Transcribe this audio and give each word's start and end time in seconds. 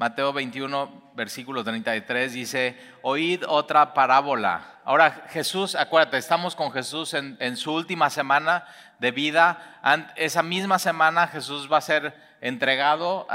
Mateo 0.00 0.32
21, 0.32 1.12
versículo 1.14 1.62
33 1.62 2.32
dice, 2.32 2.74
oíd 3.02 3.44
otra 3.46 3.92
parábola. 3.92 4.62
Ahora 4.86 5.26
Jesús, 5.28 5.74
acuérdate, 5.74 6.16
estamos 6.16 6.56
con 6.56 6.72
Jesús 6.72 7.12
en, 7.12 7.56
su 7.58 7.70
última 7.74 8.08
semana 8.08 8.64
de 8.98 9.10
vida. 9.10 9.78
Esa 10.16 10.42
misma 10.42 10.78
semana 10.78 11.26
Jesús 11.26 11.70
va 11.70 11.76
a 11.76 11.82
ser 11.82 12.14
entregado 12.40 13.26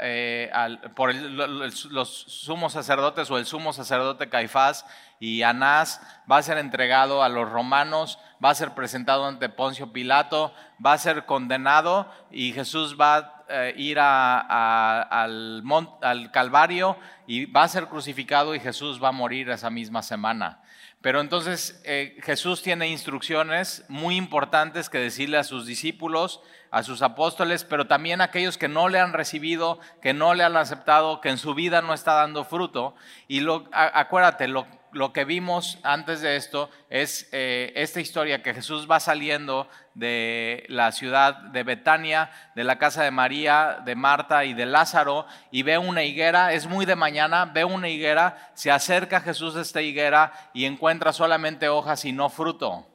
eh, 0.00 0.50
por 0.96 1.14
los 1.14 2.08
sumos 2.08 2.72
sacerdotes 2.72 3.30
o 3.30 3.38
el 3.38 3.46
sumo 3.46 3.72
sacerdote 3.72 4.28
Caifás 4.28 4.86
y 5.20 5.44
Anás, 5.44 6.00
va 6.28 6.38
a 6.38 6.42
ser 6.42 6.58
entregado 6.58 7.22
a 7.22 7.28
los 7.28 7.48
romanos, 7.48 8.18
va 8.44 8.50
a 8.50 8.56
ser 8.56 8.72
presentado 8.72 9.24
ante 9.24 9.48
Poncio 9.48 9.92
Pilato, 9.92 10.52
va 10.84 10.94
a 10.94 10.98
ser 10.98 11.26
condenado 11.26 12.10
y 12.32 12.52
Jesús 12.54 12.96
va 13.00 13.16
a 13.16 13.37
eh, 13.48 13.74
ir 13.76 13.98
al, 13.98 15.62
al 16.02 16.30
Calvario 16.30 16.96
y 17.26 17.46
va 17.46 17.62
a 17.62 17.68
ser 17.68 17.86
crucificado 17.86 18.54
y 18.54 18.60
Jesús 18.60 19.02
va 19.02 19.08
a 19.08 19.12
morir 19.12 19.50
esa 19.50 19.70
misma 19.70 20.02
semana. 20.02 20.60
Pero 21.00 21.20
entonces 21.20 21.80
eh, 21.84 22.16
Jesús 22.22 22.62
tiene 22.62 22.88
instrucciones 22.88 23.84
muy 23.88 24.16
importantes 24.16 24.90
que 24.90 24.98
decirle 24.98 25.38
a 25.38 25.44
sus 25.44 25.64
discípulos, 25.64 26.40
a 26.72 26.82
sus 26.82 27.02
apóstoles, 27.02 27.62
pero 27.64 27.86
también 27.86 28.20
a 28.20 28.24
aquellos 28.24 28.58
que 28.58 28.68
no 28.68 28.88
le 28.88 28.98
han 28.98 29.12
recibido, 29.12 29.78
que 30.02 30.12
no 30.12 30.34
le 30.34 30.42
han 30.42 30.56
aceptado, 30.56 31.20
que 31.20 31.28
en 31.28 31.38
su 31.38 31.54
vida 31.54 31.82
no 31.82 31.94
está 31.94 32.14
dando 32.14 32.44
fruto. 32.44 32.96
Y 33.28 33.40
lo, 33.40 33.68
acuérdate, 33.72 34.48
lo, 34.48 34.66
lo 34.92 35.12
que 35.12 35.24
vimos 35.24 35.78
antes 35.82 36.20
de 36.20 36.36
esto 36.36 36.70
es 36.90 37.28
eh, 37.32 37.72
esta 37.76 38.00
historia 38.00 38.42
que 38.42 38.54
Jesús 38.54 38.88
va 38.90 39.00
saliendo 39.00 39.68
de 39.94 40.64
la 40.68 40.92
ciudad 40.92 41.34
de 41.34 41.62
Betania, 41.62 42.30
de 42.54 42.64
la 42.64 42.78
casa 42.78 43.04
de 43.04 43.10
María, 43.10 43.82
de 43.84 43.94
Marta 43.94 44.44
y 44.44 44.54
de 44.54 44.66
Lázaro, 44.66 45.26
y 45.50 45.62
ve 45.62 45.78
una 45.78 46.04
higuera, 46.04 46.52
es 46.52 46.66
muy 46.66 46.86
de 46.86 46.96
mañana, 46.96 47.44
ve 47.46 47.64
una 47.64 47.88
higuera, 47.88 48.50
se 48.54 48.70
acerca 48.70 49.20
Jesús 49.20 49.56
a 49.56 49.62
esta 49.62 49.82
higuera 49.82 50.32
y 50.54 50.64
encuentra 50.64 51.12
solamente 51.12 51.68
hojas 51.68 52.04
y 52.04 52.12
no 52.12 52.28
fruto. 52.28 52.86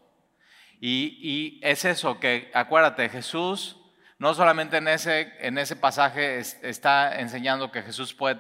Y, 0.80 1.20
y 1.22 1.60
es 1.62 1.86
eso, 1.86 2.20
que 2.20 2.52
acuérdate, 2.54 3.10
Jesús 3.10 3.78
no 4.24 4.34
solamente 4.34 4.78
en 4.78 4.88
ese, 4.88 5.34
en 5.40 5.58
ese 5.58 5.76
pasaje 5.76 6.38
está 6.38 7.20
enseñando 7.20 7.72
que 7.72 7.82
Jesús 7.82 8.14
puede 8.14 8.40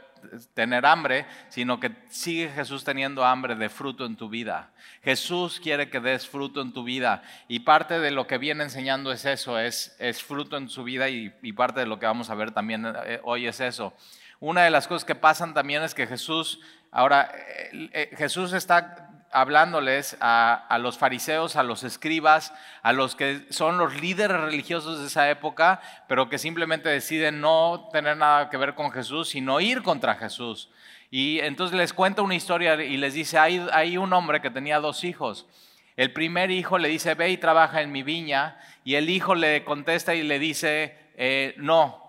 tener 0.53 0.85
hambre, 0.85 1.25
sino 1.49 1.79
que 1.79 1.91
sigue 2.09 2.49
Jesús 2.49 2.83
teniendo 2.83 3.25
hambre 3.25 3.55
de 3.55 3.69
fruto 3.69 4.05
en 4.05 4.15
tu 4.15 4.29
vida. 4.29 4.71
Jesús 5.03 5.59
quiere 5.59 5.89
que 5.89 5.99
des 5.99 6.27
fruto 6.27 6.61
en 6.61 6.73
tu 6.73 6.83
vida 6.83 7.23
y 7.47 7.59
parte 7.59 7.99
de 7.99 8.11
lo 8.11 8.27
que 8.27 8.37
viene 8.37 8.63
enseñando 8.63 9.11
es 9.11 9.25
eso, 9.25 9.59
es, 9.59 9.95
fruto 10.25 10.57
en 10.57 10.69
su 10.69 10.83
vida 10.83 11.09
y, 11.09 11.29
parte 11.53 11.81
de 11.81 11.85
lo 11.85 11.99
que 11.99 12.05
vamos 12.05 12.29
a 12.29 12.35
ver 12.35 12.51
también 12.51 12.85
eh, 13.05 13.19
hoy 13.23 13.47
es 13.47 13.59
eso. 13.59 13.93
Una 14.39 14.63
de 14.63 14.71
las 14.71 14.87
cosas 14.87 15.05
que 15.05 15.15
pasan 15.15 15.53
también 15.53 15.83
es 15.83 15.93
que 15.93 16.07
Jesús, 16.07 16.59
ahora 16.91 17.31
eh, 17.33 17.89
eh, 17.93 18.09
Jesús 18.17 18.53
está 18.53 19.12
hablándoles 19.33 20.15
a, 20.21 20.77
los 20.79 20.97
fariseos, 20.97 21.55
a 21.55 21.63
los 21.63 21.83
escribas, 21.83 22.53
a 22.81 22.93
los 22.93 23.15
que 23.15 23.45
son 23.49 23.77
los 23.77 23.99
líderes 23.99 24.39
religiosos 24.39 24.99
de 24.99 25.07
esa 25.07 25.29
época, 25.29 25.81
pero 26.07 26.29
que 26.29 26.37
simplemente 26.37 26.89
deciden 26.89 27.41
no 27.41 27.89
tener 27.91 28.15
nada 28.17 28.49
que 28.49 28.57
ver 28.57 28.75
con 28.75 28.91
Jesús, 28.91 29.29
sino 29.29 29.59
ir 29.59 29.81
contra 29.81 30.15
Jesús. 30.15 30.69
Y 31.09 31.39
entonces 31.39 31.77
les 31.77 31.93
cuenta 31.93 32.21
una 32.21 32.35
historia 32.35 32.75
y 32.83 32.97
les 32.97 33.13
dice, 33.13 33.37
hay, 33.37 33.97
un 33.97 34.13
hombre 34.13 34.41
que 34.41 34.49
tenía 34.49 34.79
dos 34.79 35.03
hijos. 35.03 35.47
El 35.95 36.13
primer 36.13 36.49
hijo 36.49 36.77
le 36.77 36.89
dice, 36.89 37.13
ve 37.13 37.29
y 37.29 37.37
trabaja 37.37 37.81
en 37.81 37.91
mi 37.91 38.03
viña, 38.03 38.57
y 38.83 38.95
el 38.95 39.09
hijo 39.09 39.35
le 39.35 39.63
contesta 39.63 40.15
y 40.15 40.23
le 40.23 40.39
dice, 40.39 40.97
eh, 41.15 41.53
no, 41.57 42.01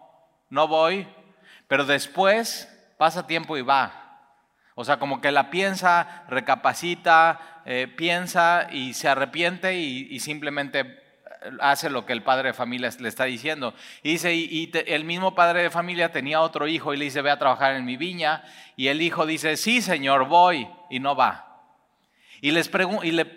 no 0.49 0.69
voy, 0.69 1.07
pero 1.69 1.85
después 1.85 2.69
pasa 2.97 3.27
tiempo 3.27 3.57
y 3.57 3.63
va. 3.63 4.04
O 4.75 4.85
sea, 4.85 4.99
como 4.99 5.21
que 5.21 5.31
la 5.31 5.51
piensa, 5.51 6.25
recapacita, 6.29 7.63
eh, 7.65 7.89
piensa 7.97 8.69
y 8.73 8.95
se 8.95 9.09
arrepiente 9.09 9.75
y, 9.75 10.19
simplemente 10.19 10.81
eh, 10.81 11.51
hace 11.61 11.91
lo 11.91 12.05
que 12.05 12.13
el 12.13 12.25
padre 12.25 12.49
de 12.49 12.55
familia 12.55 12.91
le 12.99 13.09
está 13.09 13.25
diciendo. 13.25 13.73
Y 14.03 14.13
dice, 14.13 14.35
y, 14.35 14.73
el 14.87 15.05
mismo 15.05 15.35
padre 15.35 15.63
de 15.63 15.71
familia 15.71 16.11
tenía 16.11 16.41
otro 16.41 16.67
hijo 16.67 16.93
y 16.93 16.97
le 16.97 17.05
dice, 17.05 17.23
ve 17.23 17.31
a 17.31 17.39
trabajar 17.39 17.77
en 17.77 17.85
mi 17.85 17.97
viña. 17.97 18.43
Y 18.77 18.89
el 18.89 19.01
hijo 19.01 19.27
dice, 19.27 19.57
sí, 19.57 19.81
señor, 19.81 20.27
voy. 20.27 20.69
Y 20.91 20.99
no 20.99 21.15
va. 21.15 21.54
Y, 22.45 22.51
les 22.51 22.71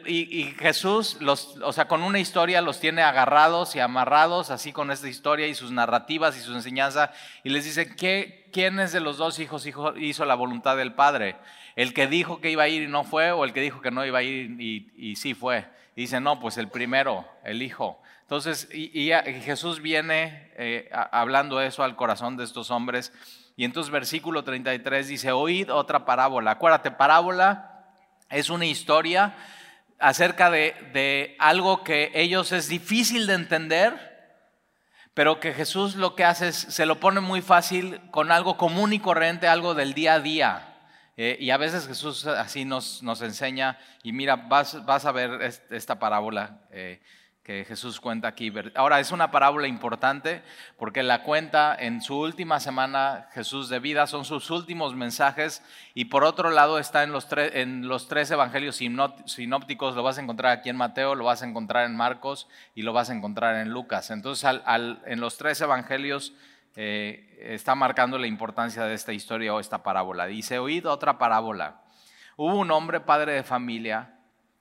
y, 0.05 0.43
Jesús, 0.59 1.15
los, 1.21 1.55
o 1.63 1.71
sea, 1.71 1.87
con 1.87 2.03
una 2.03 2.19
historia 2.19 2.61
los 2.61 2.81
tiene 2.81 3.03
agarrados 3.03 3.73
y 3.73 3.79
amarrados, 3.79 4.51
así 4.51 4.73
con 4.73 4.91
esta 4.91 5.07
historia 5.07 5.47
y 5.47 5.55
sus 5.55 5.71
narrativas 5.71 6.35
y 6.35 6.41
su 6.41 6.53
enseñanza, 6.53 7.13
y 7.45 7.49
les 7.51 7.63
dice, 7.63 7.95
¿qué, 7.95 8.49
¿quién 8.51 8.81
es 8.81 8.91
de 8.91 8.99
los 8.99 9.15
dos 9.15 9.39
hijos 9.39 9.65
hizo 9.65 10.25
la 10.25 10.35
voluntad 10.35 10.75
del 10.75 10.93
Padre? 10.93 11.37
¿El 11.77 11.93
que 11.93 12.07
dijo 12.07 12.41
que 12.41 12.51
iba 12.51 12.63
a 12.63 12.67
ir 12.67 12.81
y 12.81 12.87
no 12.87 13.05
fue, 13.05 13.31
o 13.31 13.45
el 13.45 13.53
que 13.53 13.61
dijo 13.61 13.79
que 13.79 13.91
no 13.91 14.05
iba 14.05 14.19
a 14.19 14.23
ir 14.23 14.59
y, 14.59 15.15
sí 15.15 15.33
fue? 15.33 15.63
Y 15.95 16.01
dice, 16.01 16.19
no, 16.19 16.41
pues 16.41 16.57
el 16.57 16.67
primero, 16.67 17.25
el 17.45 17.61
hijo. 17.61 18.01
Entonces, 18.23 18.67
y, 18.73 19.11
Jesús 19.41 19.81
viene 19.81 20.51
eh, 20.57 20.89
hablando 20.91 21.61
eso 21.61 21.81
al 21.85 21.95
corazón 21.95 22.35
de 22.35 22.43
estos 22.43 22.71
hombres, 22.71 23.13
y 23.55 23.63
entonces 23.63 23.89
versículo 23.89 24.43
33 24.43 25.07
dice, 25.07 25.31
oíd 25.31 25.71
otra 25.71 26.03
parábola. 26.03 26.51
Acuérdate, 26.51 26.91
parábola 26.91 27.75
es 28.29 28.49
una 28.49 28.65
historia 28.65 29.35
acerca 29.99 30.49
de, 30.51 31.35
algo 31.39 31.83
que 31.83 32.11
ellos 32.13 32.51
es 32.51 32.67
difícil 32.67 33.27
de 33.27 33.33
entender, 33.33 34.07
pero 35.13 35.39
que 35.39 35.53
Jesús 35.53 35.95
lo 35.95 36.15
que 36.15 36.23
hace 36.23 36.49
es, 36.49 36.55
se 36.55 36.85
lo 36.85 36.99
pone 36.99 37.19
muy 37.19 37.41
fácil 37.41 37.99
con 38.11 38.31
algo 38.31 38.57
común 38.57 38.93
y 38.93 38.99
corriente, 38.99 39.47
algo 39.47 39.73
del 39.73 39.93
día 39.93 40.15
a 40.15 40.19
día. 40.19 40.73
Eh, 41.19 41.37
y 41.39 41.49
a 41.49 41.57
veces 41.57 41.87
Jesús 41.87 42.27
así 42.27 42.63
nos, 42.63 43.01
nos 43.01 43.21
enseña, 43.23 43.79
y 44.03 44.13
mira, 44.13 44.35
vas, 44.35 44.85
vas 44.85 45.05
a 45.05 45.11
ver 45.11 45.41
esta 45.71 45.97
parábola. 45.97 46.59
Eh, 46.71 47.01
que 47.47 47.63
Jesús 47.63 48.01
cuenta 48.01 48.27
aquí. 48.27 48.51
Ahora, 48.75 48.99
es 48.99 49.13
una 49.13 49.31
parábola 49.31 49.69
importante 49.69 50.43
porque 50.77 51.01
la 51.01 51.23
cuenta 51.23 51.73
en 51.79 52.01
su 52.01 52.19
última 52.19 52.59
semana 52.59 53.29
Jesús 53.31 53.69
de 53.69 53.79
vida, 53.79 54.05
son 54.05 54.25
sus 54.25 54.51
últimos 54.51 54.95
mensajes 54.95 55.63
y 55.93 56.05
por 56.05 56.25
otro 56.25 56.49
lado 56.49 56.77
está 56.77 57.03
en 57.03 57.13
los, 57.13 57.25
en 57.31 57.87
los 57.87 58.09
tres 58.09 58.29
evangelios 58.31 58.75
sinópticos, 58.75 59.95
lo 59.95 60.03
vas 60.03 60.17
a 60.17 60.21
encontrar 60.21 60.51
aquí 60.51 60.67
en 60.67 60.75
Mateo, 60.75 61.15
lo 61.15 61.23
vas 61.23 61.41
a 61.41 61.47
encontrar 61.47 61.85
en 61.85 61.95
Marcos 61.95 62.49
y 62.75 62.81
lo 62.81 62.91
vas 62.91 63.09
a 63.09 63.13
encontrar 63.13 63.55
en 63.55 63.69
Lucas. 63.69 64.11
Entonces, 64.11 64.59
en 65.05 65.21
los 65.21 65.37
tres 65.37 65.61
evangelios 65.61 66.33
eh, 66.75 67.39
está 67.39 67.75
marcando 67.75 68.17
la 68.17 68.27
importancia 68.27 68.83
de 68.83 68.93
esta 68.93 69.13
historia 69.13 69.53
o 69.53 69.61
esta 69.61 69.83
parábola. 69.83 70.25
Dice, 70.25 70.59
oíd 70.59 70.85
otra 70.85 71.17
parábola. 71.17 71.79
Hubo 72.35 72.59
un 72.59 72.71
hombre 72.71 72.99
padre 72.99 73.31
de 73.31 73.43
familia, 73.43 74.15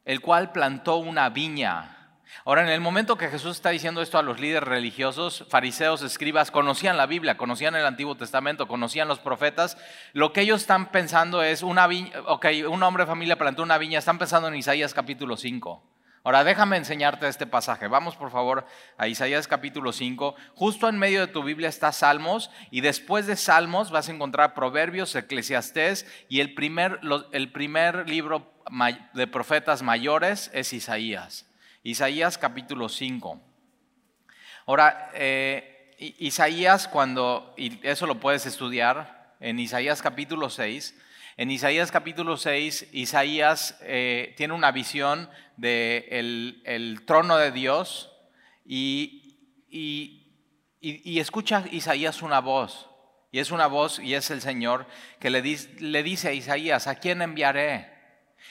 el 0.05 0.21
cual 0.21 0.53
plantó 0.53 0.99
una 0.99 1.31
viña 1.31 1.96
Ahora, 2.44 2.62
en 2.62 2.69
el 2.69 2.81
momento 2.81 3.16
que 3.16 3.28
Jesús 3.28 3.56
está 3.56 3.70
diciendo 3.70 4.03
esto 4.03 4.19
a 4.19 4.22
los 4.22 4.41
líderes 4.41 4.69
religiosos, 4.69 5.44
fariseos, 5.48 6.03
escribas, 6.03 6.50
conocían 6.50 6.97
la 6.97 7.06
Biblia, 7.06 7.37
conocían 7.37 7.75
el 7.75 7.87
Antiguo 7.87 8.16
Testamento, 8.16 8.69
conocían 8.69 9.09
los 9.09 9.19
profetas, 9.19 9.76
lo 10.12 10.32
que 10.32 10.42
ellos 10.42 10.60
están 10.60 10.91
pensando 10.91 11.42
es, 11.42 11.62
una 11.62 11.87
viña, 11.87 12.12
ok, 12.26 12.47
un 12.69 12.82
hombre 12.82 13.04
de 13.04 13.09
familia 13.09 13.37
plantó 13.37 13.62
una 13.62 13.78
viña, 13.78 13.98
están 13.98 14.19
pensando 14.19 14.48
en 14.48 14.56
Isaías 14.56 14.94
capítulo 14.94 15.37
5. 15.37 15.82
Ahora, 16.26 16.42
déjame 16.42 16.76
enseñarte 16.76 17.28
este 17.28 17.47
pasaje. 17.47 17.87
Vamos, 17.87 18.16
por 18.16 18.32
favor, 18.32 18.66
a 18.98 19.06
Isaías 19.06 19.47
capítulo 19.47 19.93
5. 19.93 20.34
Justo 20.56 20.88
en 20.88 20.98
medio 20.98 21.20
de 21.20 21.28
tu 21.28 21.44
Biblia 21.44 21.69
está 21.69 21.93
Salmos 21.93 22.50
y 22.72 22.81
después 22.81 23.28
de 23.28 23.37
Salmos 23.37 23.93
vas 23.93 24.08
a 24.08 24.12
encontrar 24.12 24.53
Proverbios, 24.53 25.14
Eclesiastés 25.14 26.04
y 26.28 26.41
el 26.41 26.54
primer, 26.54 26.98
el 27.31 27.53
primer 27.53 28.10
libro 28.10 28.53
de 29.14 29.26
profetas 29.28 29.82
mayores 29.82 30.50
es 30.53 30.72
Isaías. 30.72 31.46
Isaías 31.87 32.37
capítulo 32.37 32.89
5. 32.89 33.41
Ahora, 34.67 35.09
eh, 35.15 35.95
Isaías 36.19 36.89
cuando, 36.89 37.55
y 37.57 37.79
eso 37.87 38.09
lo 38.09 38.19
puedes 38.19 38.45
estudiar 38.45 39.37
en 39.39 39.61
Isaías 39.61 40.03
capítulo 40.03 40.51
6, 40.51 40.97
en 41.37 41.53
Isaías 41.53 41.93
capítulo 41.93 42.38
6, 42.38 42.88
Isaías 42.91 43.79
eh, 43.83 44.35
tiene 44.37 44.55
una 44.55 44.73
visión 44.73 45.31
del 45.56 46.61
de 46.61 46.62
el 46.65 47.05
trono 47.06 47.37
de 47.37 47.53
Dios 47.53 48.11
y, 48.65 49.23
escucha 51.21 51.67
Isaías 51.71 52.21
una 52.23 52.41
voz. 52.41 52.91
Y 53.31 53.39
es 53.39 53.53
una 53.53 53.69
voz 53.69 54.00
y 54.00 54.15
es 54.15 54.32
el 54.32 54.41
Señor 54.41 54.89
que 55.21 55.31
le, 55.31 55.41
le 55.79 56.03
dice 56.03 56.31
a 56.31 56.32
Isaías, 56.32 56.89
¿a 56.89 56.97
quién 56.97 57.23
enviaré? 57.23 57.95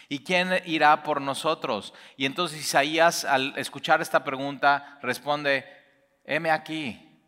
¿Y 0.08 0.20
quién 0.24 0.62
irá 0.66 1.04
por 1.04 1.20
nosotros? 1.20 1.94
Y 2.16 2.26
entonces 2.26 2.60
Isaías, 2.60 3.26
al 3.26 3.54
escuchar 3.58 4.02
esta 4.02 4.24
pregunta, 4.24 5.00
responde, 5.02 5.66
heme 6.24 6.52
aquí, 6.52 7.20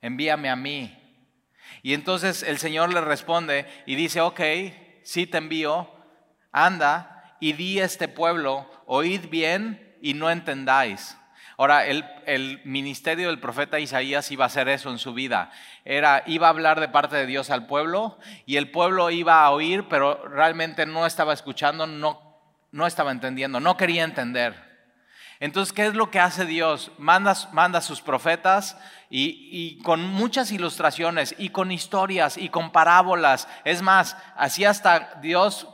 envíame 0.00 0.48
a 0.48 0.56
mí. 0.56 0.94
Y 1.82 1.94
entonces 1.94 2.42
el 2.42 2.58
Señor 2.58 2.92
le 2.92 3.00
responde 3.00 3.66
y 3.86 3.96
dice, 3.96 4.20
ok, 4.20 4.40
sí 5.02 5.26
te 5.26 5.38
envío, 5.38 5.90
anda 6.52 7.36
y 7.40 7.52
di 7.52 7.80
a 7.80 7.84
este 7.84 8.08
pueblo, 8.08 8.70
oíd 8.86 9.28
bien 9.28 9.96
y 10.00 10.14
no 10.14 10.30
entendáis. 10.30 11.17
Ahora, 11.60 11.86
el, 11.86 12.04
el, 12.26 12.60
ministerio 12.62 13.26
del 13.26 13.40
profeta 13.40 13.80
Isaías 13.80 14.30
iba 14.30 14.44
a 14.44 14.46
hacer 14.46 14.68
eso 14.68 14.90
en 14.90 14.98
su 14.98 15.12
vida. 15.12 15.50
Era, 15.84 16.22
iba 16.24 16.46
a 16.46 16.50
hablar 16.50 16.78
de 16.78 16.86
parte 16.86 17.16
de 17.16 17.26
Dios 17.26 17.50
al 17.50 17.66
pueblo 17.66 18.16
y 18.46 18.58
el 18.58 18.70
pueblo 18.70 19.10
iba 19.10 19.42
a 19.42 19.50
oír, 19.50 19.86
pero 19.90 20.24
realmente 20.28 20.86
no 20.86 21.04
estaba 21.04 21.32
escuchando, 21.32 21.88
no, 21.88 22.22
no 22.70 22.86
estaba 22.86 23.10
entendiendo, 23.10 23.58
no 23.58 23.76
quería 23.76 24.04
entender. 24.04 24.54
Entonces, 25.40 25.72
¿qué 25.72 25.86
es 25.86 25.94
lo 25.94 26.12
que 26.12 26.20
hace 26.20 26.44
Dios? 26.44 26.92
Manda, 26.96 27.34
manda 27.50 27.80
a 27.80 27.82
sus 27.82 28.02
profetas 28.02 28.76
y, 29.10 29.78
con 29.82 30.02
muchas 30.02 30.52
ilustraciones 30.52 31.34
y 31.38 31.48
con 31.48 31.72
historias 31.72 32.36
y 32.36 32.50
con 32.50 32.70
parábolas. 32.70 33.48
Es 33.64 33.80
más, 33.80 34.16
así 34.36 34.64
hasta 34.64 35.18
Dios 35.22 35.68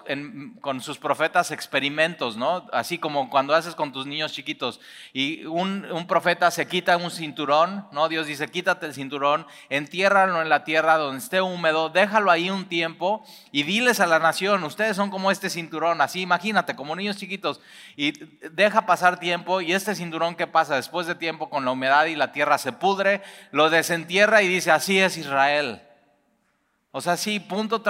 con 0.60 0.80
sus 0.80 0.98
profetas 0.98 1.50
experimentos, 1.50 2.36
¿no? 2.36 2.66
Así 2.72 2.98
como 2.98 3.30
cuando 3.30 3.54
haces 3.54 3.74
con 3.74 3.92
tus 3.92 4.06
niños 4.06 4.32
chiquitos 4.32 4.80
y 5.12 5.44
un, 5.46 6.06
profeta 6.06 6.50
se 6.50 6.68
quita 6.68 6.96
un 6.96 7.10
cinturón, 7.10 7.88
¿no? 7.90 8.08
Dios 8.08 8.26
dice, 8.26 8.48
quítate 8.48 8.86
el 8.86 8.94
cinturón, 8.94 9.46
entiérralo 9.68 10.40
en 10.42 10.48
la 10.48 10.64
tierra 10.64 10.96
donde 10.96 11.18
esté 11.18 11.40
húmedo, 11.40 11.88
déjalo 11.88 12.30
ahí 12.30 12.50
un 12.50 12.66
tiempo 12.66 13.24
y 13.50 13.64
diles 13.64 14.00
a 14.00 14.06
la 14.06 14.18
nación, 14.18 14.62
ustedes 14.64 14.96
son 14.96 15.10
como 15.10 15.30
este 15.30 15.50
cinturón, 15.50 16.00
así 16.00 16.20
imagínate, 16.20 16.76
como 16.76 16.94
niños 16.94 17.16
chiquitos, 17.16 17.60
y 17.96 18.12
deja 18.50 18.86
pasar 18.86 19.18
tiempo 19.18 19.60
y 19.60 19.72
este 19.72 19.94
cinturón 19.94 20.36
que 20.36 20.46
pasa 20.46 20.76
después 20.76 21.06
de 21.06 21.14
tiempo 21.14 21.48
con 21.50 21.64
la 21.64 21.72
humedad 21.72 22.04
y 22.06 22.14
la 22.14 22.32
tierra 22.32 22.58
se 22.58 22.72
pudre, 22.72 23.23
lo 23.50 23.70
desentierra 23.70 24.42
y 24.42 24.48
dice, 24.48 24.70
así 24.70 24.98
es 24.98 25.16
Israel. 25.16 25.82
O 26.90 27.00
sea, 27.00 27.16
sí, 27.16 27.40
punto. 27.40 27.82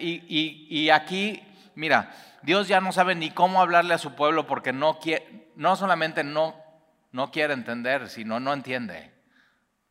Y, 0.00 0.66
y, 0.68 0.90
aquí, 0.90 1.42
mira, 1.74 2.12
Dios 2.42 2.66
ya 2.66 2.80
no 2.80 2.92
sabe 2.92 3.14
ni 3.14 3.30
cómo 3.30 3.60
hablarle 3.60 3.94
a 3.94 3.98
su 3.98 4.14
pueblo 4.14 4.46
porque 4.46 4.72
no, 4.72 4.98
quiere, 4.98 5.50
no 5.54 5.76
solamente 5.76 6.24
no, 6.24 6.56
no 7.12 7.30
quiere 7.30 7.54
entender, 7.54 8.08
sino 8.08 8.40
no 8.40 8.52
entiende. 8.52 9.12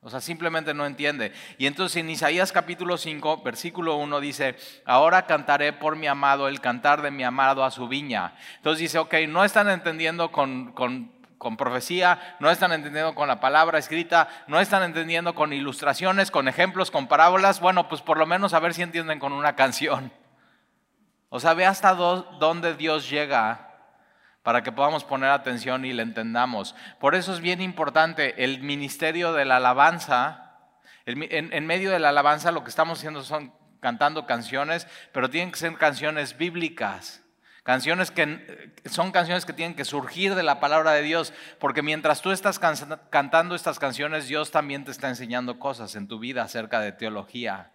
O 0.01 0.09
sea, 0.09 0.21
simplemente 0.21 0.73
no 0.73 0.85
entiende. 0.85 1.33
Y 1.57 1.67
entonces 1.67 1.97
en 1.97 2.09
Isaías 2.09 2.53
capítulo 2.53 2.97
5, 2.97 3.43
versículo 3.43 3.97
1 3.97 4.19
dice, 4.21 4.55
ahora 4.85 5.25
cantaré 5.25 5.73
por 5.73 5.97
mi 5.97 6.07
amado 6.07 6.47
el 6.47 6.61
cantar 6.61 7.01
de 7.01 7.11
mi 7.11 7.23
amado 7.23 7.65
a 7.65 7.71
su 7.71 7.87
viña. 7.89 8.33
Entonces 8.57 8.79
dice, 8.79 8.97
ok, 8.97 9.13
no 9.27 9.43
están 9.43 9.69
entendiendo 9.69 10.31
con, 10.31 10.71
con 10.71 11.11
con 11.39 11.57
profecía, 11.57 12.35
no 12.39 12.51
están 12.51 12.73
entendiendo 12.73 13.15
con 13.15 13.27
la 13.27 13.39
palabra 13.39 13.79
escrita, 13.79 14.27
no 14.47 14.59
están 14.59 14.83
entendiendo 14.83 15.33
con 15.33 15.53
ilustraciones, 15.53 16.29
con 16.29 16.47
ejemplos, 16.47 16.91
con 16.91 17.07
parábolas, 17.07 17.61
bueno, 17.61 17.87
pues 17.87 18.01
por 18.01 18.17
lo 18.17 18.27
menos 18.27 18.53
a 18.53 18.59
ver 18.59 18.75
si 18.75 18.83
entienden 18.83 19.19
con 19.19 19.33
una 19.33 19.55
canción. 19.55 20.11
O 21.29 21.39
sea, 21.39 21.53
ve 21.53 21.65
hasta 21.65 21.95
dónde 21.95 22.75
Dios 22.75 23.09
llega 23.09 23.69
para 24.43 24.63
que 24.63 24.71
podamos 24.71 25.03
poner 25.05 25.29
atención 25.29 25.85
y 25.85 25.93
le 25.93 26.03
entendamos. 26.03 26.75
Por 26.99 27.15
eso 27.15 27.33
es 27.33 27.39
bien 27.39 27.61
importante 27.61 28.43
el 28.43 28.61
ministerio 28.61 29.31
de 29.31 29.45
la 29.45 29.57
alabanza. 29.57 30.57
En, 31.05 31.53
en 31.53 31.65
medio 31.65 31.91
de 31.91 31.99
la 31.99 32.09
alabanza 32.09 32.51
lo 32.51 32.63
que 32.63 32.69
estamos 32.69 32.99
haciendo 32.99 33.23
son 33.23 33.53
cantando 33.79 34.25
canciones, 34.25 34.87
pero 35.13 35.29
tienen 35.29 35.51
que 35.51 35.59
ser 35.59 35.73
canciones 35.77 36.37
bíblicas. 36.37 37.23
Canciones 37.69 38.09
que 38.09 38.73
son 38.85 39.11
canciones 39.11 39.45
que 39.45 39.53
tienen 39.53 39.75
que 39.75 39.85
surgir 39.85 40.33
de 40.33 40.41
la 40.41 40.59
palabra 40.59 40.93
de 40.93 41.03
Dios, 41.03 41.35
porque 41.59 41.83
mientras 41.83 42.19
tú 42.23 42.31
estás 42.31 42.57
cantando 42.57 43.53
estas 43.53 43.77
canciones, 43.77 44.27
Dios 44.27 44.49
también 44.49 44.85
te 44.85 44.89
está 44.89 45.07
enseñando 45.07 45.59
cosas 45.59 45.95
en 45.95 46.07
tu 46.07 46.17
vida 46.17 46.41
acerca 46.41 46.79
de 46.79 46.93
teología. 46.93 47.71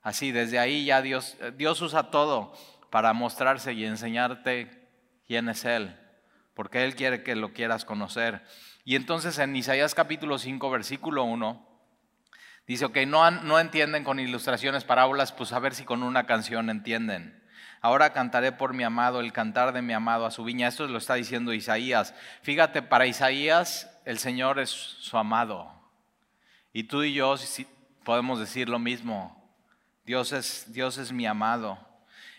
Así, 0.00 0.30
desde 0.30 0.60
ahí 0.60 0.84
ya 0.84 1.02
Dios, 1.02 1.36
Dios 1.56 1.82
usa 1.82 2.12
todo 2.12 2.52
para 2.92 3.12
mostrarse 3.14 3.72
y 3.72 3.84
enseñarte 3.84 4.88
quién 5.26 5.48
es 5.48 5.64
Él, 5.64 5.98
porque 6.54 6.84
Él 6.84 6.94
quiere 6.94 7.24
que 7.24 7.34
lo 7.34 7.52
quieras 7.52 7.84
conocer. 7.84 8.44
Y 8.84 8.94
entonces 8.94 9.40
en 9.40 9.56
Isaías 9.56 9.96
capítulo 9.96 10.38
5, 10.38 10.70
versículo 10.70 11.24
1, 11.24 11.68
dice, 12.68 12.84
ok, 12.84 12.98
no, 13.08 13.28
no 13.28 13.58
entienden 13.58 14.04
con 14.04 14.20
ilustraciones, 14.20 14.84
parábolas, 14.84 15.32
pues 15.32 15.52
a 15.52 15.58
ver 15.58 15.74
si 15.74 15.82
con 15.82 16.04
una 16.04 16.26
canción 16.26 16.70
entienden. 16.70 17.35
Ahora 17.86 18.12
cantaré 18.12 18.50
por 18.50 18.74
mi 18.74 18.82
amado 18.82 19.20
el 19.20 19.32
cantar 19.32 19.72
de 19.72 19.80
mi 19.80 19.92
amado 19.92 20.26
a 20.26 20.32
su 20.32 20.42
viña. 20.42 20.66
Esto 20.66 20.88
lo 20.88 20.98
está 20.98 21.14
diciendo 21.14 21.52
Isaías. 21.52 22.14
Fíjate, 22.42 22.82
para 22.82 23.06
Isaías 23.06 23.88
el 24.04 24.18
Señor 24.18 24.58
es 24.58 24.70
su 24.70 25.16
amado. 25.16 25.70
Y 26.72 26.82
tú 26.82 27.04
y 27.04 27.14
yo 27.14 27.36
podemos 28.02 28.40
decir 28.40 28.68
lo 28.68 28.80
mismo. 28.80 29.40
Dios 30.04 30.32
es, 30.32 30.72
Dios 30.72 30.98
es 30.98 31.12
mi 31.12 31.26
amado. 31.26 31.78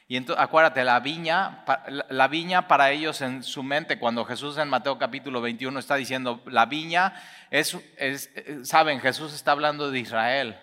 Y 0.10 0.18
entonces, 0.18 0.44
acuérdate, 0.44 0.84
la 0.84 1.00
viña, 1.00 1.64
la 2.10 2.28
viña 2.28 2.68
para 2.68 2.92
ellos 2.92 3.22
en 3.22 3.42
su 3.42 3.64
mente, 3.64 4.00
cuando 4.00 4.26
Jesús 4.26 4.58
en 4.58 4.68
Mateo 4.68 5.00
capítulo 5.00 5.40
21 5.40 5.80
está 5.80 5.96
diciendo, 5.96 6.44
la 6.48 6.66
viña 6.66 7.14
es, 7.52 7.78
es 7.96 8.30
saben, 8.64 9.00
Jesús 9.00 9.34
está 9.34 9.54
hablando 9.54 9.92
de 9.92 10.00
Israel. 10.00 10.60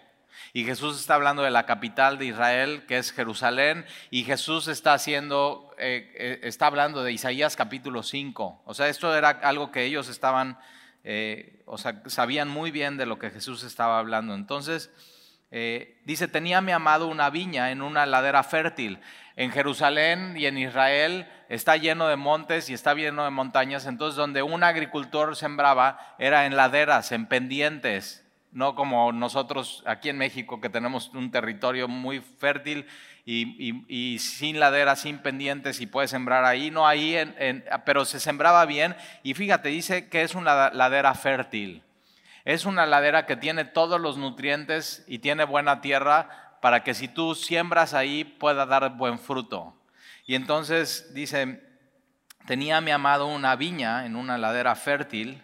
Y 0.56 0.62
Jesús 0.64 1.00
está 1.00 1.16
hablando 1.16 1.42
de 1.42 1.50
la 1.50 1.66
capital 1.66 2.16
de 2.16 2.26
Israel, 2.26 2.84
que 2.86 2.96
es 2.96 3.10
Jerusalén, 3.10 3.84
y 4.12 4.22
Jesús 4.22 4.68
está 4.68 4.94
haciendo, 4.94 5.74
eh, 5.78 6.12
eh, 6.14 6.40
está 6.44 6.68
hablando 6.68 7.02
de 7.02 7.10
Isaías 7.10 7.56
capítulo 7.56 8.04
5. 8.04 8.62
O 8.64 8.72
sea, 8.72 8.86
esto 8.88 9.12
era 9.16 9.30
algo 9.30 9.72
que 9.72 9.82
ellos 9.82 10.08
estaban, 10.08 10.56
eh, 11.02 11.60
o 11.66 11.76
sea, 11.76 12.02
sabían 12.06 12.48
muy 12.48 12.70
bien 12.70 12.96
de 12.96 13.04
lo 13.04 13.18
que 13.18 13.30
Jesús 13.30 13.64
estaba 13.64 13.98
hablando. 13.98 14.32
Entonces, 14.32 14.92
dice, 16.04 16.28
tenía 16.28 16.60
mi 16.60 16.70
amado 16.70 17.08
una 17.08 17.30
viña 17.30 17.72
en 17.72 17.82
una 17.82 18.06
ladera 18.06 18.44
fértil. 18.44 19.00
En 19.34 19.50
Jerusalén 19.50 20.36
y 20.36 20.46
en 20.46 20.56
Israel 20.58 21.28
está 21.48 21.76
lleno 21.76 22.06
de 22.06 22.16
montes 22.16 22.70
y 22.70 22.74
está 22.74 22.94
lleno 22.94 23.24
de 23.24 23.30
montañas. 23.30 23.86
Entonces, 23.86 24.16
donde 24.16 24.44
un 24.44 24.62
agricultor 24.62 25.34
sembraba 25.34 26.14
era 26.20 26.46
en 26.46 26.54
laderas, 26.54 27.10
en 27.10 27.26
pendientes 27.26 28.23
no 28.54 28.76
como 28.76 29.12
nosotros 29.12 29.82
aquí 29.84 30.08
en 30.08 30.16
México 30.16 30.60
que 30.60 30.70
tenemos 30.70 31.10
un 31.12 31.30
territorio 31.32 31.88
muy 31.88 32.20
fértil 32.20 32.86
y, 33.26 34.18
sin 34.20 34.60
laderas, 34.60 35.00
sin 35.00 35.18
pendientes 35.18 35.80
y 35.80 35.86
puede 35.86 36.06
sembrar 36.06 36.44
ahí, 36.44 36.70
no 36.70 36.86
ahí, 36.86 37.16
pero 37.84 38.04
se 38.04 38.20
sembraba 38.20 38.64
bien 38.64 38.94
y 39.24 39.34
fíjate, 39.34 39.70
dice 39.70 40.08
que 40.08 40.22
es 40.22 40.34
una 40.34 40.70
ladera 40.70 41.14
fértil. 41.14 41.82
Es 42.44 42.64
una 42.64 42.86
ladera 42.86 43.26
que 43.26 43.36
tiene 43.36 43.64
todos 43.64 44.00
los 44.00 44.18
nutrientes 44.18 45.04
y 45.08 45.18
tiene 45.18 45.44
buena 45.44 45.80
tierra 45.80 46.58
para 46.60 46.84
que 46.84 46.94
si 46.94 47.08
tú 47.08 47.34
siembras 47.34 47.92
ahí 47.92 48.22
pueda 48.22 48.66
dar 48.66 48.96
buen 48.96 49.18
fruto. 49.18 49.74
Y 50.26 50.36
entonces 50.36 51.12
dice, 51.12 51.60
tenía 52.46 52.80
mi 52.80 52.92
amado 52.92 53.26
una 53.26 53.56
viña 53.56 54.06
en 54.06 54.14
una 54.14 54.38
ladera 54.38 54.76
fértil 54.76 55.42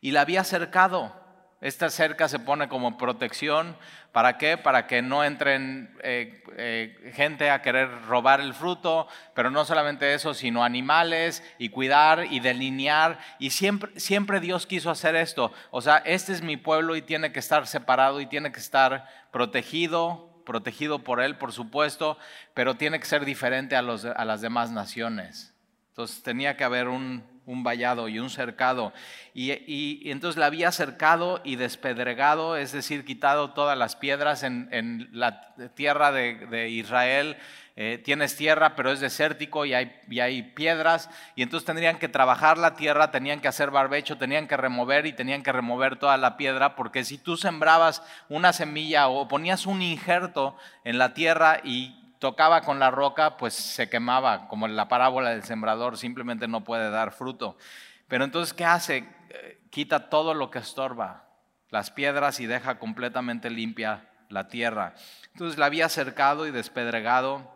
y 0.00 0.12
la 0.12 0.20
había 0.20 0.44
cercado 0.44 1.21
esta 1.62 1.90
cerca 1.90 2.28
se 2.28 2.40
pone 2.40 2.68
como 2.68 2.98
protección. 2.98 3.76
¿Para 4.10 4.36
qué? 4.36 4.58
Para 4.58 4.88
que 4.88 5.00
no 5.00 5.22
entren 5.22 5.96
eh, 6.02 6.42
eh, 6.56 7.12
gente 7.14 7.50
a 7.50 7.62
querer 7.62 7.88
robar 8.06 8.40
el 8.40 8.52
fruto, 8.52 9.06
pero 9.32 9.48
no 9.48 9.64
solamente 9.64 10.12
eso, 10.12 10.34
sino 10.34 10.64
animales 10.64 11.44
y 11.58 11.68
cuidar 11.68 12.26
y 12.28 12.40
delinear. 12.40 13.20
Y 13.38 13.50
siempre, 13.50 13.92
siempre 13.98 14.40
Dios 14.40 14.66
quiso 14.66 14.90
hacer 14.90 15.14
esto. 15.14 15.52
O 15.70 15.80
sea, 15.80 15.98
este 15.98 16.32
es 16.32 16.42
mi 16.42 16.56
pueblo 16.56 16.96
y 16.96 17.02
tiene 17.02 17.30
que 17.30 17.38
estar 17.38 17.68
separado 17.68 18.20
y 18.20 18.26
tiene 18.26 18.50
que 18.50 18.58
estar 18.58 19.06
protegido, 19.30 20.42
protegido 20.44 20.98
por 21.04 21.20
Él, 21.20 21.36
por 21.38 21.52
supuesto, 21.52 22.18
pero 22.54 22.74
tiene 22.74 22.98
que 22.98 23.06
ser 23.06 23.24
diferente 23.24 23.76
a, 23.76 23.78
a 23.78 24.24
las 24.24 24.40
demás 24.40 24.72
naciones. 24.72 25.54
Entonces 25.90 26.24
tenía 26.24 26.56
que 26.56 26.64
haber 26.64 26.88
un, 26.88 27.22
un 27.46 27.64
vallado 27.64 28.08
y 28.08 28.18
un 28.18 28.30
cercado. 28.30 28.92
Y, 29.34 30.10
entonces 30.10 30.38
la 30.38 30.46
había 30.46 30.70
cercado 30.72 31.40
y 31.44 31.56
despedregado, 31.56 32.56
es 32.56 32.72
decir, 32.72 33.04
quitado 33.04 33.50
todas 33.50 33.76
las 33.76 33.96
piedras 33.96 34.42
en, 34.42 35.08
la 35.12 35.54
tierra 35.74 36.12
de, 36.12 36.68
Israel. 36.70 37.36
Eh, 37.74 37.98
tienes 38.04 38.36
tierra, 38.36 38.76
pero 38.76 38.92
es 38.92 39.00
desértico 39.00 39.64
y 39.64 39.72
hay, 39.72 39.98
y 40.08 40.20
hay 40.20 40.42
piedras. 40.42 41.08
Y 41.36 41.42
entonces 41.42 41.64
tendrían 41.64 41.98
que 41.98 42.08
trabajar 42.08 42.58
la 42.58 42.74
tierra, 42.74 43.10
tenían 43.10 43.40
que 43.40 43.48
hacer 43.48 43.70
barbecho, 43.70 44.18
tenían 44.18 44.46
que 44.46 44.58
remover 44.58 45.06
y 45.06 45.14
tenían 45.14 45.42
que 45.42 45.52
remover 45.52 45.98
toda 45.98 46.18
la 46.18 46.36
piedra, 46.36 46.76
porque 46.76 47.02
si 47.04 47.16
tú 47.16 47.38
sembrabas 47.38 48.02
una 48.28 48.52
semilla 48.52 49.08
o 49.08 49.26
ponías 49.26 49.64
un 49.64 49.80
injerto 49.80 50.54
en 50.84 50.98
la 50.98 51.14
tierra 51.14 51.60
y 51.64 52.01
tocaba 52.22 52.60
con 52.60 52.78
la 52.78 52.92
roca, 52.92 53.36
pues 53.36 53.52
se 53.52 53.90
quemaba, 53.90 54.46
como 54.46 54.66
en 54.66 54.76
la 54.76 54.86
parábola 54.86 55.30
del 55.30 55.42
sembrador, 55.42 55.98
simplemente 55.98 56.46
no 56.46 56.62
puede 56.62 56.88
dar 56.88 57.10
fruto. 57.10 57.58
Pero 58.06 58.22
entonces, 58.22 58.54
¿qué 58.54 58.64
hace? 58.64 59.08
Eh, 59.28 59.60
quita 59.70 60.08
todo 60.08 60.32
lo 60.32 60.48
que 60.48 60.60
estorba, 60.60 61.24
las 61.68 61.90
piedras 61.90 62.38
y 62.38 62.46
deja 62.46 62.78
completamente 62.78 63.50
limpia 63.50 64.08
la 64.28 64.46
tierra. 64.46 64.94
Entonces 65.32 65.58
la 65.58 65.66
había 65.66 65.88
cercado 65.88 66.46
y 66.46 66.52
despedregado 66.52 67.50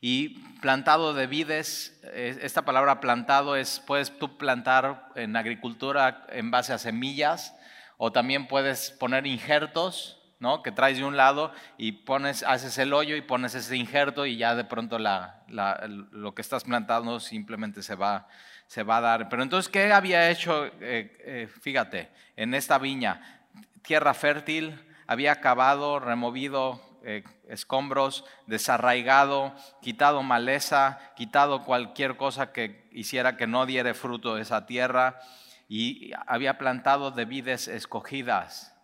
y 0.00 0.40
plantado 0.60 1.14
de 1.14 1.28
vides. 1.28 2.00
Esta 2.14 2.62
palabra 2.62 2.98
plantado 2.98 3.54
es, 3.54 3.78
puedes 3.78 4.18
tú 4.18 4.36
plantar 4.38 5.12
en 5.14 5.36
agricultura 5.36 6.26
en 6.30 6.50
base 6.50 6.72
a 6.72 6.78
semillas 6.78 7.54
o 7.96 8.10
también 8.10 8.48
puedes 8.48 8.90
poner 8.90 9.24
injertos 9.24 10.15
¿no? 10.38 10.62
Que 10.62 10.72
traes 10.72 10.98
de 10.98 11.04
un 11.04 11.16
lado 11.16 11.52
y 11.78 11.92
pones, 11.92 12.42
haces 12.42 12.76
el 12.78 12.92
hoyo 12.92 13.16
y 13.16 13.22
pones 13.22 13.54
ese 13.54 13.76
injerto 13.76 14.26
y 14.26 14.36
ya 14.36 14.54
de 14.54 14.64
pronto 14.64 14.98
la, 14.98 15.44
lo 15.48 16.34
que 16.34 16.42
estás 16.42 16.64
plantando 16.64 17.20
simplemente 17.20 17.82
se 17.82 17.94
va, 17.94 18.28
se 18.66 18.82
va 18.82 18.98
a 18.98 19.00
dar. 19.00 19.28
Pero 19.28 19.42
entonces, 19.42 19.70
¿qué 19.70 19.92
había 19.92 20.30
hecho? 20.30 20.66
Eh, 20.66 21.16
eh, 21.20 21.48
fíjate, 21.60 22.10
en 22.36 22.54
esta 22.54 22.78
viña, 22.78 23.42
tierra 23.82 24.14
fértil, 24.14 24.78
había 25.06 25.40
cavado, 25.40 26.00
removido 26.00 26.80
eh, 27.04 27.22
escombros, 27.48 28.24
desarraigado, 28.46 29.54
quitado 29.80 30.22
maleza, 30.22 30.98
quitado 31.14 31.64
cualquier 31.64 32.16
cosa 32.16 32.52
que 32.52 32.88
hiciera 32.90 33.36
que 33.36 33.46
no 33.46 33.64
diere 33.64 33.94
fruto 33.94 34.38
esa 34.38 34.66
tierra 34.66 35.20
y 35.68 36.10
había 36.26 36.58
plantado 36.58 37.12
de 37.12 37.24
vides 37.24 37.68
escogidas. 37.68 38.75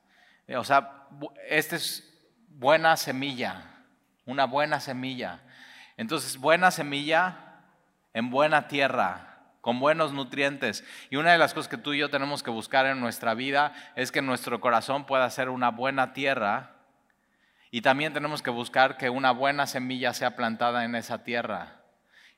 Eh, 0.47 0.57
o 0.57 0.65
sea, 0.65 1.09
esta 1.49 1.77
es 1.77 2.09
buena 2.49 2.97
semilla, 2.97 3.65
una 4.27 4.45
buena 4.47 4.81
semilla. 4.81 5.41
Entonces, 5.97 6.37
buena 6.37 6.71
semilla 6.71 7.37
en 8.13 8.31
buena 8.31 8.69
tierra 8.69 9.33
con 9.63 9.79
buenos 9.79 10.13
nutrientes. 10.13 10.85
Y 11.09 11.17
una 11.17 11.33
de 11.33 11.39
las 11.39 11.55
cosas 11.55 11.69
que 11.69 11.79
tú 11.79 11.95
y 11.95 11.99
yo 11.99 12.11
tenemos 12.11 12.43
que 12.43 12.51
buscar 12.51 12.85
en 12.85 13.01
nuestra 13.01 13.33
vida 13.33 13.73
es 13.95 14.13
que 14.13 14.21
nuestro 14.21 14.61
corazón 14.61 15.07
pueda 15.07 15.31
ser 15.31 15.49
una 15.49 15.71
buena 15.71 16.13
tierra. 16.13 16.73
Y 17.71 17.81
también 17.81 18.13
tenemos 18.13 18.43
que 18.43 18.51
buscar 18.51 18.99
que 18.99 19.09
una 19.09 19.31
buena 19.31 19.67
semilla 19.67 20.13
sea 20.13 20.37
plantada 20.37 20.85
en 20.85 20.97
esa 20.97 21.23
tierra. 21.23 21.82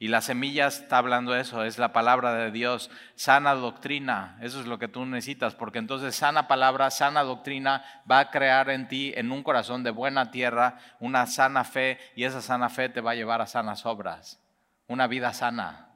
Y 0.05 0.09
la 0.09 0.21
semilla 0.21 0.67
está 0.67 0.99
hablando 0.99 1.33
de 1.33 1.41
eso, 1.41 1.65
es 1.65 1.79
la 1.79 1.95
palabra 1.95 2.35
de 2.35 2.51
Dios, 2.51 2.91
sana 3.15 3.55
doctrina, 3.55 4.37
eso 4.43 4.61
es 4.61 4.67
lo 4.67 4.79
que 4.79 4.87
tú 4.87 5.07
necesitas, 5.07 5.55
porque 5.55 5.79
entonces 5.79 6.15
sana 6.15 6.47
palabra, 6.47 6.91
sana 6.91 7.23
doctrina 7.23 7.83
va 8.11 8.19
a 8.19 8.31
crear 8.31 8.69
en 8.69 8.87
ti, 8.87 9.15
en 9.17 9.33
un 9.33 9.43
corazón 9.43 9.83
de 9.83 9.91
buena 9.91 10.31
tierra, 10.31 10.77
una 11.01 11.27
sana 11.27 11.65
fe 11.65 11.99
y 12.17 12.25
esa 12.25 12.43
sana 12.43 12.69
fe 12.69 12.91
te 12.91 13.01
va 13.01 13.13
a 13.13 13.15
llevar 13.15 13.41
a 13.41 13.47
sanas 13.47 13.87
obras, 13.87 14.43
una 14.89 15.07
vida 15.07 15.33
sana. 15.33 15.89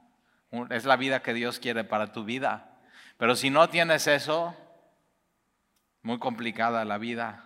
Es 0.70 0.86
la 0.86 0.96
vida 0.96 1.20
que 1.20 1.34
Dios 1.34 1.58
quiere 1.58 1.84
para 1.84 2.10
tu 2.10 2.24
vida. 2.24 2.78
Pero 3.18 3.36
si 3.36 3.50
no 3.50 3.68
tienes 3.68 4.06
eso, 4.06 4.56
muy 6.00 6.18
complicada 6.18 6.86
la 6.86 6.96
vida. 6.96 7.44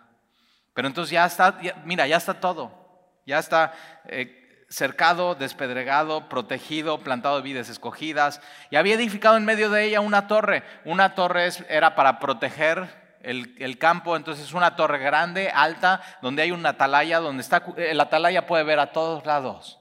Pero 0.74 0.86
entonces 0.86 1.10
ya 1.10 1.26
está, 1.26 1.58
mira, 1.84 2.06
ya 2.06 2.18
está 2.18 2.34
todo. 2.34 2.82
Ya 3.26 3.40
está 3.40 3.72
eh, 4.06 4.41
cercado, 4.72 5.34
despedregado, 5.34 6.28
protegido, 6.28 6.98
plantado 7.00 7.36
de 7.36 7.42
vidas 7.42 7.68
escogidas. 7.68 8.40
Y 8.70 8.76
había 8.76 8.94
edificado 8.94 9.36
en 9.36 9.44
medio 9.44 9.70
de 9.70 9.84
ella 9.84 10.00
una 10.00 10.26
torre. 10.26 10.64
Una 10.84 11.14
torre 11.14 11.50
era 11.68 11.94
para 11.94 12.18
proteger 12.18 13.18
el, 13.22 13.54
el, 13.58 13.78
campo, 13.78 14.16
entonces 14.16 14.46
es 14.46 14.54
una 14.54 14.74
torre 14.74 14.98
grande, 14.98 15.50
alta, 15.54 16.00
donde 16.22 16.42
hay 16.42 16.50
una 16.50 16.70
atalaya, 16.70 17.20
donde 17.20 17.42
está, 17.42 17.62
el 17.76 18.00
atalaya 18.00 18.46
puede 18.46 18.64
ver 18.64 18.80
a 18.80 18.92
todos 18.92 19.24
lados. 19.26 19.78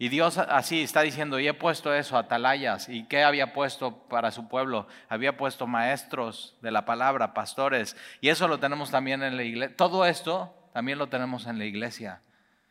Y 0.00 0.08
Dios 0.08 0.38
así 0.38 0.82
está 0.82 1.02
diciendo, 1.02 1.38
y 1.38 1.48
he 1.48 1.54
puesto 1.54 1.92
eso, 1.92 2.16
atalayas. 2.16 2.88
¿Y 2.88 3.04
qué 3.04 3.24
había 3.24 3.52
puesto 3.52 4.08
para 4.08 4.30
su 4.30 4.48
pueblo? 4.48 4.86
Había 5.08 5.36
puesto 5.36 5.66
maestros 5.66 6.56
de 6.62 6.70
la 6.70 6.84
palabra, 6.84 7.34
pastores. 7.34 7.96
Y 8.20 8.28
eso 8.28 8.48
lo 8.48 8.58
tenemos 8.58 8.90
también 8.90 9.22
en 9.22 9.36
la 9.36 9.42
iglesia. 9.42 9.76
Todo 9.76 10.06
esto 10.06 10.54
también 10.72 10.98
lo 10.98 11.08
tenemos 11.08 11.46
en 11.46 11.58
la 11.58 11.64
iglesia. 11.64 12.22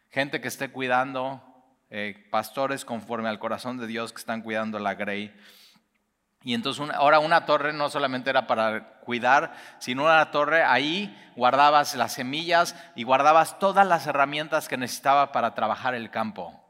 Gente 0.09 0.41
que 0.41 0.47
esté 0.47 0.69
cuidando, 0.69 1.41
eh, 1.89 2.27
pastores 2.31 2.85
conforme 2.85 3.29
al 3.29 3.39
corazón 3.39 3.77
de 3.77 3.87
Dios 3.87 4.11
que 4.11 4.19
están 4.19 4.41
cuidando 4.41 4.79
la 4.79 4.95
grey. 4.95 5.33
Y 6.43 6.53
entonces 6.53 6.89
ahora 6.93 7.19
una 7.19 7.45
torre 7.45 7.73
no 7.73 7.89
solamente 7.89 8.29
era 8.29 8.47
para 8.47 8.99
cuidar, 9.01 9.53
sino 9.79 10.03
una 10.03 10.31
torre 10.31 10.63
ahí 10.63 11.15
guardabas 11.35 11.95
las 11.95 12.13
semillas 12.13 12.75
y 12.95 13.03
guardabas 13.03 13.59
todas 13.59 13.85
las 13.85 14.07
herramientas 14.07 14.67
que 14.67 14.77
necesitaba 14.77 15.31
para 15.31 15.55
trabajar 15.55 15.93
el 15.93 16.09
campo 16.09 16.63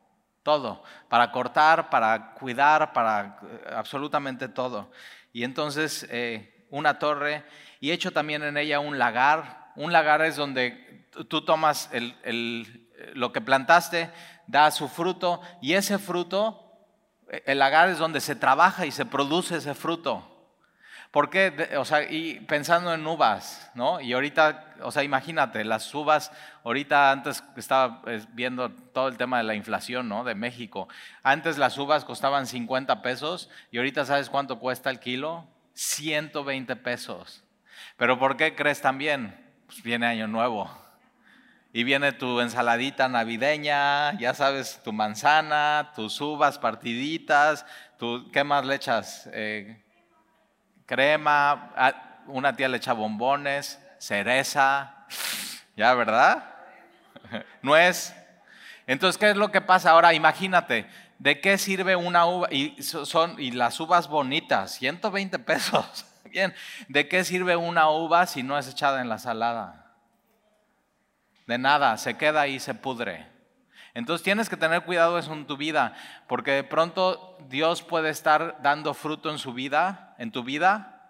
todo, 0.48 0.82
para 1.10 1.29
cortar, 1.34 1.89
para 1.89 2.32
cuidar, 2.36 2.94
para 2.94 3.38
eh, 3.44 3.74
absolutamente 3.75 4.48
todo. 4.48 4.89
Y 5.34 5.44
entonces 5.44 6.08
eh, 6.10 6.65
una 6.70 7.00
torre 7.00 7.44
y 7.82 7.91
hecho 7.91 8.12
también 8.12 8.44
en 8.44 8.56
ella 8.56 8.79
un 8.79 8.98
lagar. 8.98 9.74
Un 9.75 9.91
lagar 9.91 10.22
es 10.22 10.38
donde 10.38 11.10
tú 11.27 11.44
tomas 11.44 11.89
lo 13.13 13.31
que 13.31 13.41
plantaste, 13.41 14.11
da 14.47 14.71
su 14.71 14.87
fruto 14.87 15.41
y 15.61 15.73
ese 15.73 15.99
fruto, 15.99 16.71
eh, 17.29 17.43
el 17.45 17.59
lagar 17.59 17.89
es 17.89 17.97
donde 17.97 18.21
se 18.21 18.35
trabaja 18.35 18.85
y 18.85 18.91
se 18.91 19.05
produce 19.05 19.57
ese 19.57 19.73
fruto. 19.73 20.33
¿Por 21.11 21.29
qué? 21.29 21.75
O 21.77 21.85
sea, 21.85 22.03
y 22.03 22.41
pensando 22.41 22.93
en 22.93 23.05
uvas, 23.07 23.71
¿no? 23.73 24.01
Y 24.01 24.11
ahorita, 24.13 24.75
o 24.81 24.91
sea, 24.91 25.03
imagínate, 25.03 25.63
las 25.63 25.93
uvas, 25.95 26.31
ahorita 26.63 27.11
antes 27.11 27.43
estaba 27.55 28.01
pues, 28.01 28.27
viendo 28.35 28.69
todo 28.69 29.07
el 29.07 29.17
tema 29.17 29.37
de 29.37 29.45
la 29.45 29.55
inflación, 29.55 30.09
¿no? 30.09 30.23
De 30.25 30.35
México. 30.35 30.89
Antes 31.23 31.57
las 31.57 31.77
uvas 31.77 32.03
costaban 32.03 32.45
50 32.45 33.01
pesos 33.01 33.49
y 33.71 33.77
ahorita 33.77 34.05
¿sabes 34.05 34.29
cuánto 34.29 34.59
cuesta 34.59 34.89
el 34.89 34.99
kilo? 34.99 35.47
120 35.73 36.75
pesos. 36.75 37.43
¿Pero 37.95 38.19
por 38.19 38.35
qué 38.35 38.55
crees 38.55 38.81
también? 38.81 39.35
Pues 39.65 39.81
viene 39.81 40.07
Año 40.07 40.27
Nuevo. 40.27 40.69
Y 41.77 41.84
viene 41.84 42.12
tu 42.12 42.41
ensaladita 42.41 43.07
navideña, 43.07 44.17
ya 44.17 44.34
sabes, 44.34 44.81
tu 44.84 44.91
manzana, 44.91 45.91
tus 45.96 46.19
uvas 46.19 46.57
partiditas, 46.57 47.67
tu, 48.00 48.31
¿qué 48.31 48.43
más 48.43 48.65
le 48.65 48.74
echas? 48.74 49.29
Eh, 49.31 49.79
crema, 50.88 51.72
una 52.25 52.55
tía 52.55 52.67
le 52.67 52.77
echa 52.77 52.93
bombones, 52.93 53.79
cereza, 54.00 55.05
¿ya 55.75 55.93
verdad? 55.93 56.51
Nuez. 57.62 58.12
Entonces, 58.88 59.19
¿qué 59.19 59.29
es 59.29 59.38
lo 59.38 59.51
que 59.51 59.62
pasa 59.62 59.91
ahora? 59.91 60.15
Imagínate, 60.15 60.89
¿de 61.19 61.39
qué 61.41 61.60
sirve 61.60 61.96
una 61.96 62.25
uva? 62.25 62.48
Y, 62.50 62.81
son, 62.81 63.39
y 63.39 63.51
las 63.51 63.79
uvas 63.79 64.07
bonitas, 64.07 64.72
120 64.72 65.38
pesos. 65.38 66.07
Bien, 66.31 66.55
¿de 66.88 67.07
qué 67.07 67.24
sirve 67.24 67.55
una 67.55 67.88
uva 67.91 68.25
si 68.25 68.41
no 68.41 68.57
es 68.57 68.67
echada 68.67 69.00
en 69.00 69.10
la 69.10 69.19
salada? 69.19 69.87
De 71.47 71.57
nada, 71.57 71.97
se 71.97 72.17
queda 72.17 72.47
y 72.47 72.59
se 72.59 72.75
pudre. 72.75 73.25
Entonces 73.93 74.23
tienes 74.23 74.47
que 74.47 74.57
tener 74.57 74.83
cuidado 74.83 75.17
eso 75.17 75.33
en 75.33 75.47
tu 75.47 75.57
vida, 75.57 75.95
porque 76.27 76.51
de 76.51 76.63
pronto 76.63 77.35
Dios 77.49 77.81
puede 77.81 78.09
estar 78.09 78.61
dando 78.61 78.93
fruto 78.93 79.31
en 79.31 79.39
su 79.39 79.53
vida, 79.53 80.13
en 80.19 80.31
tu 80.31 80.43
vida, 80.43 81.09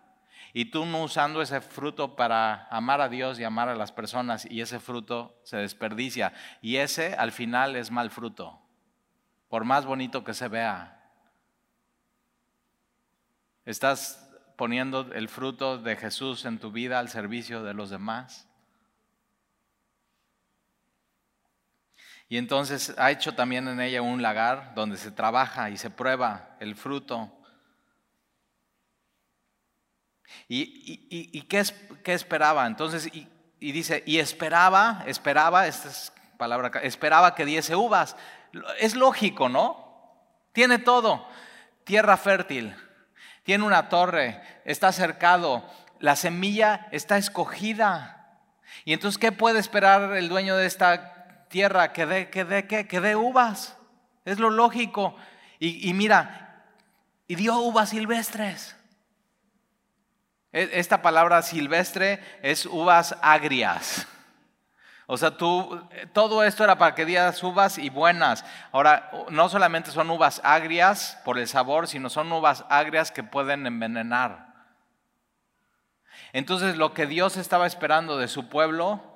y 0.54 0.72
tú 0.72 0.86
no 0.86 1.04
usando 1.04 1.42
ese 1.42 1.60
fruto 1.60 2.16
para 2.16 2.68
amar 2.70 3.02
a 3.02 3.10
Dios 3.10 3.40
y 3.40 3.44
amar 3.44 3.68
a 3.68 3.76
las 3.76 3.92
personas, 3.92 4.50
y 4.50 4.62
ese 4.62 4.80
fruto 4.80 5.38
se 5.44 5.58
desperdicia. 5.58 6.32
Y 6.62 6.78
ese 6.78 7.14
al 7.16 7.32
final 7.32 7.76
es 7.76 7.92
mal 7.92 8.10
fruto, 8.10 8.62
por 9.50 9.66
más 9.66 9.86
bonito 9.86 10.24
que 10.24 10.34
se 10.34 10.48
vea. 10.48 11.12
Estás 13.66 14.34
poniendo 14.56 15.12
el 15.12 15.28
fruto 15.28 15.78
de 15.78 15.98
Jesús 15.98 16.46
en 16.46 16.58
tu 16.58 16.72
vida 16.72 17.00
al 17.00 17.10
servicio 17.10 17.64
de 17.64 17.74
los 17.74 17.90
demás. 17.90 18.47
Y 22.30 22.38
entonces 22.38 22.94
ha 22.98 23.12
hecho 23.12 23.36
también 23.36 23.68
en 23.68 23.80
ella 23.80 24.02
un 24.02 24.22
lagar 24.22 24.74
donde 24.76 24.98
se 24.98 25.12
trabaja 25.12 25.70
y 25.70 25.78
se 25.78 25.90
prueba 25.90 26.58
el 26.60 26.76
fruto. 26.76 27.32
¿Y, 30.50 31.42
qué, 31.44 31.64
esperaba? 32.14 32.68
Entonces, 32.68 33.10
y, 33.14 33.72
dice, 33.72 34.04
y 34.06 34.20
esperaba, 34.20 35.04
esperaba, 35.08 35.68
esta 35.68 35.90
es 35.90 36.12
palabra, 36.38 36.82
esperaba 36.82 37.34
que 37.34 37.46
diese 37.46 37.76
uvas. 37.76 38.18
Es 38.80 38.96
lógico, 38.96 39.48
¿no? 39.48 39.88
Tiene 40.52 40.80
todo. 40.80 41.28
Tierra 41.86 42.18
fértil, 42.18 42.76
tiene 43.44 43.64
una 43.64 43.88
torre, 43.88 44.42
está 44.66 44.92
cercado, 44.92 45.64
la 46.00 46.18
semilla 46.18 46.90
está 46.92 47.18
escogida. 47.18 48.42
Y 48.84 48.92
entonces, 48.92 49.18
¿qué 49.18 49.32
puede 49.32 49.60
esperar 49.60 50.18
el 50.18 50.28
dueño 50.28 50.58
de 50.58 50.66
esta 50.66 51.17
tierra 51.50 51.94
que 51.94 52.06
dé, 52.06 52.30
que 52.30 52.46
dé, 52.46 52.68
que 52.68 53.02
dé 53.02 53.16
uvas. 53.16 53.78
Es 54.28 54.40
lo 54.40 54.50
lógico. 54.50 55.16
Y, 55.60 55.94
mira, 55.94 56.66
y 57.28 57.36
dio 57.36 57.58
uvas 57.60 57.90
silvestres. 57.90 58.76
E, 60.52 60.70
esta 60.74 61.02
palabra 61.02 61.42
silvestre 61.42 62.22
es 62.42 62.66
uvas 62.66 63.16
agrias. 63.22 64.06
O 65.06 65.18
sea, 65.18 65.32
tú, 65.32 65.82
todo 66.12 66.44
esto 66.44 66.66
era 66.66 66.78
para 66.78 66.94
que 66.94 67.06
dieras 67.06 67.42
uvas 67.42 67.78
y 67.78 67.90
buenas. 67.90 68.44
Ahora, 68.74 69.10
no 69.30 69.48
solamente 69.48 69.92
son 69.92 70.10
uvas 70.10 70.42
agrias 70.44 71.18
por 71.24 71.40
el 71.40 71.48
sabor, 71.48 71.88
sino 71.88 72.10
son 72.10 72.30
uvas 72.30 72.66
agrias 72.68 73.12
que 73.12 73.24
pueden 73.24 73.66
envenenar. 73.66 74.48
Entonces, 76.34 76.76
lo 76.76 76.94
que 76.94 77.06
Dios 77.06 77.38
estaba 77.38 77.66
esperando 77.66 78.18
de 78.18 78.28
su 78.28 78.50
pueblo 78.50 79.07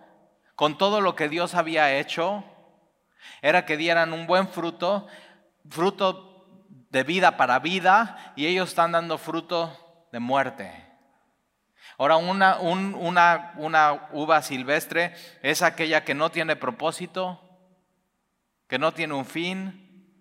con 0.61 0.77
todo 0.77 1.01
lo 1.01 1.15
que 1.15 1.27
Dios 1.27 1.55
había 1.55 1.97
hecho, 1.97 2.43
era 3.41 3.65
que 3.65 3.77
dieran 3.77 4.13
un 4.13 4.27
buen 4.27 4.47
fruto, 4.47 5.07
fruto 5.67 6.45
de 6.91 7.01
vida 7.01 7.35
para 7.35 7.57
vida, 7.57 8.31
y 8.35 8.45
ellos 8.45 8.69
están 8.69 8.91
dando 8.91 9.17
fruto 9.17 9.75
de 10.11 10.19
muerte. 10.19 10.85
Ahora, 11.97 12.17
una, 12.17 12.59
una, 12.59 13.53
una 13.55 14.07
uva 14.11 14.43
silvestre 14.43 15.15
es 15.41 15.63
aquella 15.63 16.03
que 16.03 16.13
no 16.13 16.29
tiene 16.29 16.55
propósito, 16.55 17.41
que 18.67 18.77
no 18.77 18.93
tiene 18.93 19.15
un 19.15 19.25
fin, 19.25 20.15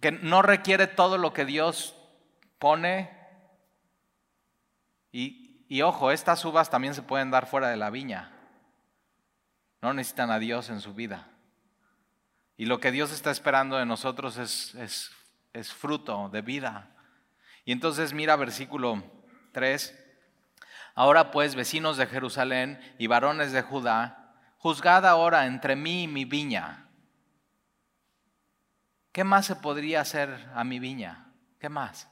que 0.00 0.12
no 0.12 0.40
requiere 0.40 0.86
todo 0.86 1.18
lo 1.18 1.32
que 1.32 1.44
Dios 1.44 1.96
pone. 2.60 3.10
Y, 5.10 5.66
y, 5.68 5.82
ojo, 5.82 6.12
estas 6.12 6.44
uvas 6.44 6.70
también 6.70 6.94
se 6.94 7.02
pueden 7.02 7.32
dar 7.32 7.46
fuera 7.46 7.70
de 7.70 7.76
la 7.76 7.90
viña. 7.90 8.36
No 9.82 9.92
necesitan 9.94 10.30
a 10.30 10.38
Dios 10.38 10.68
en 10.70 10.80
su 10.80 10.94
vida. 10.94 11.28
Y 12.56 12.66
lo 12.66 12.78
que 12.78 12.92
Dios 12.92 13.10
está 13.12 13.30
esperando 13.30 13.76
de 13.76 13.86
nosotros 13.86 14.36
es, 14.36 15.10
fruto 15.74 16.28
de 16.28 16.42
vida. 16.42 16.90
Y 17.64 17.72
entonces 17.72 18.12
mira 18.12 18.36
versículo 18.36 19.02
3. 19.52 19.98
Ahora 20.94 21.30
pues, 21.30 21.54
vecinos 21.54 21.96
de 21.96 22.06
Jerusalén 22.06 22.78
y 22.98 23.06
varones 23.06 23.52
de 23.52 23.62
Judá, 23.62 24.34
juzgad 24.58 25.06
ahora 25.06 25.46
entre 25.46 25.74
mí 25.76 26.02
y 26.02 26.08
mi 26.08 26.26
viña. 26.26 26.86
¿Qué 29.12 29.24
más 29.24 29.46
se 29.46 29.56
podría 29.56 30.02
hacer 30.02 30.50
a 30.54 30.62
mi 30.62 30.78
viña? 30.78 31.32
¿Qué 31.58 31.68
más? 31.68 32.08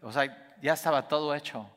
O 0.00 0.12
sea, 0.12 0.56
ya 0.62 0.72
estaba 0.72 1.08
todo 1.08 1.34
hecho. 1.34 1.68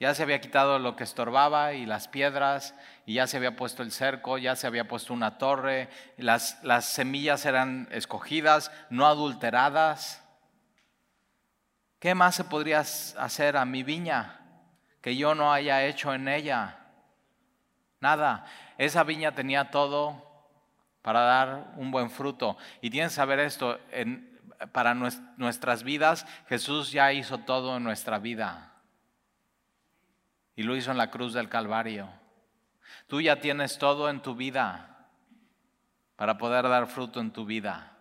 Ya 0.00 0.14
se 0.14 0.22
había 0.22 0.40
quitado 0.40 0.78
lo 0.78 0.94
que 0.94 1.02
estorbaba 1.02 1.72
y 1.72 1.84
las 1.84 2.06
piedras, 2.06 2.74
y 3.04 3.14
ya 3.14 3.26
se 3.26 3.36
había 3.36 3.56
puesto 3.56 3.82
el 3.82 3.90
cerco, 3.90 4.38
ya 4.38 4.54
se 4.54 4.68
había 4.68 4.86
puesto 4.86 5.12
una 5.12 5.38
torre, 5.38 5.88
las, 6.16 6.62
las 6.62 6.84
semillas 6.84 7.44
eran 7.46 7.88
escogidas, 7.90 8.70
no 8.90 9.06
adulteradas. 9.06 10.24
¿Qué 11.98 12.14
más 12.14 12.36
se 12.36 12.44
podría 12.44 12.78
hacer 12.78 13.56
a 13.56 13.64
mi 13.64 13.82
viña 13.82 14.40
que 15.00 15.16
yo 15.16 15.34
no 15.34 15.52
haya 15.52 15.84
hecho 15.84 16.14
en 16.14 16.28
ella? 16.28 16.78
Nada. 18.00 18.44
Esa 18.78 19.02
viña 19.02 19.32
tenía 19.32 19.72
todo 19.72 20.24
para 21.02 21.22
dar 21.22 21.72
un 21.76 21.90
buen 21.90 22.10
fruto. 22.10 22.56
Y 22.80 22.90
tienes 22.90 23.12
que 23.12 23.16
saber 23.16 23.40
esto, 23.40 23.80
para 24.70 24.94
nuestras 24.94 25.82
vidas, 25.82 26.24
Jesús 26.48 26.92
ya 26.92 27.12
hizo 27.12 27.38
todo 27.38 27.76
en 27.76 27.82
nuestra 27.84 28.18
vida. 28.18 28.67
Y 30.58 30.64
lo 30.64 30.74
hizo 30.74 30.90
en 30.90 30.96
la 30.96 31.08
cruz 31.08 31.34
del 31.34 31.48
Calvario. 31.48 32.10
Tú 33.06 33.20
ya 33.20 33.38
tienes 33.38 33.78
todo 33.78 34.10
en 34.10 34.20
tu 34.20 34.34
vida 34.34 35.06
para 36.16 36.36
poder 36.36 36.68
dar 36.68 36.88
fruto 36.88 37.20
en 37.20 37.30
tu 37.30 37.46
vida. 37.46 37.96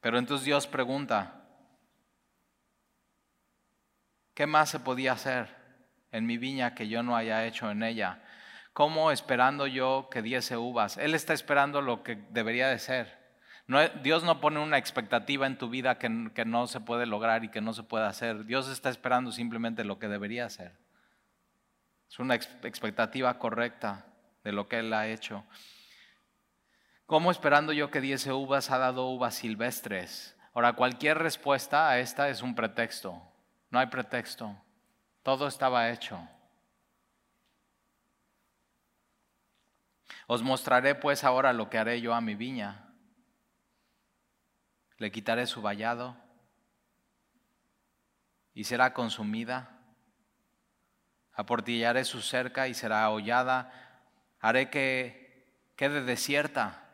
Pero 0.00 0.18
entonces 0.18 0.46
Dios 0.46 0.66
pregunta, 0.66 1.42
¿qué 4.32 4.46
más 4.46 4.70
se 4.70 4.80
podía 4.80 5.12
hacer 5.12 5.54
en 6.10 6.24
mi 6.24 6.38
viña 6.38 6.74
que 6.74 6.88
yo 6.88 7.02
no 7.02 7.18
haya 7.18 7.44
hecho 7.44 7.70
en 7.70 7.82
ella? 7.82 8.24
¿Cómo 8.72 9.10
esperando 9.10 9.66
yo 9.66 10.08
que 10.10 10.22
diese 10.22 10.56
uvas? 10.56 10.96
Él 10.96 11.14
está 11.14 11.34
esperando 11.34 11.82
lo 11.82 12.02
que 12.02 12.16
debería 12.30 12.68
de 12.68 12.78
ser. 12.78 13.17
Dios 14.02 14.24
no 14.24 14.40
pone 14.40 14.60
una 14.60 14.78
expectativa 14.78 15.46
en 15.46 15.58
tu 15.58 15.68
vida 15.68 15.98
que, 15.98 16.30
que 16.34 16.46
no 16.46 16.66
se 16.66 16.80
puede 16.80 17.04
lograr 17.04 17.44
y 17.44 17.50
que 17.50 17.60
no 17.60 17.74
se 17.74 17.82
puede 17.82 18.06
hacer. 18.06 18.46
Dios 18.46 18.66
está 18.68 18.88
esperando 18.88 19.30
simplemente 19.30 19.84
lo 19.84 19.98
que 19.98 20.08
debería 20.08 20.48
ser. 20.48 20.72
Es 22.10 22.18
una 22.18 22.34
expectativa 22.34 23.38
correcta 23.38 24.06
de 24.42 24.52
lo 24.52 24.68
que 24.68 24.78
Él 24.78 24.92
ha 24.94 25.06
hecho. 25.06 25.44
¿Cómo 27.04 27.30
esperando 27.30 27.74
yo 27.74 27.90
que 27.90 28.00
diese 28.00 28.32
uvas 28.32 28.70
ha 28.70 28.78
dado 28.78 29.08
uvas 29.08 29.34
silvestres? 29.34 30.34
Ahora, 30.54 30.72
cualquier 30.72 31.18
respuesta 31.18 31.90
a 31.90 31.98
esta 31.98 32.30
es 32.30 32.40
un 32.40 32.54
pretexto. 32.54 33.22
No 33.70 33.78
hay 33.78 33.86
pretexto. 33.86 34.56
Todo 35.22 35.46
estaba 35.46 35.90
hecho. 35.90 36.18
Os 40.26 40.42
mostraré 40.42 40.94
pues 40.94 41.22
ahora 41.22 41.52
lo 41.52 41.68
que 41.68 41.78
haré 41.78 42.00
yo 42.00 42.14
a 42.14 42.20
mi 42.20 42.34
viña. 42.34 42.87
Le 44.98 45.10
quitaré 45.10 45.46
su 45.46 45.62
vallado 45.62 46.16
y 48.54 48.64
será 48.64 48.92
consumida. 48.92 49.80
Aportillaré 51.32 52.04
su 52.04 52.20
cerca 52.20 52.68
y 52.68 52.74
será 52.74 53.08
hollada. 53.10 53.72
Haré 54.40 54.70
que 54.70 55.72
quede 55.76 56.02
desierta 56.02 56.88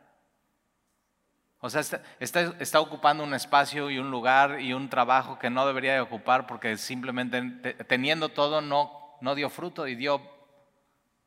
o 1.65 1.69
sea, 1.71 1.81
está, 2.19 2.79
ocupando 2.79 3.23
un 3.23 3.33
espacio 3.33 3.89
y 3.89 3.97
un 3.97 4.11
lugar 4.11 4.61
y 4.61 4.73
un 4.73 4.87
trabajo 4.87 5.39
que 5.39 5.49
no 5.49 5.65
debería 5.65 5.95
de 5.95 5.99
ocupar 5.99 6.45
porque 6.45 6.77
simplemente 6.77 7.41
teniendo 7.87 8.29
todo 8.29 8.61
no, 8.61 9.17
no 9.19 9.33
dio 9.33 9.49
fruto 9.49 9.87
y 9.87 9.95
dio 9.95 10.21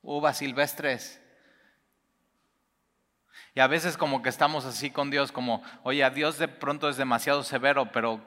uvas 0.00 0.38
silvestres. 0.38 1.20
Y 3.54 3.60
a 3.60 3.66
veces 3.66 3.96
como 3.96 4.22
que 4.22 4.28
estamos 4.28 4.64
así 4.64 4.90
con 4.90 5.10
Dios, 5.10 5.32
como, 5.32 5.62
oye, 5.82 6.04
a 6.04 6.10
Dios 6.10 6.38
de 6.38 6.48
pronto 6.48 6.88
es 6.88 6.96
demasiado 6.96 7.42
severo, 7.42 7.90
pero 7.92 8.20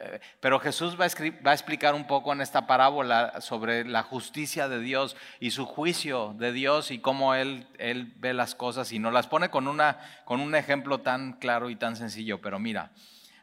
eh, 0.00 0.20
pero 0.40 0.58
Jesús 0.58 0.98
va 0.98 1.04
a, 1.04 1.52
explicar 1.52 1.94
un 1.94 2.06
poco 2.06 2.32
en 2.32 2.40
esta 2.40 2.66
parábola 2.66 3.40
sobre 3.40 3.84
la 3.84 4.02
justicia 4.02 4.68
de 4.68 4.80
Dios 4.80 5.16
y 5.40 5.52
su 5.52 5.66
juicio 5.66 6.34
de 6.36 6.52
Dios 6.52 6.90
y 6.90 6.98
cómo 6.98 7.34
Él, 7.34 7.68
él 7.78 8.12
ve 8.16 8.34
las 8.34 8.54
cosas 8.54 8.90
y 8.92 8.98
nos 8.98 9.12
las 9.12 9.26
pone 9.28 9.50
con, 9.50 9.68
una, 9.68 9.98
con 10.24 10.40
un 10.40 10.54
ejemplo 10.54 11.00
tan 11.00 11.34
claro 11.34 11.70
y 11.70 11.76
tan 11.76 11.96
sencillo. 11.96 12.40
Pero 12.40 12.58
mira, 12.58 12.90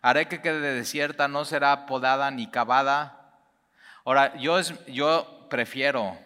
haré 0.02 0.28
que 0.28 0.42
quede 0.42 0.74
desierta, 0.74 1.28
no 1.28 1.46
será 1.46 1.86
podada 1.86 2.32
ni 2.32 2.48
cavada. 2.48 3.34
Ahora, 4.04 4.36
yo, 4.38 4.60
es, 4.60 4.74
yo 4.88 5.48
prefiero 5.50 6.18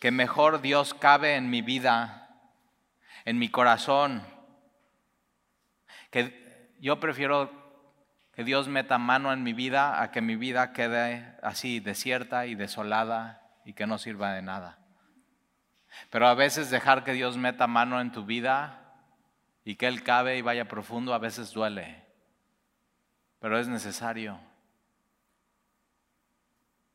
que 0.00 0.10
mejor 0.10 0.60
Dios 0.60 0.92
cabe 0.94 1.36
en 1.36 1.50
mi 1.50 1.62
vida, 1.62 2.25
en 3.26 3.38
mi 3.38 3.50
corazón, 3.50 4.22
que 6.10 6.72
yo 6.80 7.00
prefiero 7.00 7.50
que 8.32 8.44
Dios 8.44 8.68
meta 8.68 8.98
mano 8.98 9.32
en 9.32 9.42
mi 9.42 9.52
vida 9.52 10.00
a 10.00 10.12
que 10.12 10.20
mi 10.22 10.36
vida 10.36 10.72
quede 10.72 11.36
así 11.42 11.80
desierta 11.80 12.46
y 12.46 12.54
desolada 12.54 13.42
y 13.64 13.72
que 13.72 13.86
no 13.86 13.98
sirva 13.98 14.32
de 14.32 14.42
nada. 14.42 14.78
Pero 16.10 16.28
a 16.28 16.34
veces 16.34 16.70
dejar 16.70 17.02
que 17.02 17.14
Dios 17.14 17.36
meta 17.36 17.66
mano 17.66 18.00
en 18.00 18.12
tu 18.12 18.24
vida 18.24 18.94
y 19.64 19.74
que 19.74 19.88
Él 19.88 20.04
cabe 20.04 20.38
y 20.38 20.42
vaya 20.42 20.68
profundo 20.68 21.12
a 21.12 21.18
veces 21.18 21.52
duele, 21.52 22.06
pero 23.40 23.58
es 23.58 23.66
necesario. 23.66 24.38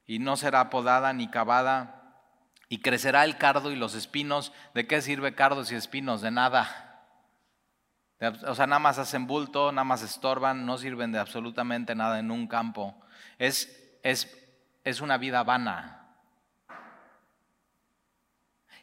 Y 0.06 0.20
no 0.20 0.38
será 0.38 0.70
podada 0.70 1.12
ni 1.12 1.28
cavada, 1.28 2.01
y 2.72 2.78
crecerá 2.78 3.26
el 3.26 3.38
cardo 3.38 3.70
y 3.70 3.76
los 3.76 3.96
espinos. 3.96 4.54
¿De 4.74 4.88
qué 4.88 5.02
sirve 5.02 5.36
cardos 5.36 5.70
y 5.74 5.76
espinos? 5.76 6.22
De 6.22 6.32
nada. 6.32 7.04
O 8.48 8.56
sea, 8.56 8.66
nada 8.66 8.80
más 8.80 8.98
hacen 8.98 9.28
bulto, 9.28 9.74
nada 9.74 9.84
más 9.84 10.04
estorban, 10.04 10.66
no 10.66 10.78
sirven 10.78 11.12
de 11.12 11.20
absolutamente 11.20 11.96
nada 11.96 12.20
en 12.20 12.32
un 12.32 12.48
campo. 12.48 12.96
Es, 13.38 13.98
es, 14.04 14.34
es 14.86 15.02
una 15.02 15.18
vida 15.18 15.44
vana. 15.44 16.01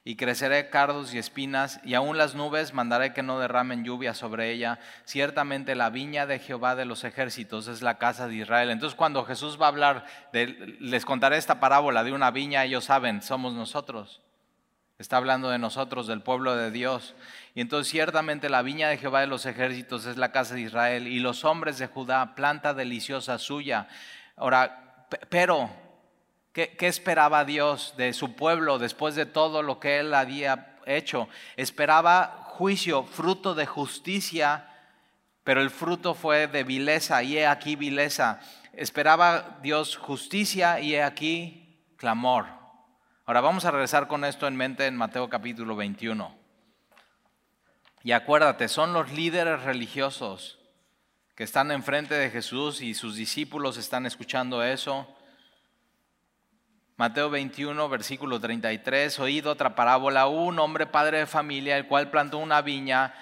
Y 0.09 0.16
creceré 0.16 0.71
cardos 0.71 1.12
y 1.12 1.18
espinas, 1.18 1.81
y 1.85 1.92
aún 1.92 2.16
las 2.16 2.35
nubes 2.35 2.73
mandaré 2.73 3.12
que 3.12 3.23
no 3.23 3.38
derramen 3.38 3.85
lluvia 3.85 4.14
sobre 4.14 4.51
ella. 4.51 4.79
Ciertamente 5.05 5.75
la 5.75 5.90
viña 5.90 6.25
de 6.25 6.38
Jehová 6.38 6.75
de 6.77 6.87
los 6.87 7.05
ejércitos 7.05 7.68
es 7.68 7.83
la 7.83 7.99
casa 7.99 8.27
de 8.27 8.37
Israel. 8.37 8.71
Entonces 8.71 8.97
cuando 8.97 9.27
Jesús 9.27 9.61
va 9.61 9.66
a 9.66 9.68
hablar, 9.68 10.07
les 10.33 11.05
contaré 11.05 11.37
esta 11.37 11.61
parábola 11.61 12.05
de 12.05 12.12
una 12.12 12.31
viña, 12.31 12.64
ellos 12.64 12.87
saben, 12.87 13.21
somos 13.21 13.53
nosotros. 13.53 14.23
Está 14.99 15.18
hablando 15.18 15.51
de 15.51 15.59
nosotros, 15.59 16.07
del 16.07 16.23
pueblo 16.23 16.57
de 16.57 16.71
Dios. 16.71 17.14
Y 17.55 17.61
entonces 17.61 17.90
ciertamente 17.90 18.49
la 18.49 18.62
viña 18.62 18.88
de 18.88 18.97
Jehová 18.97 19.21
de 19.21 19.27
los 19.27 19.44
ejércitos 19.44 20.07
es 20.07 20.16
la 20.16 20.33
casa 20.33 20.55
de 20.55 20.62
Israel 20.62 21.07
y 21.07 21.21
los 21.21 21.44
hombres 21.44 21.77
de 21.77 21.87
Judá, 21.87 22.35
planta 22.35 22.73
deliciosa 22.73 23.37
suya. 23.37 23.88
Ahora, 24.37 25.05
pero, 25.29 25.68
¿qué, 26.59 26.77
¿qué, 26.77 26.88
esperaba 26.88 27.44
Dios 27.44 27.94
de 27.97 28.12
su 28.12 28.35
pueblo 28.35 28.81
después 28.81 29.14
de 29.14 29.27
todo 29.27 29.62
lo 29.62 29.79
que 29.79 30.01
él 30.01 30.12
había 30.12 30.77
hecho? 30.87 31.29
Esperaba 31.55 32.47
juicio, 32.49 33.05
fruto 33.05 33.55
de 33.55 33.64
justicia, 33.64 34.66
pero 35.44 35.61
el 35.61 35.71
fruto 35.71 36.14
fue 36.14 36.49
de 36.49 36.64
vileza 36.64 37.23
y 37.23 37.38
he 37.38 37.47
aquí 37.47 37.77
vileza. 37.77 38.40
Esperaba 38.73 39.61
Dios 39.62 39.97
justicia 39.97 40.81
y 40.81 40.97
he 40.97 41.05
aquí 41.05 41.81
clamor. 41.97 42.47
Ahora 43.25 43.40
vamos 43.40 43.64
a 43.64 43.71
regresar 43.71 44.09
con 44.09 44.25
esto 44.25 44.49
en 44.49 44.57
mente 44.57 44.87
en 44.87 44.97
Mateo 44.97 45.31
capítulo 45.31 45.77
21. 45.77 46.37
Y 48.03 48.11
acuérdate, 48.11 48.66
son 48.66 48.92
los 48.92 49.12
líderes 49.12 49.62
religiosos 49.62 50.59
que 51.37 51.44
están 51.44 51.71
enfrente 51.71 52.16
de 52.16 52.31
Jesús 52.31 52.81
y 52.81 52.94
sus 52.94 53.14
discípulos 53.14 53.77
están 53.77 54.07
escuchando 54.07 54.64
eso. 54.64 55.07
Mateo 56.99 57.31
21, 57.31 57.89
versículo 57.89 58.41
33, 58.41 59.21
oído 59.21 59.53
otra 59.53 59.77
parábola, 59.77 60.27
un 60.27 60.59
hombre 60.59 60.85
padre 60.85 61.19
de 61.19 61.27
familia, 61.27 61.77
el 61.77 61.87
cual 61.87 62.11
plantó 62.11 62.39
una 62.39 62.61
viña 62.61 63.15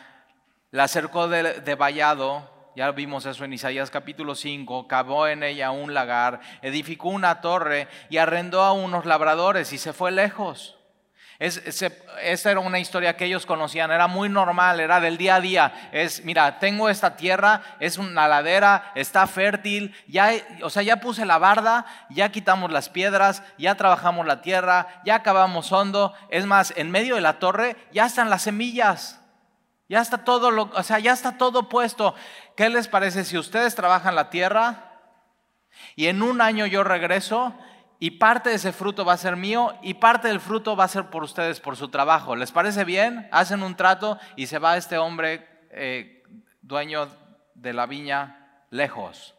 la 0.70 0.88
cercó 0.88 1.28
de, 1.28 1.60
de 1.60 1.74
vallado, 1.74 2.50
ya 2.74 2.90
vimos 2.92 3.26
eso 3.26 3.44
en 3.44 3.52
Isaías 3.52 3.90
capítulo 3.90 4.34
5, 4.34 4.88
cavó 4.88 5.28
en 5.28 5.42
ella 5.42 5.72
un 5.72 5.92
lagar, 5.92 6.40
edificó 6.62 7.10
una 7.10 7.42
torre 7.42 7.86
y 8.08 8.16
arrendó 8.16 8.62
a 8.62 8.72
unos 8.72 9.04
labradores 9.04 9.70
y 9.74 9.76
se 9.76 9.92
fue 9.92 10.10
lejos. 10.10 10.75
Es, 11.38 11.82
esta 12.22 12.50
era 12.50 12.60
una 12.60 12.78
historia 12.78 13.16
que 13.16 13.26
ellos 13.26 13.44
conocían, 13.44 13.90
era 13.90 14.06
muy 14.06 14.28
normal, 14.28 14.80
era 14.80 15.00
del 15.00 15.18
día 15.18 15.34
a 15.34 15.40
día. 15.40 15.90
Es, 15.92 16.24
mira, 16.24 16.58
tengo 16.58 16.88
esta 16.88 17.16
tierra, 17.16 17.62
es 17.78 17.98
una 17.98 18.26
ladera, 18.26 18.92
está 18.94 19.26
fértil, 19.26 19.94
ya, 20.06 20.32
o 20.62 20.70
sea, 20.70 20.82
ya 20.82 20.96
puse 20.96 21.26
la 21.26 21.36
barda, 21.36 21.84
ya 22.08 22.30
quitamos 22.30 22.72
las 22.72 22.88
piedras, 22.88 23.42
ya 23.58 23.74
trabajamos 23.74 24.26
la 24.26 24.40
tierra, 24.40 25.02
ya 25.04 25.16
acabamos 25.16 25.70
hondo. 25.72 26.14
Es 26.30 26.46
más, 26.46 26.72
en 26.76 26.90
medio 26.90 27.16
de 27.16 27.20
la 27.20 27.38
torre 27.38 27.76
ya 27.92 28.06
están 28.06 28.30
las 28.30 28.42
semillas, 28.42 29.20
ya 29.88 30.00
está 30.00 30.24
todo, 30.24 30.50
lo, 30.50 30.70
o 30.74 30.82
sea, 30.82 30.98
ya 31.00 31.12
está 31.12 31.36
todo 31.36 31.68
puesto. 31.68 32.14
¿Qué 32.56 32.70
les 32.70 32.88
parece 32.88 33.24
si 33.24 33.36
ustedes 33.36 33.74
trabajan 33.74 34.14
la 34.14 34.30
tierra 34.30 34.92
y 35.94 36.06
en 36.06 36.22
un 36.22 36.40
año 36.40 36.64
yo 36.64 36.82
regreso 36.82 37.54
y 37.98 38.12
parte 38.12 38.50
de 38.50 38.56
ese 38.56 38.72
fruto 38.72 39.04
va 39.04 39.14
a 39.14 39.18
ser 39.18 39.36
mío 39.36 39.74
y 39.82 39.94
parte 39.94 40.28
del 40.28 40.40
fruto 40.40 40.76
va 40.76 40.84
a 40.84 40.88
ser 40.88 41.06
por 41.06 41.22
ustedes, 41.22 41.60
por 41.60 41.76
su 41.76 41.88
trabajo. 41.88 42.36
¿Les 42.36 42.52
parece 42.52 42.84
bien? 42.84 43.28
Hacen 43.32 43.62
un 43.62 43.74
trato 43.74 44.18
y 44.36 44.46
se 44.46 44.58
va 44.58 44.76
este 44.76 44.98
hombre 44.98 45.48
eh, 45.70 46.22
dueño 46.60 47.08
de 47.54 47.72
la 47.72 47.86
viña 47.86 48.64
lejos. 48.70 49.34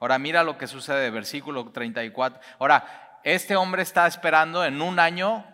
Ahora 0.00 0.18
mira 0.18 0.42
lo 0.42 0.58
que 0.58 0.66
sucede, 0.66 1.08
versículo 1.10 1.70
34. 1.70 2.40
Ahora, 2.58 3.20
este 3.24 3.56
hombre 3.56 3.82
está 3.82 4.06
esperando 4.06 4.64
en 4.66 4.82
un 4.82 4.98
año 4.98 5.46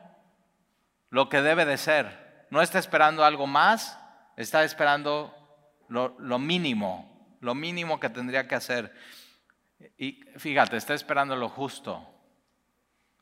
lo 1.08 1.28
que 1.28 1.42
debe 1.42 1.64
de 1.64 1.76
ser. 1.76 2.46
No 2.50 2.62
está 2.62 2.80
esperando 2.80 3.24
algo 3.24 3.46
más, 3.46 3.96
está 4.36 4.64
esperando 4.64 5.32
lo, 5.88 6.16
lo 6.18 6.40
mínimo, 6.40 7.36
lo 7.40 7.54
mínimo 7.54 8.00
que 8.00 8.10
tendría 8.10 8.48
que 8.48 8.56
hacer. 8.56 8.92
Y 9.96 10.20
fíjate, 10.36 10.76
está 10.76 10.94
esperando 10.94 11.36
lo 11.36 11.48
justo 11.48 12.08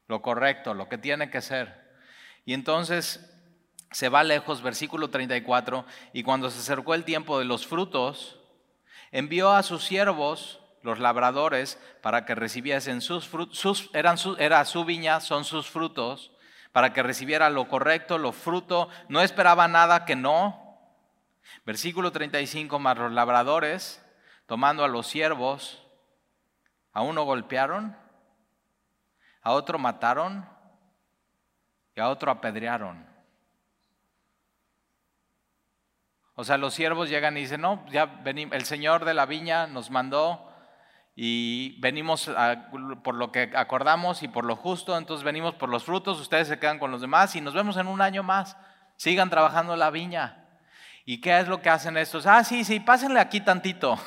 lo 0.09 0.23
correcto, 0.23 0.75
lo 0.75 0.88
que 0.88 0.99
tiene 0.99 1.31
que 1.31 1.40
ser. 1.40 1.88
Y 2.44 2.55
entonces 2.55 3.31
se 3.92 4.09
va 4.09 4.25
lejos, 4.25 4.62
versículo 4.62 5.11
34, 5.11 5.85
y 6.12 6.23
cuando 6.23 6.51
se 6.51 6.59
acercó 6.59 6.94
el 6.94 7.05
tiempo 7.05 7.38
de 7.38 7.44
los 7.44 7.66
frutos, 7.66 8.38
envió 9.12 9.51
a 9.51 9.62
sus 9.62 9.85
siervos, 9.85 10.61
los 10.83 10.99
labradores, 10.99 11.79
para 12.03 12.25
que 12.25 12.35
recibiesen 12.35 13.01
sus 13.01 13.29
frutos, 13.29 13.90
eran 13.92 14.16
era 14.38 14.64
su 14.64 14.85
viña, 14.85 15.21
son 15.21 15.44
sus 15.44 15.68
frutos, 15.68 16.33
para 16.73 16.92
que 16.92 17.03
recibiera 17.03 17.51
lo 17.51 17.68
correcto, 17.68 18.18
lo 18.18 18.33
fruto, 18.33 18.88
no 19.09 19.21
esperaba 19.21 19.68
nada 19.68 20.05
que 20.05 20.16
no. 20.16 20.64
Versículo 21.64 22.12
35, 22.12 22.79
más 22.79 22.97
los 22.99 23.12
labradores, 23.12 24.03
tomando 24.47 24.85
a 24.85 24.88
los 24.88 25.07
siervos, 25.07 25.83
a 26.92 27.03
uno 27.03 27.25
golpearon 27.25 27.97
a 29.48 29.52
otro 29.52 29.78
mataron 29.78 30.46
y 31.96 32.00
a 32.00 32.11
otro 32.11 32.30
apedrearon. 32.30 33.06
O 36.34 36.44
sea, 36.44 36.58
los 36.58 36.74
siervos 36.74 37.08
llegan 37.08 37.34
y 37.38 37.40
dicen, 37.40 37.62
no, 37.62 37.82
ya 37.88 38.04
venimos, 38.04 38.54
el 38.54 38.66
Señor 38.66 39.06
de 39.06 39.14
la 39.14 39.24
viña 39.24 39.66
nos 39.66 39.90
mandó 39.90 40.52
y 41.16 41.80
venimos 41.80 42.30
por 43.02 43.14
lo 43.14 43.32
que 43.32 43.50
acordamos 43.54 44.22
y 44.22 44.28
por 44.28 44.44
lo 44.44 44.54
justo, 44.54 44.98
entonces 44.98 45.24
venimos 45.24 45.54
por 45.54 45.70
los 45.70 45.84
frutos, 45.84 46.20
ustedes 46.20 46.48
se 46.48 46.58
quedan 46.58 46.78
con 46.78 46.90
los 46.90 47.00
demás 47.00 47.34
y 47.34 47.40
nos 47.40 47.54
vemos 47.54 47.78
en 47.78 47.87
un 47.87 48.02
año 48.02 48.22
más. 48.22 48.54
Sigan 48.98 49.30
trabajando 49.30 49.76
la 49.76 49.88
viña. 49.88 50.46
¿Y 51.06 51.22
qué 51.22 51.40
es 51.40 51.48
lo 51.48 51.62
que 51.62 51.70
hacen 51.70 51.96
estos? 51.96 52.26
Ah, 52.26 52.44
sí, 52.44 52.64
sí, 52.64 52.80
pásenle 52.80 53.18
aquí 53.18 53.40
tantito. 53.40 53.98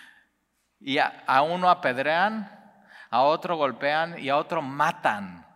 y 0.80 0.96
a 0.96 1.42
uno 1.42 1.68
apedrean 1.68 2.61
a 3.12 3.20
otro 3.20 3.56
golpean 3.56 4.18
y 4.18 4.30
a 4.30 4.38
otro 4.38 4.62
matan. 4.62 5.46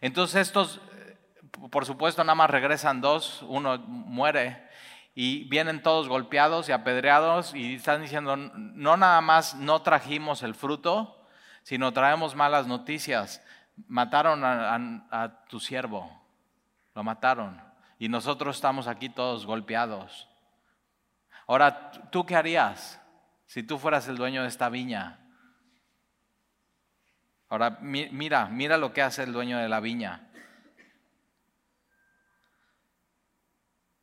Entonces 0.00 0.48
estos, 0.48 0.80
por 1.70 1.86
supuesto, 1.86 2.24
nada 2.24 2.34
más 2.34 2.50
regresan 2.50 3.00
dos, 3.00 3.42
uno 3.42 3.78
muere 3.78 4.68
y 5.14 5.44
vienen 5.48 5.80
todos 5.80 6.08
golpeados 6.08 6.68
y 6.68 6.72
apedreados 6.72 7.54
y 7.54 7.76
están 7.76 8.02
diciendo, 8.02 8.36
no 8.36 8.96
nada 8.96 9.20
más 9.20 9.54
no 9.54 9.80
trajimos 9.82 10.42
el 10.42 10.56
fruto, 10.56 11.24
sino 11.62 11.92
traemos 11.92 12.34
malas 12.34 12.66
noticias. 12.66 13.40
Mataron 13.86 14.42
a, 14.44 15.44
tu 15.48 15.60
siervo, 15.60 16.20
lo 16.96 17.04
mataron 17.04 17.62
y 17.96 18.08
nosotros 18.08 18.56
estamos 18.56 18.88
aquí 18.88 19.08
todos 19.08 19.46
golpeados. 19.46 20.28
Ahora, 21.46 21.92
¿tú 22.10 22.26
qué 22.26 22.34
harías 22.34 23.00
si 23.46 23.62
tú 23.62 23.78
fueras 23.78 24.08
el 24.08 24.16
dueño 24.16 24.42
de 24.42 24.48
esta 24.48 24.68
viña? 24.68 25.20
Ahora 27.50 27.78
mira, 27.80 28.46
mira 28.46 28.78
lo 28.78 28.92
que 28.92 29.02
hace 29.02 29.24
el 29.24 29.32
dueño 29.32 29.58
de 29.58 29.68
la 29.68 29.80
viña. 29.80 30.28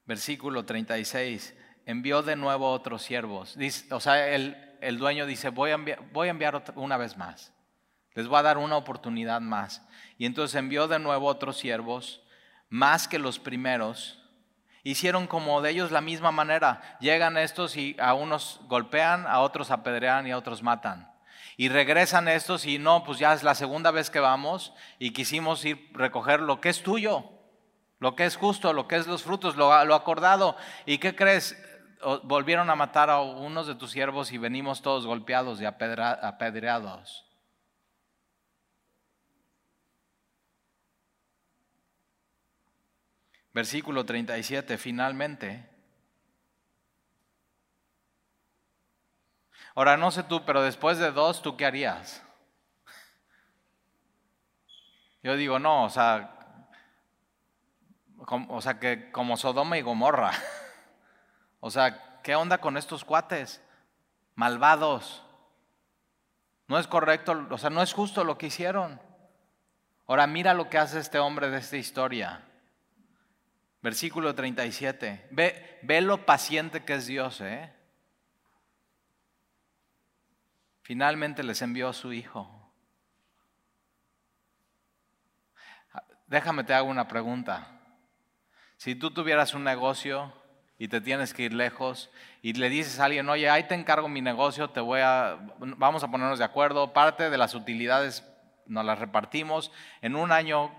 Versículo 0.05 0.65
36. 0.65 1.55
Envió 1.85 2.21
de 2.23 2.35
nuevo 2.35 2.69
otros 2.69 3.03
siervos. 3.03 3.57
o 3.91 3.99
sea, 4.01 4.27
el, 4.27 4.77
el, 4.81 4.97
dueño 4.97 5.25
dice, 5.25 5.47
voy 5.47 5.71
a, 5.71 5.75
enviar, 5.75 6.01
voy 6.11 6.27
a 6.27 6.31
enviar 6.31 6.61
una 6.75 6.97
vez 6.97 7.15
más. 7.15 7.53
Les 8.15 8.27
voy 8.27 8.37
a 8.37 8.43
dar 8.43 8.57
una 8.57 8.75
oportunidad 8.75 9.39
más. 9.39 9.81
Y 10.17 10.25
entonces 10.25 10.55
envió 10.55 10.89
de 10.89 10.99
nuevo 10.99 11.27
otros 11.27 11.57
siervos, 11.57 12.21
más 12.67 13.07
que 13.07 13.17
los 13.17 13.39
primeros. 13.39 14.21
Hicieron 14.83 15.25
como 15.25 15.61
de 15.61 15.69
ellos 15.69 15.91
la 15.91 16.01
misma 16.01 16.33
manera. 16.33 16.97
Llegan 16.99 17.37
estos 17.37 17.77
y 17.77 17.95
a 17.97 18.13
unos 18.13 18.59
golpean, 18.67 19.25
a 19.25 19.39
otros 19.39 19.71
apedrean 19.71 20.27
y 20.27 20.31
a 20.31 20.37
otros 20.37 20.61
matan. 20.61 21.16
Y 21.59 21.69
regresan 21.69 22.27
estos 22.27 22.67
y 22.67 22.77
no, 22.77 23.03
pues 23.03 23.17
ya 23.17 23.33
es 23.33 23.41
la 23.41 23.55
segunda 23.55 23.89
vez 23.89 24.11
que 24.11 24.19
vamos 24.19 24.73
y 24.99 25.11
quisimos 25.11 25.65
ir 25.65 25.89
recoger 25.93 26.39
lo 26.39 26.61
que 26.61 26.69
es 26.69 26.83
tuyo, 26.83 27.31
lo 27.97 28.15
que 28.15 28.25
es 28.25 28.35
justo, 28.37 28.73
lo 28.73 28.87
que 28.87 28.95
es 28.95 29.07
los 29.07 29.23
frutos, 29.23 29.55
lo, 29.55 29.73
acordado. 29.73 30.55
¿Y 30.85 30.99
qué 30.99 31.15
crees? 31.15 31.57
Volvieron 32.23 32.69
a 32.69 32.75
matar 32.75 33.09
a 33.09 33.21
unos 33.21 33.65
de 33.65 33.73
tus 33.73 33.89
siervos 33.89 34.31
y 34.31 34.37
venimos 34.37 34.83
todos 34.83 35.07
golpeados 35.07 35.59
y 35.59 35.65
apedreados. 35.65 37.25
Versículo 43.51 44.05
37, 44.05 44.77
finalmente. 44.77 45.76
Ahora, 49.77 49.95
no 49.95 50.09
sé 50.09 50.23
tú, 50.23 50.43
pero 50.43 50.63
después 50.63 50.97
de 50.97 51.11
dos, 51.11 51.43
¿tú 51.43 51.55
qué 51.55 51.63
harías? 51.63 52.23
Yo 55.21 55.35
digo, 55.35 55.59
no, 55.59 55.83
o 55.83 55.89
sea, 55.91 56.67
o 58.49 58.59
sea, 58.59 58.79
que 58.79 59.11
como 59.11 59.37
Sodoma 59.37 59.77
y 59.77 59.83
Gomorra. 59.83 60.31
O 61.59 61.71
sea, 61.71 62.21
¿qué 62.21 62.35
onda 62.35 62.59
con 62.59 62.77
estos 62.77 63.03
cuates? 63.03 63.61
Malvados. 64.35 65.23
No 66.67 66.77
es 66.77 66.87
correcto, 66.87 67.47
o 67.49 67.57
sea, 67.57 67.71
no 67.71 67.81
es 67.81 67.93
justo 67.93 68.23
lo 68.23 68.37
que 68.37 68.47
hicieron. 68.47 69.01
Ahora 70.05 70.27
mira 70.27 70.53
lo 70.53 70.69
que 70.69 70.77
hace 70.77 70.99
este 70.99 71.19
hombre 71.19 71.49
de 71.49 71.57
esta 71.57 71.77
historia. 71.77 72.43
Versículo 73.81 74.33
37. 74.33 75.27
Ve, 75.31 75.79
ve 75.81 76.01
lo 76.01 76.25
paciente 76.25 76.85
que 76.85 76.93
es 76.93 77.07
Dios, 77.07 77.41
¿eh? 77.41 77.76
Finalmente 80.87 81.43
les 81.43 81.61
envió 81.61 81.89
a 81.89 81.93
su 81.93 82.13
hijo. 82.13 82.49
Déjame 86.27 86.63
te 86.63 86.73
hago 86.73 86.89
una 86.89 87.09
pregunta. 87.09 87.67
Si 88.77 88.95
tú 88.95 89.11
tuvieras 89.11 89.53
un 89.53 89.65
negocio 89.65 90.31
y 90.77 90.87
te 90.87 91.01
tienes 91.01 91.33
que 91.33 91.43
ir 91.43 91.53
lejos 91.53 92.09
y 92.41 92.53
le 92.53 92.69
dices 92.69 93.01
a 93.01 93.05
alguien, 93.05 93.27
oye, 93.27 93.49
ahí 93.49 93.67
te 93.67 93.75
encargo 93.75 94.07
mi 94.07 94.21
negocio, 94.21 94.69
te 94.69 94.79
voy 94.79 95.01
a, 95.01 95.37
vamos 95.59 96.05
a 96.05 96.09
ponernos 96.09 96.39
de 96.39 96.45
acuerdo, 96.45 96.93
parte 96.93 97.29
de 97.29 97.37
las 97.37 97.53
utilidades 97.53 98.25
nos 98.65 98.85
las 98.85 98.97
repartimos, 98.97 99.73
en 100.01 100.15
un 100.15 100.31
año 100.31 100.71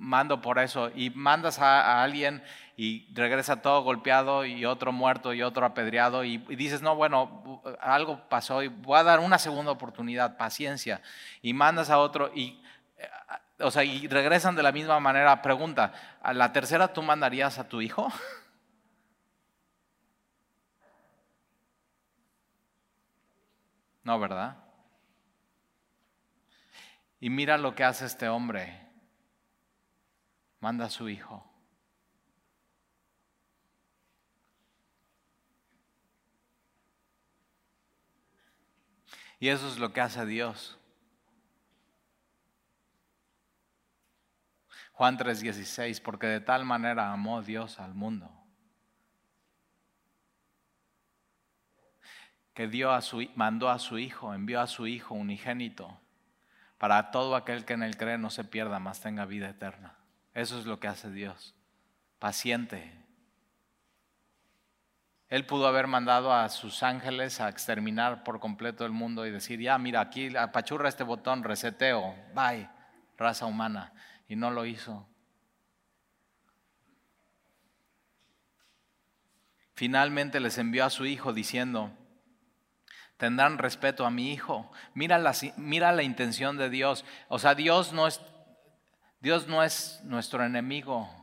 mando 0.00 0.40
por 0.40 0.58
eso 0.58 0.90
y 0.94 1.10
mandas 1.10 1.58
a, 1.58 2.02
alguien 2.02 2.42
y 2.76 3.12
regresa 3.14 3.60
todo 3.60 3.82
golpeado 3.82 4.46
y 4.46 4.64
otro 4.64 4.92
muerto 4.92 5.34
y 5.34 5.42
otro 5.42 5.66
apedreado 5.66 6.24
y, 6.24 6.38
dices, 6.38 6.80
no, 6.80 6.96
bueno, 6.96 7.39
algo 7.80 8.28
pasó 8.28 8.62
y 8.62 8.68
voy 8.68 8.98
a 8.98 9.02
dar 9.02 9.20
una 9.20 9.38
segunda 9.38 9.72
oportunidad, 9.72 10.36
paciencia, 10.36 11.00
y 11.42 11.52
mandas 11.52 11.90
a 11.90 11.98
otro 11.98 12.30
y, 12.34 12.62
eh, 12.96 13.08
o 13.60 13.70
sea, 13.70 13.84
y 13.84 14.06
regresan 14.08 14.54
de 14.56 14.62
la 14.62 14.72
misma 14.72 15.00
manera. 15.00 15.42
Pregunta, 15.42 15.92
¿a 16.22 16.32
la 16.32 16.52
tercera 16.52 16.92
tú 16.92 17.02
mandarías 17.02 17.58
a 17.58 17.68
tu 17.68 17.80
hijo? 17.80 18.12
No, 24.02 24.18
¿verdad? 24.18 24.56
Y 27.20 27.28
mira 27.28 27.58
lo 27.58 27.74
que 27.74 27.84
hace 27.84 28.06
este 28.06 28.28
hombre 28.28 28.80
manda 30.60 30.86
a 30.86 30.90
su 30.90 31.08
hijo. 31.08 31.49
Y 39.40 39.48
eso 39.48 39.66
es 39.68 39.78
lo 39.78 39.92
que 39.94 40.02
hace 40.02 40.24
Dios. 40.26 40.78
Juan 44.92 45.16
3:16, 45.16 45.98
porque 46.02 46.26
de 46.26 46.40
tal 46.40 46.66
manera 46.66 47.10
amó 47.10 47.40
Dios 47.40 47.80
al 47.80 47.94
mundo, 47.94 48.30
que 52.52 52.68
dio 52.68 52.92
a 52.92 53.00
su, 53.00 53.26
mandó 53.34 53.70
a 53.70 53.78
su 53.78 53.98
Hijo, 53.98 54.34
envió 54.34 54.60
a 54.60 54.66
su 54.66 54.86
Hijo 54.86 55.14
unigénito, 55.14 55.98
para 56.76 57.10
todo 57.10 57.34
aquel 57.34 57.64
que 57.64 57.72
en 57.72 57.82
él 57.82 57.96
cree 57.96 58.18
no 58.18 58.28
se 58.28 58.44
pierda, 58.44 58.78
más 58.78 59.00
tenga 59.00 59.24
vida 59.24 59.48
eterna. 59.48 59.96
Eso 60.34 60.58
es 60.58 60.66
lo 60.66 60.80
que 60.80 60.88
hace 60.88 61.10
Dios, 61.10 61.54
paciente. 62.18 62.99
Él 65.30 65.46
pudo 65.46 65.68
haber 65.68 65.86
mandado 65.86 66.34
a 66.34 66.48
sus 66.48 66.82
ángeles 66.82 67.40
a 67.40 67.48
exterminar 67.48 68.24
por 68.24 68.40
completo 68.40 68.84
el 68.84 68.90
mundo 68.90 69.24
y 69.24 69.30
decir, 69.30 69.60
ya 69.60 69.78
mira, 69.78 70.00
aquí 70.00 70.36
apachurra 70.36 70.88
este 70.88 71.04
botón, 71.04 71.44
reseteo, 71.44 72.16
bye, 72.34 72.68
raza 73.16 73.46
humana 73.46 73.92
y 74.26 74.34
no 74.34 74.50
lo 74.50 74.66
hizo. 74.66 75.06
Finalmente 79.74 80.40
les 80.40 80.58
envió 80.58 80.84
a 80.84 80.90
su 80.90 81.06
hijo 81.06 81.32
diciendo, 81.32 81.92
tendrán 83.16 83.58
respeto 83.58 84.04
a 84.04 84.10
mi 84.10 84.32
hijo. 84.32 84.72
Mira 84.94 85.16
la, 85.18 85.32
mira 85.56 85.92
la 85.92 86.02
intención 86.02 86.56
de 86.56 86.70
Dios. 86.70 87.04
O 87.28 87.38
sea, 87.38 87.54
Dios 87.54 87.92
no 87.92 88.08
es, 88.08 88.20
Dios 89.20 89.46
no 89.46 89.62
es 89.62 90.00
nuestro 90.02 90.44
enemigo. 90.44 91.19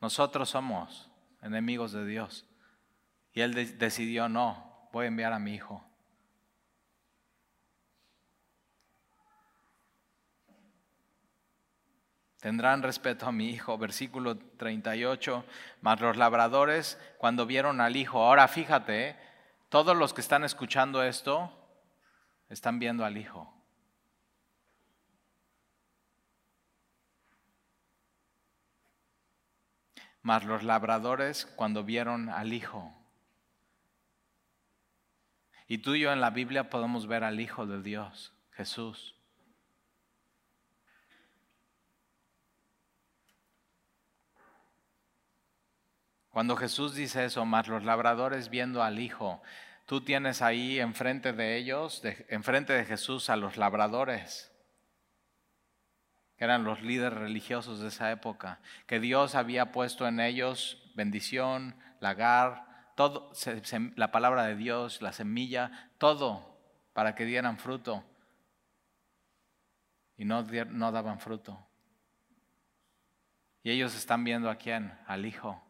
Nosotros 0.00 0.48
somos 0.48 1.10
enemigos 1.42 1.92
de 1.92 2.06
Dios. 2.06 2.46
Y 3.32 3.42
Él 3.42 3.78
decidió, 3.78 4.28
no, 4.28 4.88
voy 4.92 5.04
a 5.04 5.08
enviar 5.08 5.32
a 5.32 5.38
mi 5.38 5.54
hijo. 5.54 5.84
Tendrán 12.40 12.82
respeto 12.82 13.26
a 13.26 13.32
mi 13.32 13.50
hijo, 13.50 13.76
versículo 13.76 14.38
38, 14.38 15.44
mas 15.82 16.00
los 16.00 16.16
labradores 16.16 16.98
cuando 17.18 17.44
vieron 17.44 17.82
al 17.82 17.96
hijo, 17.96 18.22
ahora 18.22 18.48
fíjate, 18.48 19.14
todos 19.68 19.94
los 19.94 20.14
que 20.14 20.22
están 20.22 20.42
escuchando 20.42 21.02
esto 21.02 21.52
están 22.48 22.78
viendo 22.78 23.04
al 23.04 23.18
hijo. 23.18 23.59
Mas 30.22 30.44
los 30.44 30.62
labradores 30.62 31.46
cuando 31.56 31.84
vieron 31.84 32.28
al 32.28 32.52
hijo. 32.52 32.94
Y 35.70 35.78
tú 35.78 35.94
y 35.94 36.00
yo 36.00 36.12
en 36.12 36.20
la 36.20 36.30
Biblia 36.30 36.68
podemos 36.68 37.06
ver 37.06 37.22
al 37.22 37.38
Hijo 37.38 37.64
de 37.64 37.80
Dios, 37.80 38.34
Jesús. 38.50 39.14
Cuando 46.30 46.56
Jesús 46.56 46.96
dice 46.96 47.24
eso, 47.24 47.44
más 47.44 47.68
los 47.68 47.84
labradores 47.84 48.50
viendo 48.50 48.82
al 48.82 48.98
Hijo, 48.98 49.42
tú 49.86 50.00
tienes 50.00 50.42
ahí 50.42 50.80
enfrente 50.80 51.32
de 51.32 51.56
ellos, 51.56 52.02
enfrente 52.30 52.72
de 52.72 52.84
Jesús, 52.84 53.30
a 53.30 53.36
los 53.36 53.56
labradores, 53.56 54.49
que 56.40 56.44
eran 56.46 56.64
los 56.64 56.80
líderes 56.80 57.18
religiosos 57.18 57.80
de 57.80 57.88
esa 57.88 58.10
época, 58.10 58.60
que 58.86 58.98
Dios 58.98 59.34
había 59.34 59.72
puesto 59.72 60.08
en 60.08 60.20
ellos 60.20 60.82
bendición, 60.94 61.76
lagar, 62.00 62.94
todo, 62.94 63.30
la 63.94 64.10
palabra 64.10 64.46
de 64.46 64.56
Dios, 64.56 65.02
la 65.02 65.12
semilla, 65.12 65.90
todo 65.98 66.58
para 66.94 67.14
que 67.14 67.26
dieran 67.26 67.58
fruto. 67.58 68.02
Y 70.16 70.24
no, 70.24 70.42
no 70.70 70.92
daban 70.92 71.20
fruto. 71.20 71.62
Y 73.62 73.72
ellos 73.72 73.94
están 73.94 74.24
viendo 74.24 74.48
a 74.48 74.56
quién, 74.56 74.98
al 75.06 75.26
Hijo. 75.26 75.62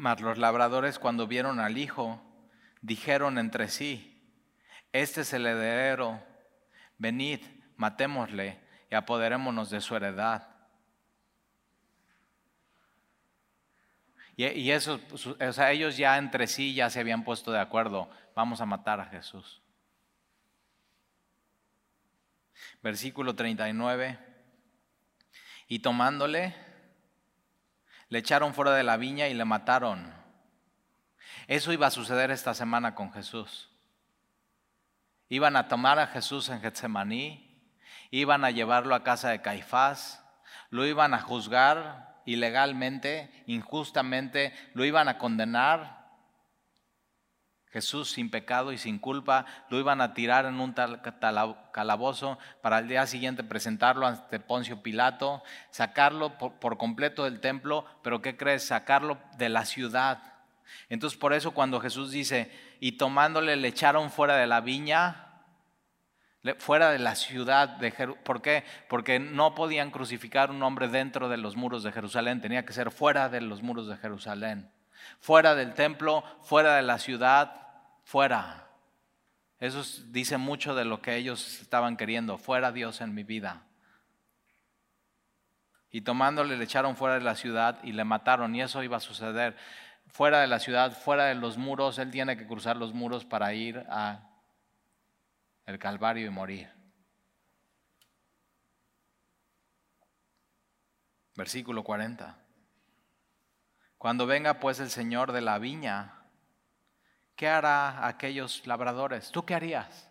Mas 0.00 0.22
los 0.22 0.38
labradores 0.38 0.98
cuando 0.98 1.26
vieron 1.26 1.60
al 1.60 1.76
hijo, 1.76 2.22
dijeron 2.80 3.36
entre 3.36 3.68
sí, 3.68 4.18
este 4.92 5.20
es 5.20 5.32
el 5.34 5.44
heredero, 5.44 6.22
venid, 6.96 7.40
matémosle 7.76 8.58
y 8.90 8.94
apoderémonos 8.94 9.68
de 9.68 9.82
su 9.82 9.94
heredad. 9.94 10.48
Y, 14.36 14.70
eso, 14.70 14.98
o 15.12 15.52
sea, 15.52 15.70
ellos 15.70 15.98
ya 15.98 16.16
entre 16.16 16.46
sí 16.46 16.72
ya 16.72 16.88
se 16.88 17.00
habían 17.00 17.22
puesto 17.22 17.52
de 17.52 17.60
acuerdo, 17.60 18.08
vamos 18.34 18.62
a 18.62 18.64
matar 18.64 19.00
a 19.00 19.04
Jesús. 19.04 19.60
Versículo 22.82 23.34
39, 23.34 24.18
y 25.68 25.80
tomándole, 25.80 26.54
le 28.10 28.18
echaron 28.18 28.52
fuera 28.52 28.74
de 28.74 28.82
la 28.82 28.96
viña 28.96 29.28
y 29.28 29.34
le 29.34 29.44
mataron. 29.44 30.12
Eso 31.46 31.72
iba 31.72 31.86
a 31.86 31.90
suceder 31.90 32.30
esta 32.30 32.54
semana 32.54 32.94
con 32.94 33.12
Jesús. 33.12 33.70
Iban 35.28 35.56
a 35.56 35.68
tomar 35.68 35.98
a 35.98 36.08
Jesús 36.08 36.48
en 36.48 36.60
Getsemaní, 36.60 37.72
iban 38.10 38.44
a 38.44 38.50
llevarlo 38.50 38.96
a 38.96 39.04
casa 39.04 39.30
de 39.30 39.40
Caifás, 39.40 40.22
lo 40.70 40.84
iban 40.86 41.14
a 41.14 41.20
juzgar 41.20 42.20
ilegalmente, 42.26 43.30
injustamente, 43.46 44.52
lo 44.74 44.84
iban 44.84 45.08
a 45.08 45.18
condenar 45.18 45.99
Jesús 47.72 48.10
sin 48.10 48.30
pecado 48.30 48.72
y 48.72 48.78
sin 48.78 48.98
culpa 48.98 49.46
lo 49.68 49.78
iban 49.78 50.00
a 50.00 50.12
tirar 50.12 50.44
en 50.44 50.60
un 50.60 50.74
calabozo 51.72 52.38
para 52.62 52.80
el 52.80 52.88
día 52.88 53.06
siguiente 53.06 53.44
presentarlo 53.44 54.06
ante 54.06 54.40
Poncio 54.40 54.82
Pilato, 54.82 55.42
sacarlo 55.70 56.36
por, 56.36 56.76
completo 56.76 57.24
del 57.24 57.40
templo, 57.40 57.84
pero 58.02 58.20
¿qué 58.22 58.36
crees? 58.36 58.64
Sacarlo 58.64 59.18
de 59.38 59.48
la 59.48 59.64
ciudad. 59.64 60.20
Entonces 60.88 61.16
por 61.18 61.32
eso 61.32 61.52
cuando 61.52 61.80
Jesús 61.80 62.10
dice, 62.10 62.50
y 62.80 62.92
tomándole 62.92 63.54
le 63.54 63.68
echaron 63.68 64.10
fuera 64.10 64.36
de 64.36 64.48
la 64.48 64.60
viña, 64.60 65.26
fuera 66.58 66.90
de 66.90 66.98
la 66.98 67.14
ciudad 67.14 67.68
de 67.68 67.92
Jerusalén. 67.92 68.24
¿Por 68.24 68.42
qué? 68.42 68.64
Porque 68.88 69.20
no 69.20 69.54
podían 69.54 69.92
crucificar 69.92 70.50
un 70.50 70.62
hombre 70.64 70.88
dentro 70.88 71.28
de 71.28 71.36
los 71.36 71.54
muros 71.54 71.84
de 71.84 71.92
Jerusalén, 71.92 72.40
tenía 72.40 72.64
que 72.64 72.72
ser 72.72 72.90
fuera 72.90 73.28
de 73.28 73.40
los 73.42 73.62
muros 73.62 73.86
de 73.86 73.96
Jerusalén 73.96 74.72
fuera 75.20 75.54
del 75.54 75.74
templo, 75.74 76.24
fuera 76.42 76.76
de 76.76 76.82
la 76.82 76.98
ciudad, 76.98 77.68
fuera. 78.02 78.66
Eso 79.58 79.82
dice 80.06 80.38
mucho 80.38 80.74
de 80.74 80.84
lo 80.84 81.02
que 81.02 81.16
ellos 81.16 81.60
estaban 81.60 81.96
queriendo, 81.96 82.38
fuera 82.38 82.72
Dios 82.72 83.00
en 83.00 83.14
mi 83.14 83.22
vida. 83.22 83.62
Y 85.90 86.00
tomándole 86.00 86.56
le 86.56 86.64
echaron 86.64 86.96
fuera 86.96 87.14
de 87.14 87.20
la 87.20 87.34
ciudad 87.34 87.78
y 87.82 87.92
le 87.92 88.04
mataron 88.04 88.54
y 88.54 88.62
eso 88.62 88.82
iba 88.82 88.96
a 88.96 89.00
suceder. 89.00 89.56
Fuera 90.06 90.40
de 90.40 90.46
la 90.46 90.58
ciudad, 90.58 90.92
fuera 90.92 91.26
de 91.26 91.34
los 91.34 91.58
muros, 91.58 91.98
él 91.98 92.10
tiene 92.10 92.36
que 92.36 92.46
cruzar 92.46 92.76
los 92.76 92.94
muros 92.94 93.24
para 93.24 93.52
ir 93.54 93.84
a 93.90 94.26
el 95.66 95.78
Calvario 95.78 96.26
y 96.26 96.30
morir. 96.30 96.68
Versículo 101.36 101.84
40. 101.84 102.49
Cuando 104.00 104.26
venga 104.26 104.60
pues 104.60 104.80
el 104.80 104.88
Señor 104.88 105.30
de 105.32 105.42
la 105.42 105.58
viña, 105.58 106.22
¿qué 107.36 107.48
hará 107.48 108.06
aquellos 108.06 108.66
labradores? 108.66 109.30
¿Tú 109.30 109.44
qué 109.44 109.54
harías? 109.54 110.10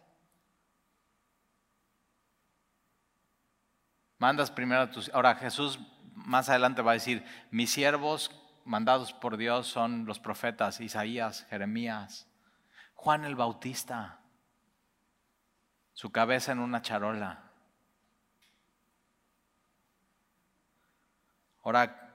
Mandas 4.19 4.51
primero 4.51 4.81
a 4.81 4.91
tus... 4.91 5.09
Ahora 5.11 5.33
Jesús 5.33 5.79
más 6.13 6.49
adelante 6.49 6.83
va 6.83 6.91
a 6.91 6.93
decir, 6.93 7.25
mis 7.49 7.71
siervos 7.71 8.29
mandados 8.63 9.11
por 9.11 9.37
Dios 9.37 9.65
son 9.65 10.05
los 10.05 10.19
profetas 10.19 10.81
Isaías, 10.81 11.47
Jeremías, 11.49 12.27
Juan 12.93 13.25
el 13.25 13.35
Bautista, 13.35 14.19
su 15.93 16.11
cabeza 16.11 16.51
en 16.51 16.59
una 16.59 16.83
charola. 16.83 17.49
Ahora 21.63 22.08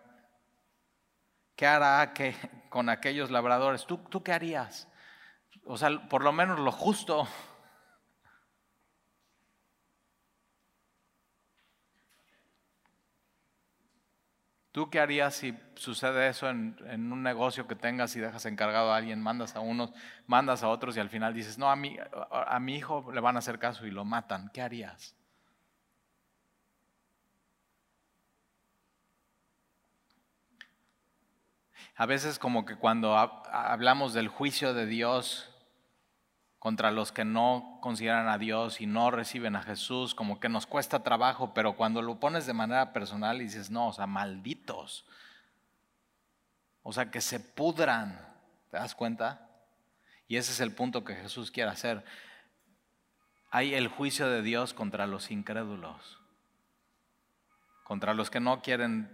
¿Qué 1.56 1.66
hará 1.66 2.12
que, 2.12 2.34
con 2.68 2.88
aquellos 2.88 3.30
labradores? 3.30 3.86
¿Tú, 3.86 3.98
¿Tú 3.98 4.22
qué 4.22 4.32
harías? 4.32 4.88
O 5.64 5.76
sea, 5.76 6.08
por 6.08 6.24
lo 6.24 6.32
menos 6.32 6.58
lo 6.58 6.72
justo. 6.72 7.26
¿Tú 14.72 14.90
qué 14.90 14.98
harías 14.98 15.36
si 15.36 15.56
sucede 15.76 16.26
eso 16.28 16.50
en, 16.50 16.76
un 17.12 17.22
negocio 17.22 17.68
que 17.68 17.76
tengas 17.76 18.16
y 18.16 18.20
dejas 18.20 18.44
encargado 18.46 18.92
a 18.92 18.96
alguien, 18.96 19.22
mandas 19.22 19.54
a 19.54 19.60
unos, 19.60 19.92
mandas 20.26 20.64
a 20.64 20.68
otros 20.68 20.96
y 20.96 21.00
al 21.00 21.10
final 21.10 21.32
dices, 21.32 21.58
no, 21.58 21.70
a 21.70 21.76
mi, 21.76 21.96
a 22.30 22.58
mi 22.58 22.74
hijo 22.74 23.12
le 23.12 23.20
van 23.20 23.36
a 23.36 23.38
hacer 23.38 23.60
caso 23.60 23.86
y 23.86 23.92
lo 23.92 24.04
matan? 24.04 24.50
¿Qué 24.52 24.62
harías? 24.62 25.14
A 31.96 32.06
veces 32.06 32.38
como 32.38 32.64
que 32.64 32.76
cuando 32.76 33.16
hablamos 33.16 34.14
del 34.14 34.28
juicio 34.28 34.74
de 34.74 34.86
Dios 34.86 35.50
contra 36.58 36.90
los 36.90 37.12
que 37.12 37.24
no 37.24 37.78
consideran 37.82 38.26
a 38.26 38.38
Dios 38.38 38.80
y 38.80 38.86
no 38.86 39.10
reciben 39.10 39.54
a 39.54 39.62
Jesús, 39.62 40.14
como 40.14 40.40
que 40.40 40.48
nos 40.48 40.66
cuesta 40.66 41.02
trabajo, 41.02 41.52
pero 41.54 41.76
cuando 41.76 42.02
lo 42.02 42.18
pones 42.18 42.46
de 42.46 42.54
manera 42.54 42.92
personal 42.92 43.40
y 43.40 43.44
dices, 43.44 43.70
no, 43.70 43.88
o 43.88 43.92
sea, 43.92 44.06
malditos. 44.06 45.04
O 46.82 46.92
sea, 46.92 47.10
que 47.10 47.20
se 47.20 47.38
pudran. 47.38 48.18
¿Te 48.70 48.78
das 48.78 48.94
cuenta? 48.94 49.46
Y 50.26 50.36
ese 50.36 50.52
es 50.52 50.60
el 50.60 50.72
punto 50.72 51.04
que 51.04 51.14
Jesús 51.14 51.50
quiere 51.50 51.70
hacer. 51.70 52.04
Hay 53.50 53.74
el 53.74 53.86
juicio 53.88 54.28
de 54.28 54.42
Dios 54.42 54.74
contra 54.74 55.06
los 55.06 55.30
incrédulos, 55.30 56.18
contra 57.84 58.14
los 58.14 58.30
que 58.30 58.40
no 58.40 58.62
quieren 58.62 59.13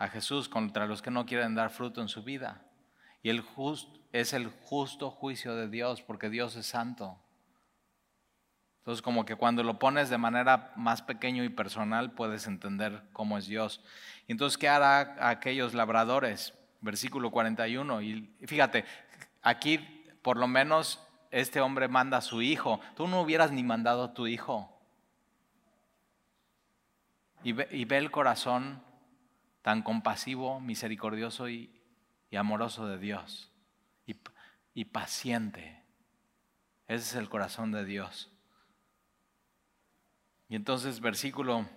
a 0.00 0.08
Jesús 0.08 0.48
contra 0.48 0.86
los 0.86 1.02
que 1.02 1.10
no 1.10 1.26
quieren 1.26 1.54
dar 1.54 1.68
fruto 1.68 2.00
en 2.00 2.08
su 2.08 2.24
vida. 2.24 2.62
Y 3.22 3.28
el 3.28 3.44
es 4.12 4.32
el 4.32 4.48
justo 4.48 5.10
juicio 5.10 5.54
de 5.54 5.68
Dios 5.68 6.00
porque 6.00 6.30
Dios 6.30 6.56
es 6.56 6.66
santo. 6.66 7.18
Entonces 8.78 9.02
como 9.02 9.26
que 9.26 9.36
cuando 9.36 9.62
lo 9.62 9.78
pones 9.78 10.08
de 10.08 10.16
manera 10.16 10.72
más 10.74 11.02
pequeño 11.02 11.44
y 11.44 11.50
personal 11.50 12.12
puedes 12.12 12.46
entender 12.46 13.02
cómo 13.12 13.36
es 13.36 13.46
Dios. 13.46 13.84
Entonces, 14.26 14.56
¿qué 14.56 14.70
hará 14.70 15.28
aquellos 15.28 15.74
labradores? 15.74 16.54
Versículo 16.80 17.30
41. 17.30 18.00
Y 18.00 18.34
fíjate, 18.46 18.86
aquí 19.42 19.76
por 20.22 20.38
lo 20.38 20.48
menos 20.48 21.06
este 21.30 21.60
hombre 21.60 21.88
manda 21.88 22.16
a 22.16 22.22
su 22.22 22.40
hijo. 22.40 22.80
Tú 22.96 23.06
no 23.06 23.20
hubieras 23.20 23.52
ni 23.52 23.62
mandado 23.62 24.04
a 24.04 24.14
tu 24.14 24.26
hijo. 24.26 24.74
Y 27.44 27.52
ve, 27.52 27.68
y 27.70 27.84
ve 27.84 27.98
el 27.98 28.10
corazón 28.10 28.82
tan 29.62 29.82
compasivo, 29.82 30.60
misericordioso 30.60 31.48
y, 31.48 31.76
amoroso 32.36 32.86
de 32.86 32.98
Dios. 32.98 33.50
Y, 34.74 34.84
paciente. 34.86 35.82
Ese 36.86 37.04
es 37.04 37.14
el 37.14 37.28
corazón 37.28 37.70
de 37.70 37.84
Dios. 37.84 38.30
Y 40.48 40.56
entonces, 40.56 41.00
versículo 41.00 41.68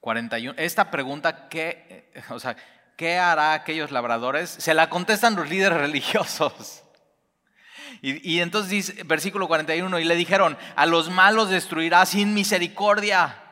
41, 0.00 0.58
esta 0.58 0.90
pregunta, 0.90 1.48
¿qué, 1.48 2.12
o 2.30 2.40
sea, 2.40 2.56
¿qué 2.96 3.18
hará 3.18 3.52
aquellos 3.52 3.92
labradores? 3.92 4.50
Se 4.50 4.74
la 4.74 4.90
contestan 4.90 5.36
los 5.36 5.48
líderes 5.48 5.78
religiosos. 5.86 6.82
Y, 8.02 8.28
y, 8.28 8.40
entonces 8.40 8.70
dice, 8.70 9.04
versículo 9.04 9.46
41, 9.46 9.98
y 10.00 10.04
le 10.04 10.16
dijeron, 10.16 10.58
a 10.74 10.84
los 10.84 11.10
malos 11.10 11.48
destruirá 11.48 12.04
sin 12.04 12.34
misericordia 12.34 13.45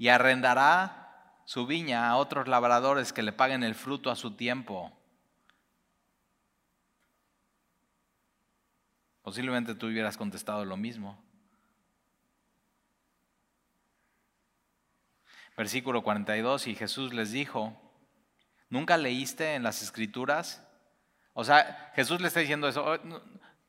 y 0.00 0.08
arrendará 0.08 1.42
su 1.44 1.66
viña 1.66 2.08
a 2.08 2.16
otros 2.16 2.48
labradores 2.48 3.12
que 3.12 3.22
le 3.22 3.34
paguen 3.34 3.62
el 3.62 3.74
fruto 3.74 4.10
a 4.10 4.16
su 4.16 4.30
tiempo. 4.30 4.90
Posiblemente 9.20 9.74
tú 9.74 9.88
hubieras 9.88 10.16
contestado 10.16 10.64
lo 10.64 10.78
mismo. 10.78 11.22
Versículo 15.54 16.02
42, 16.02 16.68
y 16.68 16.74
Jesús 16.76 17.12
les 17.12 17.30
dijo, 17.30 17.78
¿nunca 18.70 18.96
leíste 18.96 19.54
en 19.54 19.62
las 19.62 19.82
escrituras? 19.82 20.66
O 21.34 21.44
sea, 21.44 21.92
Jesús 21.94 22.22
le 22.22 22.28
está 22.28 22.40
diciendo 22.40 22.68
eso, 22.68 22.86
oh, 22.86 22.98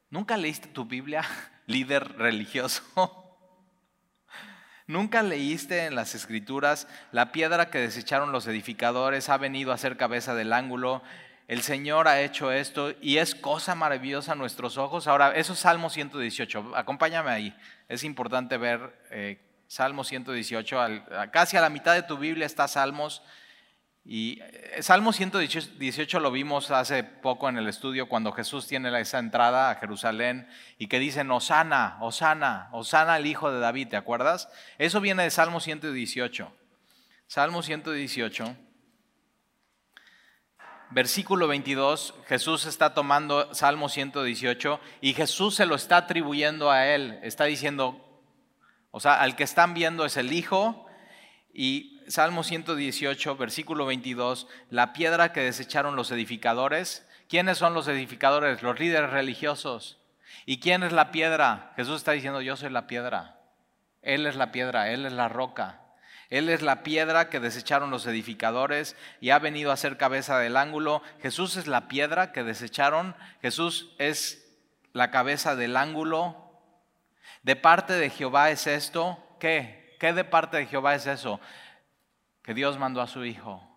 ¿nunca 0.10 0.38
leíste 0.38 0.70
tu 0.70 0.86
Biblia, 0.86 1.26
líder 1.65 2.17
religioso? 2.17 3.21
¿Nunca 4.88 5.24
leíste 5.24 5.86
en 5.86 5.96
las 5.96 6.15
escrituras 6.15 6.88
la 7.12 7.32
piedra 7.32 7.70
que 7.70 7.80
desecharon 7.80 8.32
los 8.32 8.48
edificadores 8.48 9.30
ha 9.30 9.38
venido 9.38 9.72
a 9.72 9.78
ser 9.78 9.98
cabeza 9.98 10.36
del 10.36 10.54
ángulo? 10.54 11.02
El 11.48 11.62
Señor 11.62 12.08
ha 12.08 12.22
hecho 12.22 12.52
esto 12.52 12.94
y 13.02 13.17
es 13.17 13.36
cosa 13.36 13.76
maravillosa 13.76 14.32
a 14.32 14.36
nuestros 14.36 14.78
ojos. 14.78 15.08
Ahora, 15.08 15.36
eso 15.36 15.54
es 15.54 15.60
Salmo 15.60 15.89
118. 15.89 16.74
Acompáñame 16.76 17.30
ahí. 17.30 17.56
Es 17.89 18.04
importante 18.04 18.58
ver 18.58 18.96
eh, 19.12 19.38
Salmo 19.67 20.04
118. 20.04 20.78
casi 21.32 21.58
a 21.58 21.62
la 21.62 21.70
mitad 21.70 21.94
de 21.94 22.04
tu 22.04 22.17
Biblia 22.17 22.46
está 22.46 22.67
Salmos 22.67 23.22
y 24.04 24.40
eh, 24.42 24.82
Salmo 24.82 25.14
118 25.14 26.20
lo 26.20 26.32
vimos 26.32 26.72
hace 26.72 27.04
poco 27.04 27.50
en 27.50 27.58
el 27.58 27.68
estudio 27.68 28.10
cuando 28.10 28.32
Jesús 28.32 28.68
tiene 28.68 29.00
esa 29.00 29.20
entrada 29.20 29.70
a 29.70 29.76
Jerusalén 29.76 30.48
y 30.78 30.88
que 30.88 31.00
dicen, 31.00 31.30
Osana, 31.30 31.98
Osana, 32.02 32.70
Osana 32.72 33.18
el 33.18 33.28
hijo 33.28 33.52
de 33.52 33.60
David, 33.60 33.90
¿te 33.90 33.98
acuerdas? 33.98 34.50
Eso 34.80 35.02
viene 35.02 35.24
de 35.24 35.30
Salmo 35.30 35.60
118. 35.60 36.52
Salmo 37.28 37.62
118, 37.62 38.58
versículo 40.90 41.48
22, 41.48 42.14
Jesús 42.28 42.66
está 42.66 42.94
tomando 42.94 43.54
Salmo 43.54 43.88
118 43.88 44.82
y 45.00 45.14
Jesús 45.14 45.56
se 45.56 45.66
lo 45.66 45.76
está 45.76 45.96
atribuyendo 45.96 46.72
a 46.72 46.88
él. 46.88 47.20
Está 47.24 47.46
diciendo, 47.46 48.22
o 48.90 49.00
sea, 49.00 49.22
al 49.22 49.38
que 49.38 49.44
están 49.44 49.74
viendo 49.74 50.04
es 50.04 50.18
el 50.18 50.34
hijo 50.34 50.88
y 51.54 51.90
Salmo 52.08 52.44
118, 52.44 53.38
versículo 53.38 53.86
22, 53.86 54.48
la 54.70 54.94
piedra 54.94 55.32
que 55.34 55.42
desecharon 55.42 55.96
los 55.96 56.12
edificadores. 56.12 57.08
¿Quiénes 57.30 57.58
son 57.58 57.74
los 57.74 57.88
edificadores? 57.88 58.62
Los 58.64 58.80
líderes 58.80 59.10
religiosos. 59.12 60.00
¿Y 60.46 60.60
quién 60.60 60.84
es 60.84 60.92
la 60.92 61.12
piedra? 61.12 61.74
Jesús 61.76 61.98
está 61.98 62.12
diciendo, 62.12 62.42
yo 62.42 62.56
soy 62.58 62.70
la 62.70 62.88
piedra. 62.88 63.40
Él 64.02 64.26
es 64.26 64.36
la 64.36 64.52
piedra, 64.52 64.90
Él 64.90 65.06
es 65.06 65.14
la 65.14 65.30
roca. 65.30 65.80
Él 66.30 66.50
es 66.50 66.62
la 66.62 66.82
piedra 66.82 67.30
que 67.30 67.42
desecharon 67.42 67.92
los 67.92 68.08
edificadores 68.08 68.96
y 69.20 69.32
ha 69.32 69.40
venido 69.40 69.72
a 69.72 69.78
ser 69.78 69.98
cabeza 69.98 70.40
del 70.40 70.56
ángulo. 70.56 71.04
Jesús 71.22 71.58
es 71.58 71.68
la 71.68 71.90
piedra 71.90 72.32
que 72.32 72.44
desecharon. 72.44 73.16
Jesús 73.42 73.94
es 74.00 74.50
la 74.94 75.12
cabeza 75.12 75.58
del 75.58 75.76
ángulo. 75.76 76.58
De 77.44 77.58
parte 77.58 77.94
de 77.94 78.10
Jehová 78.10 78.50
es 78.50 78.66
esto. 78.66 79.22
¿Qué? 79.42 79.98
¿Qué 80.00 80.14
de 80.14 80.24
parte 80.24 80.58
de 80.58 80.68
Jehová 80.68 80.96
es 80.96 81.06
eso? 81.06 81.42
Que 82.43 82.54
Dios 82.54 82.77
mandó 82.77 83.01
a 83.01 83.08
su 83.08 83.25
Hijo. 83.25 83.67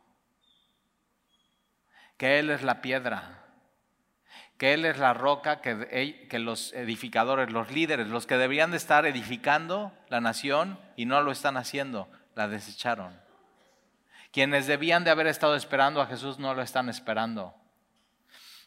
Que 2.16 2.38
Él 2.38 2.50
es 2.50 2.62
la 2.62 2.80
piedra. 2.80 3.44
Que 4.58 4.74
Él 4.74 4.84
es 4.84 4.98
la 4.98 5.14
roca 5.14 5.60
que, 5.60 6.38
los 6.38 6.72
edificadores, 6.72 7.50
los 7.50 7.70
líderes, 7.70 8.08
los 8.08 8.26
que 8.26 8.36
deberían 8.36 8.70
de 8.70 8.76
estar 8.76 9.04
edificando 9.04 9.92
la 10.08 10.20
nación 10.20 10.78
y 10.96 11.06
no 11.06 11.20
lo 11.22 11.32
están 11.32 11.56
haciendo, 11.56 12.08
la 12.34 12.48
desecharon. 12.48 13.20
Quienes 14.32 14.66
debían 14.66 15.04
de 15.04 15.10
haber 15.10 15.26
estado 15.26 15.56
esperando 15.56 16.00
a 16.00 16.06
Jesús 16.06 16.38
no 16.38 16.54
lo 16.54 16.62
están 16.62 16.88
esperando. 16.88 17.54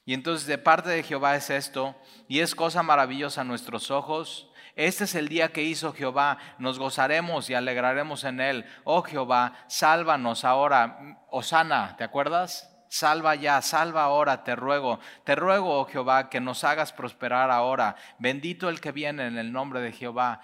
Y 0.05 0.13
entonces 0.13 0.47
de 0.47 0.57
parte 0.57 0.89
de 0.89 1.03
Jehová 1.03 1.35
es 1.35 1.49
esto, 1.49 1.93
y 2.29 2.39
es 2.39 2.55
cosa 2.55 2.83
maravillosa 2.83 3.41
a 3.41 3.43
nuestros 3.43 3.91
ojos, 3.91 4.49
este 4.77 5.05
es 5.05 5.15
el 5.15 5.27
día 5.27 5.51
que 5.51 5.63
hizo 5.63 5.91
Jehová, 5.91 6.37
nos 6.59 6.77
gozaremos 6.77 7.49
y 7.49 7.55
alegraremos 7.55 8.23
en 8.23 8.39
él. 8.39 8.65
Oh 8.83 9.01
Jehová, 9.01 9.65
sálvanos 9.65 10.45
ahora. 10.45 11.17
Osana, 11.31 11.95
¿te 11.97 12.03
acuerdas? 12.03 12.71
Salva 12.87 13.33
ya, 13.33 13.59
salva 13.63 14.03
ahora, 14.03 14.43
te 14.43 14.55
ruego. 14.55 14.99
Te 15.23 15.35
ruego, 15.35 15.79
oh 15.79 15.85
Jehová, 15.85 16.29
que 16.29 16.39
nos 16.39 16.63
hagas 16.63 16.93
prosperar 16.93 17.49
ahora. 17.49 17.95
Bendito 18.19 18.69
el 18.69 18.79
que 18.79 18.91
viene 18.91 19.25
en 19.25 19.39
el 19.39 19.51
nombre 19.51 19.81
de 19.81 19.91
Jehová, 19.91 20.41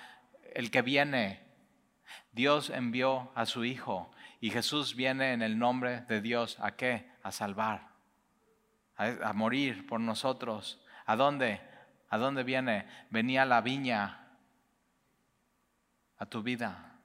el 0.55 0.71
que 0.71 0.81
viene. 0.81 1.43
Dios 2.31 2.71
envió 2.71 3.31
a 3.35 3.45
su 3.45 3.63
Hijo 3.65 4.09
y 4.41 4.49
Jesús 4.49 4.95
viene 4.95 5.33
en 5.33 5.43
el 5.43 5.59
nombre 5.59 6.01
de 6.01 6.21
Dios. 6.21 6.57
¿A 6.59 6.71
qué? 6.71 7.07
A 7.21 7.31
salvar, 7.31 7.87
a, 8.97 9.29
a 9.29 9.33
morir 9.33 9.85
por 9.85 9.99
nosotros. 9.99 10.83
¿A 11.05 11.15
dónde? 11.15 11.61
¿A 12.09 12.17
dónde 12.17 12.41
viene? 12.41 12.87
Venía 13.11 13.45
la 13.45 13.61
viña 13.61 14.21
a 16.23 16.25
tu 16.25 16.41
vida. 16.41 16.95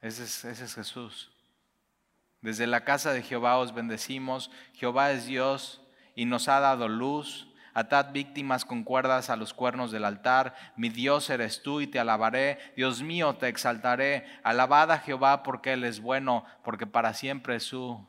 Ese 0.00 0.22
es, 0.22 0.74
Jesús. 0.74 1.32
Desde 2.40 2.68
la 2.68 2.84
casa 2.84 3.12
de 3.12 3.22
Jehová 3.22 3.58
os 3.58 3.74
bendecimos. 3.74 4.52
Jehová 4.74 5.10
es 5.10 5.26
Dios 5.26 5.82
y 6.14 6.24
nos 6.24 6.46
ha 6.46 6.60
dado 6.60 6.86
luz. 6.86 7.52
Atad 7.74 8.12
víctimas 8.12 8.64
con 8.64 8.84
cuerdas 8.84 9.28
a 9.28 9.34
los 9.34 9.54
cuernos 9.54 9.90
del 9.90 10.04
altar. 10.04 10.54
Mi 10.76 10.88
Dios 10.88 11.30
eres 11.30 11.64
tú 11.64 11.80
y 11.80 11.88
te 11.88 11.98
alabaré. 11.98 12.60
Dios 12.76 13.02
mío, 13.02 13.34
te 13.34 13.48
exaltaré. 13.48 14.24
Alabad 14.44 14.92
a 14.92 14.98
Jehová 14.98 15.42
porque 15.42 15.72
Él 15.72 15.82
es 15.82 16.00
bueno, 16.00 16.44
porque 16.62 16.86
para 16.86 17.12
siempre 17.12 17.56
es 17.56 17.64
su 17.64 18.06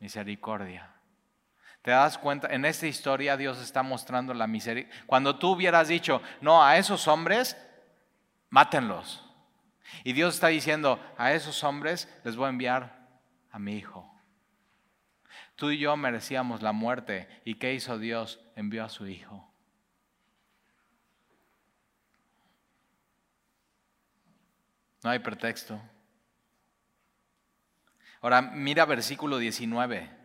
misericordia. 0.00 0.93
¿Te 1.84 1.90
das 1.90 2.16
cuenta? 2.16 2.48
En 2.48 2.64
esta 2.64 2.86
historia 2.86 3.36
Dios 3.36 3.60
está 3.60 3.82
mostrando 3.82 4.32
la 4.32 4.46
misericordia. 4.46 5.04
Cuando 5.04 5.38
tú 5.38 5.50
hubieras 5.50 5.86
dicho, 5.86 6.22
no, 6.40 6.64
a 6.64 6.78
esos 6.78 7.06
hombres, 7.08 7.58
mátenlos. 8.48 9.22
Y 10.02 10.14
Dios 10.14 10.32
está 10.32 10.46
diciendo, 10.46 10.98
a 11.18 11.34
esos 11.34 11.62
hombres 11.62 12.08
les 12.24 12.36
voy 12.36 12.46
a 12.46 12.48
enviar 12.48 13.06
a 13.52 13.58
mi 13.58 13.76
hijo. 13.76 14.10
Tú 15.56 15.72
y 15.72 15.78
yo 15.78 15.94
merecíamos 15.94 16.62
la 16.62 16.72
muerte. 16.72 17.28
¿Y 17.44 17.56
qué 17.56 17.74
hizo 17.74 17.98
Dios? 17.98 18.40
Envió 18.56 18.82
a 18.82 18.88
su 18.88 19.06
hijo. 19.06 19.46
No 25.02 25.10
hay 25.10 25.18
pretexto. 25.18 25.78
Ahora 28.22 28.40
mira 28.40 28.86
versículo 28.86 29.36
19. 29.36 30.23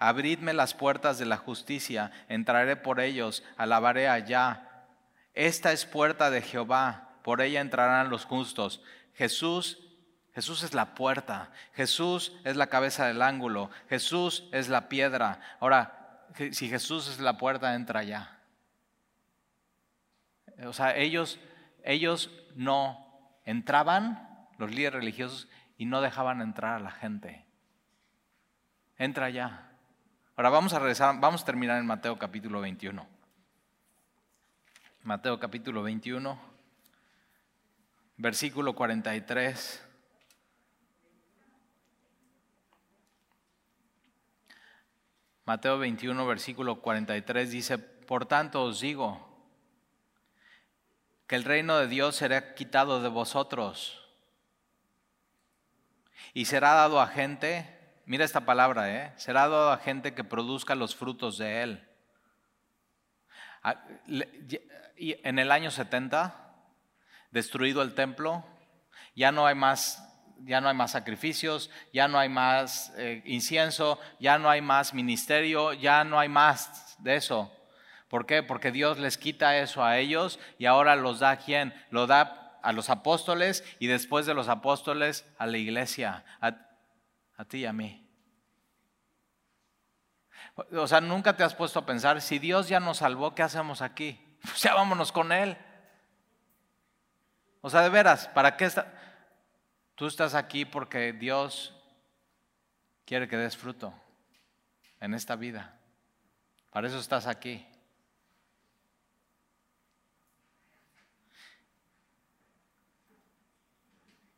Abridme 0.00 0.54
las 0.54 0.72
puertas 0.72 1.18
de 1.18 1.26
la 1.26 1.36
justicia, 1.36 2.10
entraré 2.28 2.74
por 2.74 3.00
ellos, 3.00 3.44
alabaré 3.58 4.08
allá. 4.08 4.86
Esta 5.34 5.72
es 5.72 5.84
puerta 5.84 6.30
de 6.30 6.40
Jehová, 6.40 7.10
por 7.22 7.42
ella 7.42 7.60
entrarán 7.60 8.08
los 8.08 8.24
justos. 8.24 8.82
Jesús, 9.14 9.78
Jesús 10.34 10.62
es 10.62 10.72
la 10.72 10.94
puerta, 10.94 11.52
Jesús 11.74 12.34
es 12.44 12.56
la 12.56 12.68
cabeza 12.68 13.06
del 13.06 13.20
ángulo, 13.20 13.70
Jesús 13.90 14.48
es 14.52 14.70
la 14.70 14.88
piedra. 14.88 15.38
Ahora, 15.60 16.24
si 16.50 16.70
Jesús 16.70 17.06
es 17.08 17.20
la 17.20 17.36
puerta, 17.36 17.74
entra 17.74 18.00
allá. 18.00 18.38
O 20.64 20.72
sea, 20.72 20.96
ellos, 20.96 21.38
ellos 21.84 22.30
no 22.54 23.38
entraban, 23.44 24.48
los 24.56 24.70
líderes 24.70 25.00
religiosos, 25.00 25.46
y 25.76 25.84
no 25.84 26.00
dejaban 26.00 26.40
entrar 26.40 26.76
a 26.76 26.80
la 26.80 26.90
gente. 26.90 27.44
Entra 28.96 29.26
allá. 29.26 29.69
Ahora 30.40 30.48
vamos 30.48 30.72
a 30.72 30.78
regresar, 30.78 31.20
vamos 31.20 31.42
a 31.42 31.44
terminar 31.44 31.78
en 31.78 31.84
Mateo 31.84 32.18
capítulo 32.18 32.62
21. 32.62 33.06
Mateo 35.02 35.38
capítulo 35.38 35.82
21, 35.82 36.40
versículo 38.16 38.74
43. 38.74 39.86
Mateo 45.44 45.78
21, 45.78 46.26
versículo 46.26 46.80
43 46.80 47.50
dice, 47.50 47.76
por 47.76 48.24
tanto 48.24 48.62
os 48.62 48.80
digo 48.80 49.20
que 51.26 51.36
el 51.36 51.44
reino 51.44 51.76
de 51.76 51.86
Dios 51.86 52.16
será 52.16 52.54
quitado 52.54 53.02
de 53.02 53.10
vosotros 53.10 54.08
y 56.32 56.46
será 56.46 56.72
dado 56.72 56.98
a 56.98 57.08
gente 57.08 57.79
Mira 58.10 58.24
esta 58.24 58.40
palabra, 58.40 58.90
¿eh? 58.90 59.12
será 59.14 59.42
dado 59.42 59.70
a 59.70 59.78
gente 59.78 60.14
que 60.14 60.24
produzca 60.24 60.74
los 60.74 60.96
frutos 60.96 61.38
de 61.38 61.62
él. 61.62 61.88
En 64.96 65.38
el 65.38 65.52
año 65.52 65.70
70, 65.70 66.34
destruido 67.30 67.82
el 67.82 67.94
templo, 67.94 68.44
ya 69.14 69.30
no 69.30 69.46
hay 69.46 69.54
más, 69.54 70.02
ya 70.40 70.60
no 70.60 70.68
hay 70.68 70.74
más 70.74 70.90
sacrificios, 70.90 71.70
ya 71.92 72.08
no 72.08 72.18
hay 72.18 72.28
más 72.28 72.92
eh, 72.96 73.22
incienso, 73.26 74.00
ya 74.18 74.40
no 74.40 74.50
hay 74.50 74.60
más 74.60 74.92
ministerio, 74.92 75.72
ya 75.72 76.02
no 76.02 76.18
hay 76.18 76.28
más 76.28 76.96
de 76.98 77.14
eso. 77.14 77.56
¿Por 78.08 78.26
qué? 78.26 78.42
Porque 78.42 78.72
Dios 78.72 78.98
les 78.98 79.18
quita 79.18 79.56
eso 79.56 79.84
a 79.84 79.98
ellos 79.98 80.40
y 80.58 80.66
ahora 80.66 80.96
los 80.96 81.20
da 81.20 81.30
a 81.30 81.36
quién? 81.36 81.72
Lo 81.90 82.08
da 82.08 82.58
a 82.60 82.72
los 82.72 82.90
apóstoles 82.90 83.62
y 83.78 83.86
después 83.86 84.26
de 84.26 84.34
los 84.34 84.48
apóstoles 84.48 85.24
a 85.38 85.46
la 85.46 85.58
iglesia 85.58 86.24
ti 87.44 87.58
y 87.58 87.66
a 87.66 87.72
mí. 87.72 88.06
O 90.72 90.86
sea, 90.86 91.00
nunca 91.00 91.36
te 91.36 91.44
has 91.44 91.54
puesto 91.54 91.78
a 91.78 91.86
pensar, 91.86 92.20
si 92.20 92.38
Dios 92.38 92.68
ya 92.68 92.80
nos 92.80 92.98
salvó, 92.98 93.34
¿qué 93.34 93.42
hacemos 93.42 93.82
aquí? 93.82 94.26
Pues 94.42 94.62
ya 94.62 94.74
vámonos 94.74 95.12
con 95.12 95.32
Él. 95.32 95.58
O 97.60 97.68
sea, 97.68 97.82
de 97.82 97.90
veras, 97.90 98.26
¿para 98.28 98.56
qué 98.56 98.64
está? 98.64 98.90
Tú 99.94 100.06
estás 100.06 100.34
aquí 100.34 100.64
porque 100.64 101.12
Dios 101.12 101.74
quiere 103.04 103.28
que 103.28 103.36
des 103.36 103.54
fruto 103.54 103.92
en 104.98 105.12
esta 105.12 105.36
vida. 105.36 105.78
Para 106.70 106.88
eso 106.88 106.98
estás 106.98 107.26
aquí. 107.26 107.66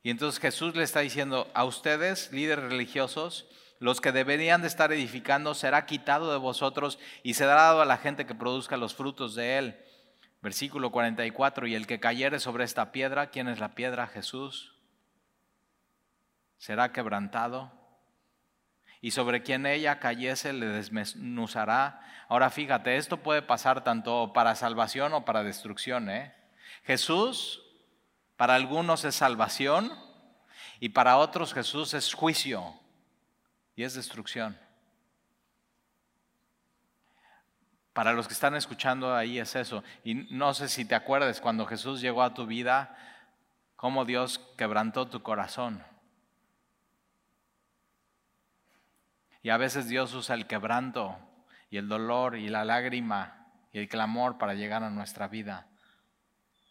Y 0.02 0.10
entonces 0.10 0.40
Jesús 0.40 0.74
le 0.74 0.82
está 0.82 1.00
diciendo 1.00 1.50
a 1.54 1.64
ustedes, 1.64 2.32
líderes 2.32 2.64
religiosos, 2.64 3.46
los 3.78 4.00
que 4.00 4.12
deberían 4.12 4.62
de 4.62 4.68
estar 4.68 4.92
edificando 4.92 5.54
será 5.54 5.86
quitado 5.86 6.32
de 6.32 6.38
vosotros 6.38 6.98
y 7.22 7.34
será 7.34 7.54
dado 7.54 7.82
a 7.82 7.84
la 7.84 7.98
gente 7.98 8.26
que 8.26 8.34
produzca 8.34 8.76
los 8.76 8.94
frutos 8.94 9.34
de 9.34 9.58
él. 9.58 9.76
Versículo 10.40 10.90
44, 10.90 11.68
y 11.68 11.74
el 11.74 11.86
que 11.86 12.00
cayere 12.00 12.40
sobre 12.40 12.64
esta 12.64 12.90
piedra, 12.90 13.30
¿quién 13.30 13.48
es 13.48 13.60
la 13.60 13.74
piedra? 13.74 14.08
Jesús. 14.08 14.74
Será 16.58 16.92
quebrantado. 16.92 17.72
Y 19.00 19.12
sobre 19.12 19.42
quien 19.42 19.66
ella 19.66 19.98
cayese 19.98 20.52
le 20.52 20.66
desmenuzará. 20.66 22.00
Ahora 22.28 22.50
fíjate, 22.50 22.96
esto 22.96 23.18
puede 23.18 23.42
pasar 23.42 23.82
tanto 23.82 24.32
para 24.32 24.54
salvación 24.54 25.12
o 25.12 25.24
para 25.24 25.42
destrucción. 25.42 26.08
¿eh? 26.08 26.34
Jesús 26.84 27.61
para 28.42 28.56
algunos 28.56 29.04
es 29.04 29.14
salvación 29.14 29.92
y 30.80 30.88
para 30.88 31.18
otros 31.18 31.54
Jesús 31.54 31.94
es 31.94 32.12
juicio 32.12 32.74
y 33.76 33.84
es 33.84 33.94
destrucción. 33.94 34.58
Para 37.92 38.12
los 38.12 38.26
que 38.26 38.34
están 38.34 38.56
escuchando 38.56 39.14
ahí 39.14 39.38
es 39.38 39.54
eso. 39.54 39.84
Y 40.02 40.14
no 40.14 40.54
sé 40.54 40.68
si 40.68 40.84
te 40.84 40.96
acuerdas 40.96 41.40
cuando 41.40 41.66
Jesús 41.66 42.00
llegó 42.00 42.24
a 42.24 42.34
tu 42.34 42.44
vida, 42.44 42.96
cómo 43.76 44.04
Dios 44.04 44.40
quebrantó 44.58 45.06
tu 45.06 45.22
corazón. 45.22 45.84
Y 49.40 49.50
a 49.50 49.56
veces 49.56 49.86
Dios 49.86 50.12
usa 50.14 50.34
el 50.34 50.48
quebranto 50.48 51.16
y 51.70 51.76
el 51.76 51.86
dolor 51.86 52.36
y 52.36 52.48
la 52.48 52.64
lágrima 52.64 53.46
y 53.70 53.78
el 53.78 53.88
clamor 53.88 54.36
para 54.36 54.54
llegar 54.54 54.82
a 54.82 54.90
nuestra 54.90 55.28
vida. 55.28 55.68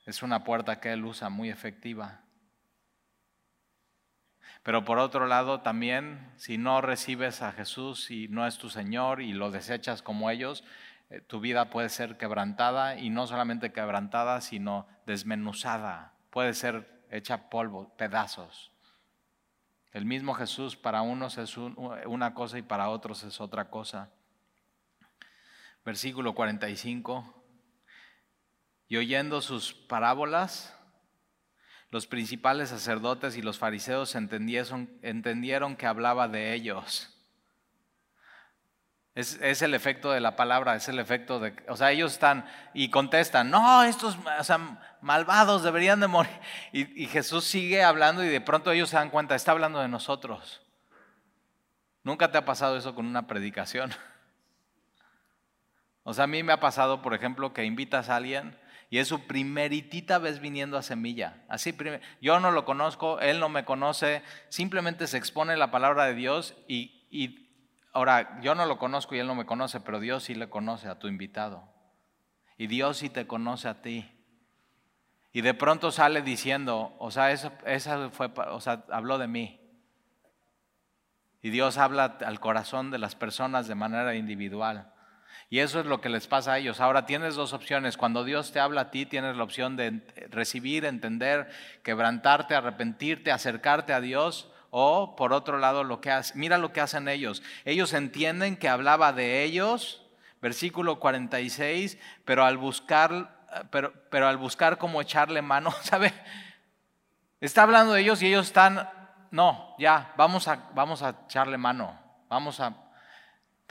Es 0.05 0.23
una 0.23 0.43
puerta 0.43 0.79
que 0.79 0.91
Él 0.93 1.05
usa 1.05 1.29
muy 1.29 1.49
efectiva. 1.49 2.21
Pero 4.63 4.85
por 4.85 4.99
otro 4.99 5.25
lado, 5.27 5.61
también, 5.61 6.31
si 6.37 6.57
no 6.57 6.81
recibes 6.81 7.41
a 7.41 7.51
Jesús 7.51 8.11
y 8.11 8.27
no 8.27 8.45
es 8.45 8.57
tu 8.57 8.69
Señor 8.69 9.21
y 9.21 9.33
lo 9.33 9.49
desechas 9.49 10.01
como 10.01 10.29
ellos, 10.29 10.63
eh, 11.09 11.21
tu 11.21 11.39
vida 11.39 11.69
puede 11.69 11.89
ser 11.89 12.17
quebrantada 12.17 12.97
y 12.97 13.09
no 13.09 13.25
solamente 13.25 13.71
quebrantada, 13.71 14.39
sino 14.41 14.87
desmenuzada. 15.05 16.13
Puede 16.29 16.53
ser 16.53 17.03
hecha 17.09 17.49
polvo, 17.49 17.89
pedazos. 17.97 18.71
El 19.93 20.05
mismo 20.05 20.33
Jesús 20.35 20.77
para 20.77 21.01
unos 21.01 21.37
es 21.37 21.57
una 21.57 22.33
cosa 22.33 22.57
y 22.57 22.61
para 22.61 22.89
otros 22.89 23.23
es 23.23 23.41
otra 23.41 23.69
cosa. 23.69 24.09
Versículo 25.83 26.33
45 26.33 27.40
y 28.91 28.97
oyendo 28.97 29.39
sus 29.39 29.73
parábolas, 29.73 30.77
los 31.91 32.07
principales 32.07 32.67
sacerdotes 32.67 33.37
y 33.37 33.41
los 33.41 33.57
fariseos 33.57 34.15
entendieron, 34.15 35.77
que 35.77 35.85
hablaba 35.87 36.27
de 36.27 36.53
ellos. 36.53 37.17
Es, 39.15 39.61
el 39.61 39.75
efecto 39.75 40.11
de 40.11 40.19
la 40.19 40.35
palabra, 40.35 40.75
es 40.75 40.89
el 40.89 40.99
efecto 40.99 41.39
de, 41.39 41.55
o 41.69 41.77
sea, 41.77 41.91
ellos 41.91 42.11
están 42.11 42.45
y 42.73 42.89
contestan, 42.89 43.49
no, 43.49 43.81
estos 43.83 44.17
malvados 44.99 45.63
deberían 45.63 46.01
de 46.01 46.07
morir. 46.07 46.37
Y, 46.73 47.03
y 47.03 47.07
Jesús 47.07 47.45
sigue 47.45 47.85
hablando 47.85 48.25
y 48.25 48.27
de 48.27 48.41
pronto 48.41 48.73
ellos 48.73 48.89
se 48.89 48.97
dan 48.97 49.09
cuenta, 49.09 49.35
está 49.35 49.53
hablando 49.53 49.79
de 49.79 49.87
nosotros. 49.87 50.61
¿Nunca 52.03 52.29
te 52.29 52.37
ha 52.37 52.43
pasado 52.43 52.75
eso 52.75 52.93
con 52.93 53.05
una 53.05 53.25
predicación? 53.25 53.93
O 56.03 56.15
sea, 56.15 56.23
a 56.23 56.27
mí 56.27 56.41
me 56.41 56.51
ha 56.51 56.59
pasado, 56.59 57.03
por 57.03 57.13
ejemplo, 57.13 57.53
que 57.53 57.63
invitas 57.63 58.09
a 58.09 58.15
alguien 58.15 58.57
y 58.91 58.97
es 58.97 59.07
su 59.07 59.25
primeritita 59.25 60.17
vez 60.17 60.41
viniendo 60.41 60.77
a 60.77 60.81
Semilla. 60.81 61.45
Así, 61.47 61.73
yo 62.21 62.41
no 62.41 62.51
lo 62.51 62.65
conozco, 62.65 63.21
él 63.21 63.39
no 63.39 63.47
me 63.47 63.63
conoce, 63.63 64.21
simplemente 64.49 65.07
se 65.07 65.17
expone 65.17 65.55
la 65.55 65.71
palabra 65.71 66.03
de 66.03 66.13
Dios 66.13 66.55
y, 66.67 67.07
y 67.09 67.49
ahora 67.93 68.41
yo 68.41 68.53
no 68.53 68.65
lo 68.65 68.77
conozco 68.77 69.15
y 69.15 69.19
él 69.19 69.27
no 69.27 69.33
me 69.33 69.45
conoce, 69.45 69.79
pero 69.79 70.01
Dios 70.01 70.25
sí 70.25 70.35
le 70.35 70.49
conoce 70.49 70.89
a 70.89 70.99
tu 70.99 71.07
invitado. 71.07 71.63
Y 72.57 72.67
Dios 72.67 72.97
sí 72.97 73.09
te 73.09 73.25
conoce 73.25 73.69
a 73.69 73.81
ti. 73.81 74.11
Y 75.31 75.39
de 75.39 75.53
pronto 75.53 75.91
sale 75.91 76.21
diciendo, 76.21 76.93
o 76.99 77.11
sea, 77.11 77.31
eso, 77.31 77.53
esa 77.65 78.09
fue, 78.09 78.29
o 78.49 78.59
sea, 78.59 78.83
habló 78.91 79.17
de 79.17 79.27
mí. 79.27 79.61
Y 81.41 81.49
Dios 81.49 81.77
habla 81.77 82.17
al 82.25 82.41
corazón 82.41 82.91
de 82.91 82.97
las 82.97 83.15
personas 83.15 83.69
de 83.69 83.75
manera 83.75 84.15
individual. 84.15 84.91
Y 85.51 85.59
eso 85.59 85.81
es 85.81 85.85
lo 85.85 85.99
que 85.99 86.07
les 86.07 86.27
pasa 86.27 86.53
a 86.53 86.59
ellos. 86.59 86.79
Ahora 86.79 87.05
tienes 87.05 87.35
dos 87.35 87.51
opciones. 87.51 87.97
Cuando 87.97 88.23
Dios 88.23 88.53
te 88.53 88.61
habla 88.61 88.81
a 88.81 88.89
ti, 88.89 89.05
tienes 89.05 89.35
la 89.35 89.43
opción 89.43 89.75
de 89.75 89.99
recibir, 90.29 90.85
entender, 90.85 91.51
quebrantarte, 91.83 92.55
arrepentirte, 92.55 93.33
acercarte 93.33 93.91
a 93.91 93.99
Dios. 93.99 94.49
O 94.69 95.17
por 95.17 95.33
otro 95.33 95.57
lado, 95.57 95.83
lo 95.83 95.99
que 95.99 96.17
mira 96.35 96.57
lo 96.57 96.71
que 96.71 96.79
hacen 96.79 97.09
ellos. 97.09 97.43
Ellos 97.65 97.91
entienden 97.91 98.55
que 98.55 98.69
hablaba 98.69 99.11
de 99.11 99.43
ellos, 99.43 100.01
versículo 100.41 101.01
46, 101.01 101.97
pero 102.23 102.45
al 102.45 102.55
buscar, 102.55 103.45
pero, 103.71 103.91
pero 104.09 104.29
al 104.29 104.37
buscar 104.37 104.77
cómo 104.77 105.01
echarle 105.01 105.41
mano, 105.41 105.71
¿sabe? 105.81 106.13
Está 107.41 107.63
hablando 107.63 107.91
de 107.91 107.99
ellos 108.03 108.21
y 108.21 108.27
ellos 108.27 108.47
están, 108.47 108.89
no, 109.31 109.75
ya, 109.77 110.13
vamos 110.15 110.47
a, 110.47 110.69
vamos 110.73 111.03
a 111.03 111.09
echarle 111.25 111.57
mano, 111.57 111.99
vamos 112.29 112.61
a 112.61 112.73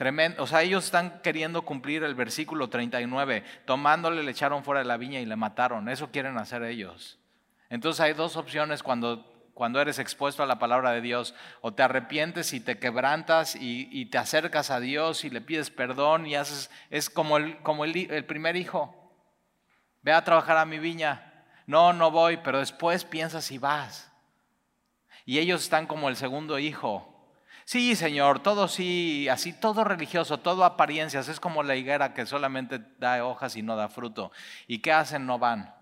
Tremendo. 0.01 0.42
O 0.42 0.46
sea, 0.46 0.62
ellos 0.62 0.86
están 0.86 1.20
queriendo 1.20 1.61
cumplir 1.61 2.05
el 2.05 2.14
versículo 2.14 2.70
39. 2.70 3.44
Tomándole, 3.66 4.22
le 4.22 4.30
echaron 4.30 4.64
fuera 4.64 4.80
de 4.80 4.86
la 4.86 4.96
viña 4.96 5.20
y 5.20 5.26
le 5.26 5.36
mataron. 5.36 5.90
Eso 5.90 6.11
quieren 6.11 6.38
hacer 6.38 6.62
ellos. 6.62 7.18
Entonces 7.68 8.01
hay 8.01 8.14
dos 8.14 8.38
opciones 8.38 8.82
cuando, 8.82 9.51
cuando 9.53 9.78
eres 9.78 9.98
expuesto 9.98 10.42
a 10.42 10.46
la 10.46 10.59
palabra 10.59 10.92
de 10.92 11.03
Dios, 11.03 11.34
o 11.61 11.74
te 11.74 11.82
arrepientes 11.82 12.55
y 12.55 12.61
te 12.61 12.78
quebrantas 12.78 13.55
y, 13.61 14.07
te 14.07 14.16
acercas 14.16 14.70
a 14.70 14.80
Dios 14.80 15.26
y 15.26 15.28
le 15.28 15.42
pides 15.42 15.68
perdón 15.68 16.24
y 16.24 16.34
haces, 16.34 16.70
es 16.88 17.11
como, 17.11 17.36
el, 17.36 17.59
como 17.59 17.84
el 17.84 18.24
primer 18.24 18.57
hijo. 18.57 19.12
Ve 20.01 20.14
a 20.14 20.24
trabajar 20.24 20.57
a 20.57 20.64
mi 20.64 20.78
viña. 20.78 21.44
No, 21.66 21.92
no 21.92 22.11
voy, 22.11 22.38
pero 22.38 22.61
después 22.61 23.05
piensas 23.05 23.44
si 23.44 23.59
vas. 23.59 24.11
Y 25.26 25.40
ellos 25.40 25.61
están 25.61 25.86
como 25.86 26.09
el 26.09 26.16
segundo 26.16 26.59
hijo. 26.59 27.10
Sí, 27.71 27.95
Señor, 27.95 28.41
todo 28.41 28.66
sí, 28.66 29.29
así, 29.29 29.53
todo 29.53 29.85
religioso, 29.85 30.41
todo 30.41 30.64
apariencias. 30.64 31.29
Es 31.29 31.39
como 31.39 31.62
la 31.62 31.77
higuera 31.77 32.14
que 32.14 32.27
solamente 32.27 32.81
da 32.99 33.25
hojas 33.25 33.55
y 33.55 33.62
no 33.62 33.77
da 33.77 33.89
fruto. 33.89 34.33
¿Y 34.66 34.81
qué 34.81 34.91
hacen? 34.91 35.25
No 35.25 35.39
van. 35.39 35.73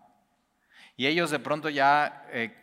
Y 0.99 1.07
ellos 1.07 1.31
de 1.31 1.39
pronto 1.39 1.71
ya 1.71 2.27
eh, 2.29 2.55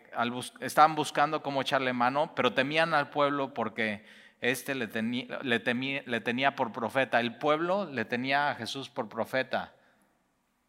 estaban 0.60 0.94
buscando 0.94 1.42
cómo 1.42 1.64
echarle 1.64 1.92
mano, 1.92 2.36
pero 2.36 2.54
temían 2.54 2.94
al 2.94 3.10
pueblo 3.10 3.52
porque 3.52 4.06
este 4.42 4.76
le 4.76 4.86
le 4.86 6.20
tenía 6.20 6.56
por 6.56 6.72
profeta. 6.72 7.20
El 7.20 7.40
pueblo 7.40 7.90
le 7.90 8.06
tenía 8.06 8.52
a 8.52 8.54
Jesús 8.54 8.92
por 8.92 9.10
profeta. 9.10 9.74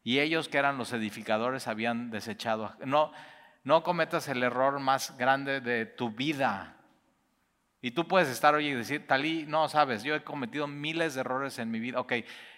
Y 0.03 0.21
ellos 0.21 0.49
que 0.49 0.57
eran 0.57 0.79
los 0.79 0.95
edificadores 0.95 1.69
habían 1.69 2.11
desechado. 2.11 2.75
No, 2.87 3.13
no 3.65 3.83
cometas 3.83 4.29
el 4.29 4.43
error 4.43 4.81
más 4.81 5.15
grande 5.19 5.61
de 5.61 5.85
tu 5.85 6.09
vida. 6.09 6.76
Y 7.87 7.93
tú 7.93 8.09
puedes 8.09 8.29
estar 8.29 8.53
hoy 8.53 8.67
y 8.67 8.75
decir, 8.75 9.07
Talí, 9.07 9.45
no 9.47 9.69
sabes, 9.69 10.03
yo 10.03 10.17
he 10.17 10.25
cometido 10.25 10.67
miles 10.67 11.15
de 11.15 11.21
errores 11.21 11.61
en 11.61 11.71
mi 11.71 11.79
vida. 11.79 12.01
Ok, 12.01 12.15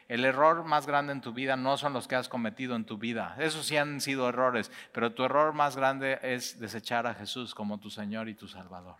el 0.08 0.24
error 0.24 0.64
más 0.64 0.86
grande 0.86 1.12
en 1.12 1.20
tu 1.20 1.34
vida 1.34 1.54
no 1.54 1.76
son 1.76 1.92
los 1.92 2.08
que 2.08 2.14
has 2.14 2.30
cometido 2.30 2.74
en 2.74 2.86
tu 2.86 2.96
vida. 2.96 3.36
Esos 3.38 3.66
sí 3.66 3.76
han 3.76 4.00
sido 4.00 4.26
errores, 4.26 4.72
pero 4.90 5.12
tu 5.12 5.24
error 5.24 5.52
más 5.52 5.76
grande 5.76 6.18
es 6.22 6.58
desechar 6.58 7.06
a 7.06 7.12
Jesús 7.12 7.54
como 7.54 7.78
tu 7.78 7.90
Señor 7.90 8.30
y 8.30 8.34
tu 8.34 8.48
Salvador. 8.48 8.96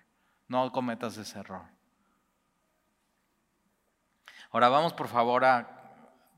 No 0.48 0.70
cometas 0.70 1.16
ese 1.16 1.38
error. 1.38 1.62
Ahora 4.50 4.68
vamos 4.68 4.92
por 4.92 5.08
favor 5.08 5.46
a 5.46 5.76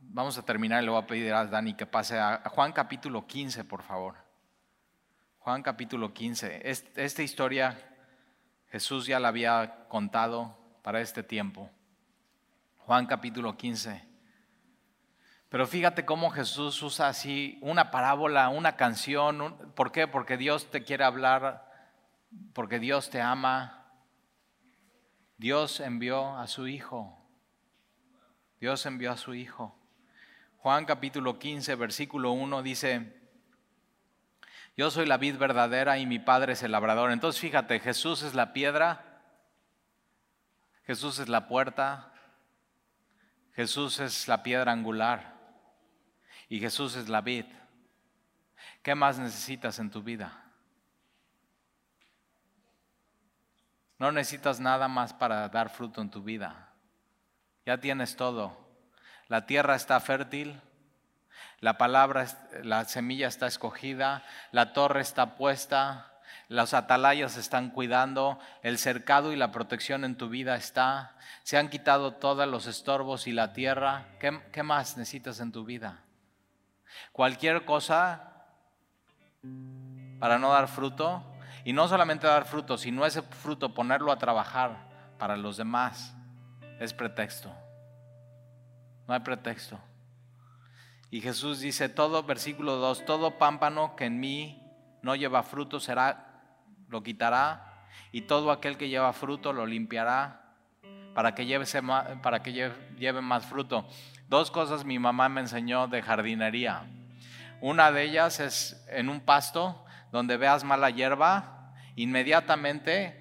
vamos 0.03 0.39
a 0.39 0.45
terminar 0.45 0.85
y 0.85 0.87
le 0.87 0.93
voy 0.93 1.03
a 1.03 1.07
pedir 1.09 1.35
a 1.35 1.47
Dani 1.47 1.75
que 1.75 1.87
pase 1.87 2.17
a 2.17 2.49
Juan 2.49 2.71
capítulo 2.71 3.27
15, 3.27 3.65
por 3.65 3.83
favor. 3.83 4.15
Juan 5.41 5.65
capítulo 5.65 6.15
15. 6.15 6.61
Esta 6.63 7.23
historia 7.25 7.91
Jesús 8.71 9.07
ya 9.07 9.19
la 9.19 9.29
había 9.29 9.87
contado 9.89 10.57
para 10.83 11.01
este 11.01 11.23
tiempo. 11.23 11.71
Juan 12.79 13.07
capítulo 13.07 13.57
15. 13.57 14.09
Pero 15.49 15.67
fíjate 15.67 16.05
cómo 16.05 16.31
Jesús 16.31 16.81
usa 16.83 17.09
así 17.09 17.59
una 17.61 17.91
parábola, 17.91 18.49
una 18.49 18.77
canción. 18.77 19.73
¿Por 19.75 19.91
qué? 19.91 20.07
Porque 20.07 20.37
Dios 20.37 20.71
te 20.71 20.85
quiere 20.85 21.03
hablar, 21.03 21.69
porque 22.53 22.79
Dios 22.79 23.11
te 23.11 23.21
ama. 23.21 23.89
Dios 25.37 25.81
envió 25.81 26.37
a 26.37 26.47
su 26.47 26.69
Hijo. 26.69 27.19
Dios 28.61 28.87
envió 28.87 29.11
a 29.11 29.17
su 29.17 29.35
Hijo. 29.35 29.77
Juan 30.59 30.85
capítulo 30.85 31.41
15, 31.41 31.75
versículo 31.75 32.31
1 32.33 32.63
dice, 32.63 33.20
yo 34.77 34.91
soy 34.91 35.07
la 35.07 35.17
vid 35.17 35.37
verdadera 35.37 35.99
y 35.99 36.07
mi 36.07 36.19
padre 36.19 36.55
es 36.55 36.63
el 36.63 36.73
labrador. 36.73 37.11
Entonces 37.11 37.41
fíjate, 37.41 37.81
Jesús 37.81 38.23
es 38.23 38.35
la 38.35 38.53
piedra, 38.53 39.23
Jesús 40.85 41.19
es 41.19 41.29
la 41.29 41.49
puerta, 41.49 42.13
Jesús 43.55 44.01
es 44.01 44.29
la 44.29 44.43
piedra 44.43 44.73
angular 44.73 45.35
y 46.49 46.61
Jesús 46.61 46.97
es 46.97 47.09
la 47.09 47.21
vid. 47.21 47.47
¿Qué 48.83 48.95
más 48.95 49.19
necesitas 49.19 49.79
en 49.79 49.91
tu 49.91 50.03
vida? 50.03 50.45
No 53.99 54.11
necesitas 54.13 54.61
nada 54.61 54.89
más 54.89 55.13
para 55.13 55.49
dar 55.49 55.69
fruto 55.69 56.01
en 56.01 56.11
tu 56.11 56.23
vida. 56.23 56.73
Ya 57.67 57.79
tienes 57.79 58.17
todo 58.17 58.71
la 59.31 59.47
tierra 59.47 59.77
está 59.77 60.01
fértil, 60.01 60.61
la 61.61 61.79
palabra, 61.79 62.27
la 62.63 62.85
semilla 62.85 63.29
está 63.29 63.47
escogida, 63.47 64.25
la 64.53 64.73
torre 64.73 65.01
está 65.01 65.37
puesta, 65.37 66.13
los 66.49 66.75
atalayas 66.75 67.37
están 67.37 67.71
cuidando, 67.71 68.39
el 68.63 68.79
cercado 68.79 69.33
y 69.33 69.37
la 69.37 69.53
protección 69.53 70.05
en 70.05 70.17
tu 70.17 70.29
vida 70.29 70.57
está, 70.57 71.17
se 71.43 71.59
han 71.59 71.69
quitado 71.69 72.15
todos 72.15 72.47
los 72.49 72.67
estorbos 72.67 73.27
y 73.27 73.33
la 73.33 73.53
tierra. 73.53 74.07
¿Qué, 74.19 74.41
qué 74.53 74.63
más 74.63 74.97
necesitas 74.97 75.41
en 75.41 75.53
tu 75.53 75.65
vida? 75.65 76.01
Cualquier 77.13 77.65
cosa 77.65 78.27
para 80.19 80.39
no 80.39 80.51
dar 80.51 80.69
fruto, 80.69 81.25
y 81.65 81.73
no 81.73 81.89
solamente 81.89 82.27
dar 82.27 82.45
fruto, 82.45 82.79
sino 82.79 83.05
ese 83.05 83.23
fruto 83.23 83.75
ponerlo 83.75 84.13
a 84.13 84.19
trabajar 84.19 84.77
para 85.19 85.37
los 85.37 85.57
demás, 85.57 86.15
es 86.79 86.95
pretexto. 86.95 87.53
No 89.07 89.15
hay 89.15 89.21
pretexto. 89.21 89.79
Y 91.11 91.21
Jesús 91.21 91.61
dice, 91.61 91.89
todo, 91.89 92.23
versículo 92.23 92.77
2, 92.77 93.05
todo 93.05 93.39
pámpano 93.39 93.97
que 93.97 94.05
en 94.05 94.21
mí 94.21 94.63
no 95.03 95.17
lleva 95.17 95.43
fruto 95.43 95.81
será, 95.81 96.43
lo 96.89 97.03
quitará, 97.03 97.85
y 98.13 98.23
todo 98.23 98.51
aquel 98.51 98.77
que 98.77 98.89
lleva 98.89 99.13
fruto 99.13 99.53
lo 99.53 99.67
limpiará 99.67 100.55
para 101.15 101.35
que, 101.35 101.47
lleve, 101.47 101.65
para 102.23 102.43
que 102.43 102.53
lleve 102.53 103.21
más 103.21 103.47
fruto. 103.47 103.89
Dos 104.29 104.51
cosas 104.51 104.85
mi 104.85 104.99
mamá 104.99 105.29
me 105.29 105.41
enseñó 105.41 105.89
de 105.89 106.03
jardinería. 106.03 106.85
Una 107.61 107.91
de 107.91 108.05
ellas 108.05 108.39
es 108.41 108.87
en 108.89 109.09
un 109.09 109.21
pasto 109.21 109.85
donde 110.13 110.37
veas 110.37 110.65
mala 110.65 110.91
hierba, 110.91 111.75
inmediatamente 111.97 113.21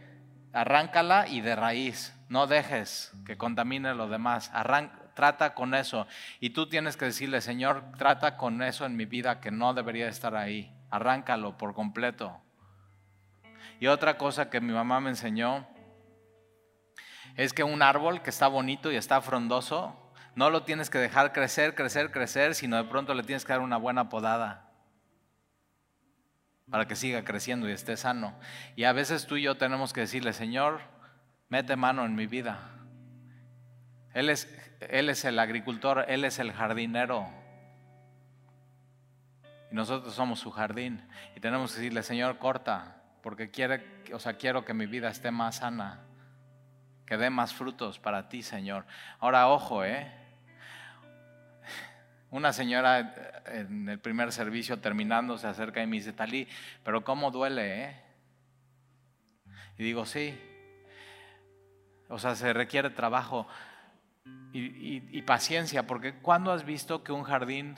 arráncala 0.54 1.28
y 1.28 1.42
de 1.42 1.56
raíz. 1.56 2.16
No 2.30 2.46
dejes 2.46 3.12
que 3.26 3.38
contamine 3.38 3.96
lo 3.96 4.08
demás. 4.08 4.52
Trata 5.20 5.54
con 5.54 5.76
eso. 5.76 6.08
Y 6.40 6.52
tú 6.52 6.70
tienes 6.70 6.96
que 6.96 7.04
decirle, 7.04 7.42
Señor, 7.42 7.84
trata 7.98 8.38
con 8.38 8.64
eso 8.64 8.86
en 8.86 8.96
mi 8.96 9.04
vida 9.04 9.42
que 9.42 9.52
no 9.52 9.74
debería 9.74 10.08
estar 10.08 10.34
ahí. 10.34 10.74
Arráncalo 10.90 11.58
por 11.58 11.74
completo. 11.74 12.40
Y 13.82 13.88
otra 13.88 14.18
cosa 14.18 14.50
que 14.50 14.62
mi 14.62 14.72
mamá 14.72 15.02
me 15.02 15.10
enseñó 15.10 15.68
es 17.36 17.52
que 17.52 17.66
un 17.66 17.82
árbol 17.82 18.22
que 18.22 18.30
está 18.30 18.48
bonito 18.48 18.94
y 18.94 18.96
está 18.96 19.20
frondoso, 19.20 19.94
no 20.36 20.50
lo 20.50 20.64
tienes 20.64 20.90
que 20.90 21.00
dejar 21.00 21.34
crecer, 21.34 21.76
crecer, 21.76 22.12
crecer, 22.12 22.56
sino 22.56 22.78
de 22.78 22.86
pronto 22.86 23.14
le 23.14 23.24
tienes 23.24 23.44
que 23.44 23.52
dar 23.52 23.60
una 23.60 23.76
buena 23.76 24.08
podada 24.08 24.72
para 26.72 26.88
que 26.88 26.96
siga 26.96 27.26
creciendo 27.26 27.68
y 27.68 27.74
esté 27.74 27.98
sano. 27.98 28.40
Y 28.78 28.86
a 28.86 28.94
veces 28.94 29.28
tú 29.28 29.36
y 29.36 29.42
yo 29.42 29.58
tenemos 29.58 29.92
que 29.92 30.00
decirle, 30.00 30.32
Señor, 30.32 30.80
mete 31.50 31.76
mano 31.76 32.06
en 32.06 32.16
mi 32.16 32.26
vida. 32.26 32.70
Él 34.14 34.30
es, 34.30 34.48
él 34.80 35.10
es 35.10 35.26
el 35.26 35.40
agricultor, 35.40 36.06
Él 36.08 36.24
es 36.24 36.40
el 36.40 36.52
jardinero. 36.54 37.28
Y 39.72 39.76
nosotros 39.76 40.14
somos 40.14 40.40
su 40.40 40.52
jardín. 40.52 41.06
Y 41.36 41.40
tenemos 41.40 41.72
que 41.72 41.80
decirle, 41.80 42.04
Señor, 42.04 42.38
corta, 42.38 43.02
porque 43.22 43.52
quiere, 43.52 44.04
o 44.14 44.20
sea, 44.20 44.34
quiero 44.34 44.64
que 44.64 44.74
mi 44.74 44.86
vida 44.86 45.10
esté 45.10 45.32
más 45.32 45.58
sana, 45.58 46.00
que 47.06 47.18
dé 47.18 47.30
más 47.30 47.54
frutos 47.54 48.00
para 48.00 48.30
ti, 48.30 48.42
Señor. 48.42 48.86
Ahora, 49.20 49.50
ojo, 49.50 49.84
¿eh? 49.84 50.12
Una 52.32 52.54
señora 52.54 53.42
en 53.48 53.90
el 53.90 54.00
primer 54.00 54.32
servicio 54.32 54.80
terminando 54.80 55.38
se 55.38 55.48
acerca 55.48 55.82
y 55.82 55.88
me 55.88 55.98
dice, 55.98 56.14
Talí, 56.14 56.48
pero 56.84 57.04
¿cómo 57.04 57.32
duele, 57.32 57.84
eh? 57.84 58.04
Y 59.78 59.84
digo, 59.84 60.06
sí. 60.06 60.40
O 62.08 62.18
sea, 62.18 62.36
se 62.36 62.54
requiere 62.54 62.90
trabajo 62.92 63.48
y, 64.52 65.22
paciencia, 65.22 65.86
porque 65.86 66.16
¿cuándo 66.16 66.52
has 66.52 66.66
visto 66.66 67.04
que 67.04 67.12
un 67.12 67.24
jardín 67.24 67.76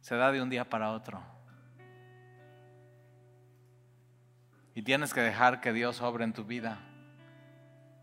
se 0.00 0.16
da 0.16 0.32
de 0.32 0.42
un 0.42 0.50
día 0.50 0.68
para 0.68 0.90
otro? 0.90 1.22
Y 4.74 4.82
tienes 4.82 5.12
que 5.14 5.20
dejar 5.20 5.60
que 5.60 5.72
Dios 5.72 6.00
obre 6.02 6.24
en 6.24 6.32
tu 6.32 6.44
vida. 6.44 6.80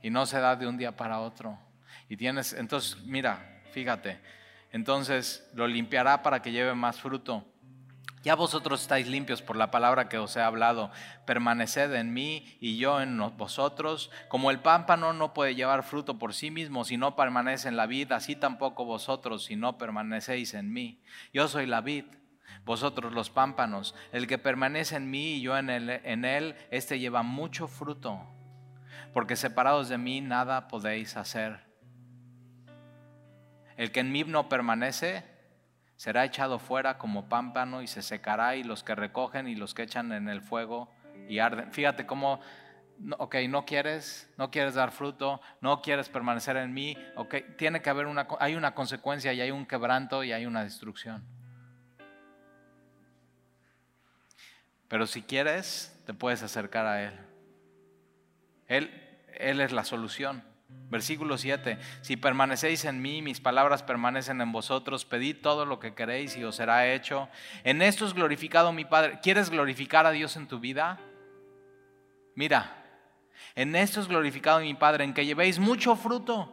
Y 0.01 0.09
no 0.09 0.25
se 0.25 0.39
da 0.39 0.55
de 0.55 0.67
un 0.67 0.77
día 0.77 0.95
para 0.95 1.19
otro. 1.19 1.57
Y 2.09 2.17
tienes, 2.17 2.53
entonces, 2.53 3.01
mira, 3.05 3.61
fíjate, 3.71 4.19
entonces 4.71 5.49
lo 5.53 5.67
limpiará 5.67 6.21
para 6.21 6.41
que 6.41 6.51
lleve 6.51 6.75
más 6.75 6.99
fruto. 6.99 7.45
Ya 8.25 8.33
vosotros 8.33 8.81
estáis 8.81 9.07
limpios 9.07 9.43
por 9.43 9.55
la 9.55 9.69
palabra 9.69 10.09
que 10.09 10.17
os 10.17 10.35
he 10.35 10.41
hablado. 10.41 10.89
Permaneced 11.27 11.93
en 11.93 12.11
mí 12.11 12.57
y 12.59 12.75
yo 12.77 12.99
en 12.99 13.19
vosotros. 13.37 14.09
Como 14.29 14.49
el 14.49 14.61
pámpano 14.61 15.13
no 15.13 15.35
puede 15.35 15.53
llevar 15.53 15.83
fruto 15.83 16.17
por 16.17 16.33
sí 16.33 16.49
mismo 16.49 16.85
si 16.85 16.97
no 16.97 17.15
permanece 17.15 17.67
en 17.67 17.77
la 17.77 17.85
vid, 17.85 18.11
así 18.13 18.35
tampoco 18.35 18.83
vosotros 18.83 19.45
si 19.45 19.55
no 19.55 19.77
permanecéis 19.77 20.55
en 20.55 20.73
mí. 20.73 21.03
Yo 21.33 21.47
soy 21.47 21.67
la 21.67 21.81
vid, 21.81 22.05
vosotros 22.65 23.13
los 23.13 23.29
pámpanos. 23.29 23.93
El 24.11 24.25
que 24.25 24.39
permanece 24.39 24.95
en 24.95 25.11
mí 25.11 25.35
y 25.35 25.41
yo 25.41 25.55
en 25.55 25.69
él, 25.69 25.91
en 25.91 26.25
él, 26.25 26.55
este 26.71 26.97
lleva 26.97 27.21
mucho 27.21 27.67
fruto. 27.67 28.25
Porque 29.13 29.35
separados 29.35 29.87
de 29.87 29.99
mí 29.99 30.21
nada 30.21 30.67
podéis 30.67 31.15
hacer. 31.15 31.59
El 33.77 33.91
que 33.91 33.99
en 33.99 34.11
mí 34.11 34.23
no 34.23 34.49
permanece, 34.49 35.34
será 35.95 36.25
echado 36.25 36.59
fuera 36.59 36.97
como 36.97 37.29
pámpano 37.29 37.81
y 37.81 37.87
se 37.87 38.01
secará 38.01 38.55
y 38.55 38.63
los 38.63 38.83
que 38.83 38.95
recogen 38.95 39.47
y 39.47 39.55
los 39.55 39.73
que 39.73 39.83
echan 39.83 40.11
en 40.11 40.27
el 40.27 40.41
fuego 40.41 40.91
y 41.27 41.39
arden. 41.39 41.71
Fíjate 41.71 42.05
cómo, 42.05 42.41
ok, 43.17 43.35
no 43.49 43.65
quieres, 43.65 44.31
no 44.37 44.51
quieres 44.51 44.75
dar 44.75 44.91
fruto, 44.91 45.41
no 45.61 45.81
quieres 45.81 46.09
permanecer 46.09 46.57
en 46.57 46.73
mí, 46.73 46.97
ok, 47.15 47.35
tiene 47.57 47.81
que 47.81 47.89
haber 47.89 48.07
una, 48.07 48.27
hay 48.39 48.55
una 48.55 48.73
consecuencia 48.73 49.33
y 49.33 49.41
hay 49.41 49.51
un 49.51 49.65
quebranto 49.65 50.23
y 50.23 50.31
hay 50.31 50.45
una 50.45 50.63
destrucción. 50.63 51.23
Pero 54.87 55.07
si 55.07 55.23
quieres, 55.23 55.99
te 56.05 56.13
puedes 56.13 56.43
acercar 56.43 56.85
a 56.85 57.03
Él. 57.03 57.19
Él, 58.67 59.23
Él 59.33 59.61
es 59.61 59.71
la 59.71 59.83
solución. 59.83 60.43
Versículo 60.89 61.37
7, 61.37 61.77
si 62.01 62.15
permanecéis 62.15 62.85
en 62.85 63.01
mí, 63.01 63.21
mis 63.21 63.41
palabras 63.41 63.83
permanecen 63.83 64.39
en 64.39 64.51
vosotros, 64.51 65.03
pedid 65.03 65.37
todo 65.41 65.65
lo 65.65 65.79
que 65.79 65.93
queréis 65.93 66.37
y 66.37 66.43
os 66.43 66.55
será 66.55 66.93
hecho. 66.93 67.27
En 67.63 67.81
esto 67.81 68.05
es 68.05 68.13
glorificado 68.13 68.71
mi 68.71 68.85
Padre. 68.85 69.19
¿Quieres 69.21 69.49
glorificar 69.49 70.05
a 70.05 70.11
Dios 70.11 70.37
en 70.37 70.47
tu 70.47 70.59
vida? 70.59 70.99
Mira, 72.35 72.83
en 73.55 73.75
esto 73.75 73.99
es 73.99 74.07
glorificado 74.07 74.59
mi 74.59 74.73
Padre, 74.73 75.03
en 75.03 75.13
que 75.13 75.25
llevéis 75.25 75.59
mucho 75.59 75.95
fruto 75.95 76.51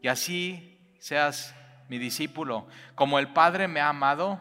y 0.00 0.08
así 0.08 0.78
seas 0.98 1.54
mi 1.88 1.98
discípulo. 1.98 2.66
Como 2.94 3.18
el 3.18 3.28
Padre 3.28 3.68
me 3.68 3.80
ha 3.80 3.88
amado, 3.88 4.40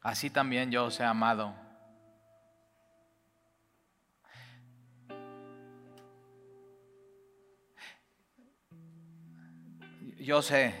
así 0.00 0.30
también 0.30 0.70
yo 0.70 0.86
os 0.86 0.98
he 1.00 1.04
amado. 1.04 1.61
Yo 10.22 10.40
sé 10.40 10.72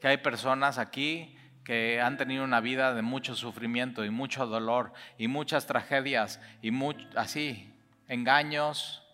que 0.00 0.08
hay 0.08 0.16
personas 0.16 0.78
aquí 0.78 1.38
que 1.62 2.00
han 2.00 2.16
tenido 2.16 2.42
una 2.42 2.60
vida 2.60 2.94
de 2.94 3.02
mucho 3.02 3.36
sufrimiento 3.36 4.04
y 4.04 4.10
mucho 4.10 4.44
dolor 4.46 4.92
y 5.18 5.28
muchas 5.28 5.66
tragedias 5.66 6.40
y 6.62 6.72
así, 7.14 7.72
engaños 8.08 9.04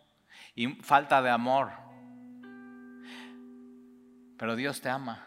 y 0.54 0.68
falta 0.68 1.20
de 1.20 1.28
amor. 1.28 1.70
Pero 4.38 4.56
Dios 4.56 4.80
te 4.80 4.88
ama. 4.88 5.26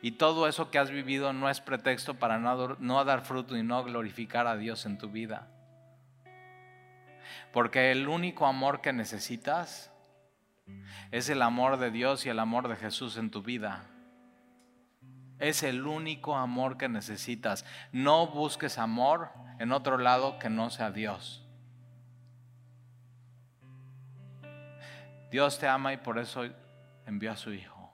Y 0.00 0.12
todo 0.12 0.46
eso 0.46 0.70
que 0.70 0.78
has 0.78 0.92
vivido 0.92 1.32
no 1.32 1.50
es 1.50 1.60
pretexto 1.60 2.14
para 2.14 2.38
no, 2.38 2.76
no 2.78 3.04
dar 3.04 3.22
fruto 3.22 3.56
y 3.56 3.64
no 3.64 3.82
glorificar 3.82 4.46
a 4.46 4.56
Dios 4.56 4.86
en 4.86 4.96
tu 4.96 5.08
vida. 5.08 5.48
Porque 7.52 7.90
el 7.90 8.06
único 8.06 8.46
amor 8.46 8.80
que 8.80 8.92
necesitas 8.92 9.90
es 11.10 11.28
el 11.28 11.42
amor 11.42 11.78
de 11.78 11.90
Dios 11.90 12.26
y 12.26 12.28
el 12.28 12.38
amor 12.38 12.68
de 12.68 12.76
Jesús 12.76 13.16
en 13.16 13.30
tu 13.30 13.42
vida. 13.42 13.84
Es 15.38 15.62
el 15.62 15.86
único 15.86 16.36
amor 16.36 16.76
que 16.76 16.88
necesitas. 16.88 17.64
No 17.92 18.26
busques 18.26 18.78
amor 18.78 19.30
en 19.58 19.72
otro 19.72 19.98
lado 19.98 20.38
que 20.38 20.50
no 20.50 20.70
sea 20.70 20.90
Dios. 20.90 21.42
Dios 25.30 25.58
te 25.58 25.68
ama 25.68 25.92
y 25.92 25.98
por 25.98 26.18
eso 26.18 26.44
envió 27.06 27.32
a 27.32 27.36
su 27.36 27.52
Hijo. 27.52 27.92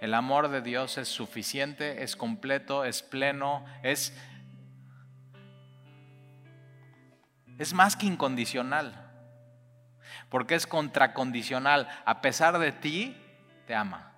El 0.00 0.14
amor 0.14 0.48
de 0.48 0.60
Dios 0.60 0.98
es 0.98 1.08
suficiente, 1.08 2.02
es 2.02 2.16
completo, 2.16 2.84
es 2.84 3.02
pleno, 3.02 3.64
es, 3.82 4.16
es 7.58 7.72
más 7.72 7.96
que 7.96 8.06
incondicional 8.06 9.01
porque 10.32 10.54
es 10.54 10.66
contracondicional. 10.66 11.86
A 12.06 12.22
pesar 12.22 12.58
de 12.58 12.72
ti, 12.72 13.14
te 13.66 13.74
ama. 13.74 14.14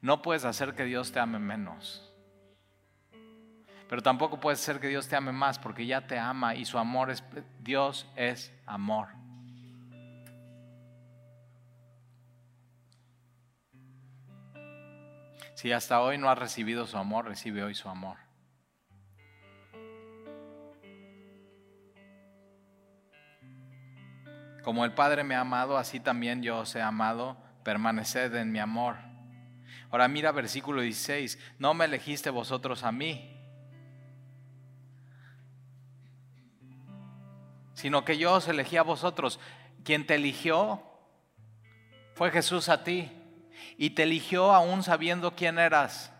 No 0.00 0.20
puedes 0.20 0.44
hacer 0.44 0.74
que 0.74 0.82
Dios 0.82 1.12
te 1.12 1.20
ame 1.20 1.38
menos. 1.38 2.12
Pero 3.88 4.02
tampoco 4.02 4.40
puedes 4.40 4.60
hacer 4.60 4.80
que 4.80 4.88
Dios 4.88 5.06
te 5.06 5.14
ame 5.14 5.30
más 5.30 5.60
porque 5.60 5.86
ya 5.86 6.08
te 6.08 6.18
ama 6.18 6.56
y 6.56 6.64
su 6.64 6.76
amor 6.76 7.12
es, 7.12 7.22
Dios 7.60 8.04
es 8.16 8.52
amor. 8.66 9.06
Si 15.54 15.70
hasta 15.70 16.00
hoy 16.00 16.18
no 16.18 16.28
has 16.28 16.38
recibido 16.38 16.84
su 16.88 16.98
amor, 16.98 17.26
recibe 17.26 17.62
hoy 17.62 17.76
su 17.76 17.88
amor. 17.88 18.25
Como 24.66 24.84
el 24.84 24.94
Padre 24.94 25.22
me 25.22 25.36
ha 25.36 25.42
amado, 25.42 25.78
así 25.78 26.00
también 26.00 26.42
yo 26.42 26.58
os 26.58 26.74
he 26.74 26.82
amado, 26.82 27.36
permaneced 27.62 28.34
en 28.34 28.50
mi 28.50 28.58
amor. 28.58 28.96
Ahora 29.92 30.08
mira 30.08 30.32
versículo 30.32 30.80
16, 30.80 31.38
no 31.60 31.72
me 31.72 31.84
elegiste 31.84 32.30
vosotros 32.30 32.82
a 32.82 32.90
mí, 32.90 33.32
sino 37.74 38.04
que 38.04 38.18
yo 38.18 38.32
os 38.32 38.48
elegí 38.48 38.76
a 38.76 38.82
vosotros. 38.82 39.38
Quien 39.84 40.04
te 40.04 40.16
eligió 40.16 40.82
fue 42.14 42.32
Jesús 42.32 42.68
a 42.68 42.82
ti, 42.82 43.08
y 43.78 43.90
te 43.90 44.02
eligió 44.02 44.52
aún 44.52 44.82
sabiendo 44.82 45.36
quién 45.36 45.60
eras. 45.60 46.12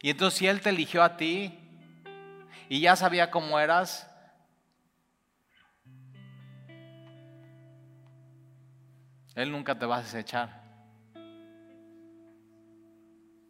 Y 0.00 0.10
entonces 0.10 0.38
si 0.38 0.46
Él 0.46 0.60
te 0.60 0.68
eligió 0.70 1.02
a 1.02 1.16
ti 1.16 1.58
y 2.68 2.78
ya 2.82 2.94
sabía 2.94 3.32
cómo 3.32 3.58
eras, 3.58 4.08
Él 9.34 9.50
nunca 9.50 9.78
te 9.78 9.86
va 9.86 9.96
a 9.96 10.02
desechar. 10.02 10.62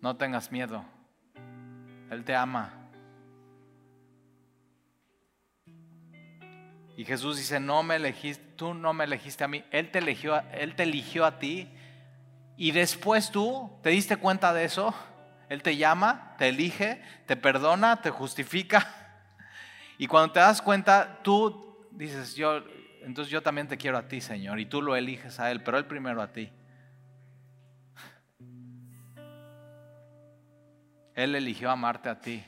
No 0.01 0.17
tengas 0.17 0.51
miedo. 0.53 0.85
Él 2.11 2.25
te 2.25 2.35
ama. 2.35 2.83
Y 6.97 7.05
Jesús 7.05 7.39
dice, 7.39 7.59
no 7.59 7.83
me 7.83 7.97
elegiste, 7.97 8.45
tú 8.57 8.75
no 8.75 8.93
me 8.93 9.05
elegiste 9.05 9.45
a 9.45 9.49
mí, 9.49 9.65
Él 9.71 9.91
te 9.91 9.99
eligió, 9.99 10.41
Él 10.53 10.75
te 10.77 10.83
eligió 10.83 11.25
a 11.25 11.39
ti. 11.39 11.69
Y 12.57 12.71
después 12.73 13.31
tú 13.31 13.71
te 13.83 13.91
diste 13.91 14.17
cuenta 14.17 14.53
de 14.53 14.65
eso. 14.65 14.95
Él 15.49 15.63
te 15.63 15.77
llama, 15.77 16.35
te 16.39 16.49
elige, 16.49 17.03
te 17.27 17.37
perdona, 17.37 18.01
te 18.01 18.11
justifica. 18.11 18.99
Y 19.99 20.09
cuando 20.09 20.33
te 20.33 20.41
das 20.41 20.61
cuenta, 20.61 21.21
tú 21.23 21.87
dices, 21.93 22.35
yo 22.35 22.65
entonces 23.05 23.31
yo 23.31 23.43
también 23.43 23.69
te 23.69 23.77
quiero 23.77 23.99
a 23.99 24.09
ti, 24.09 24.21
Señor, 24.21 24.61
y 24.61 24.67
tú 24.67 24.83
lo 24.83 24.97
eliges 24.97 25.41
a 25.41 25.51
Él, 25.51 25.63
pero 25.63 25.79
Él 25.79 25.87
primero 25.87 26.23
a 26.23 26.33
ti. 26.33 26.51
Él 31.15 31.35
eligió 31.35 31.71
amarte 31.71 32.09
a 32.09 32.21
ti, 32.21 32.43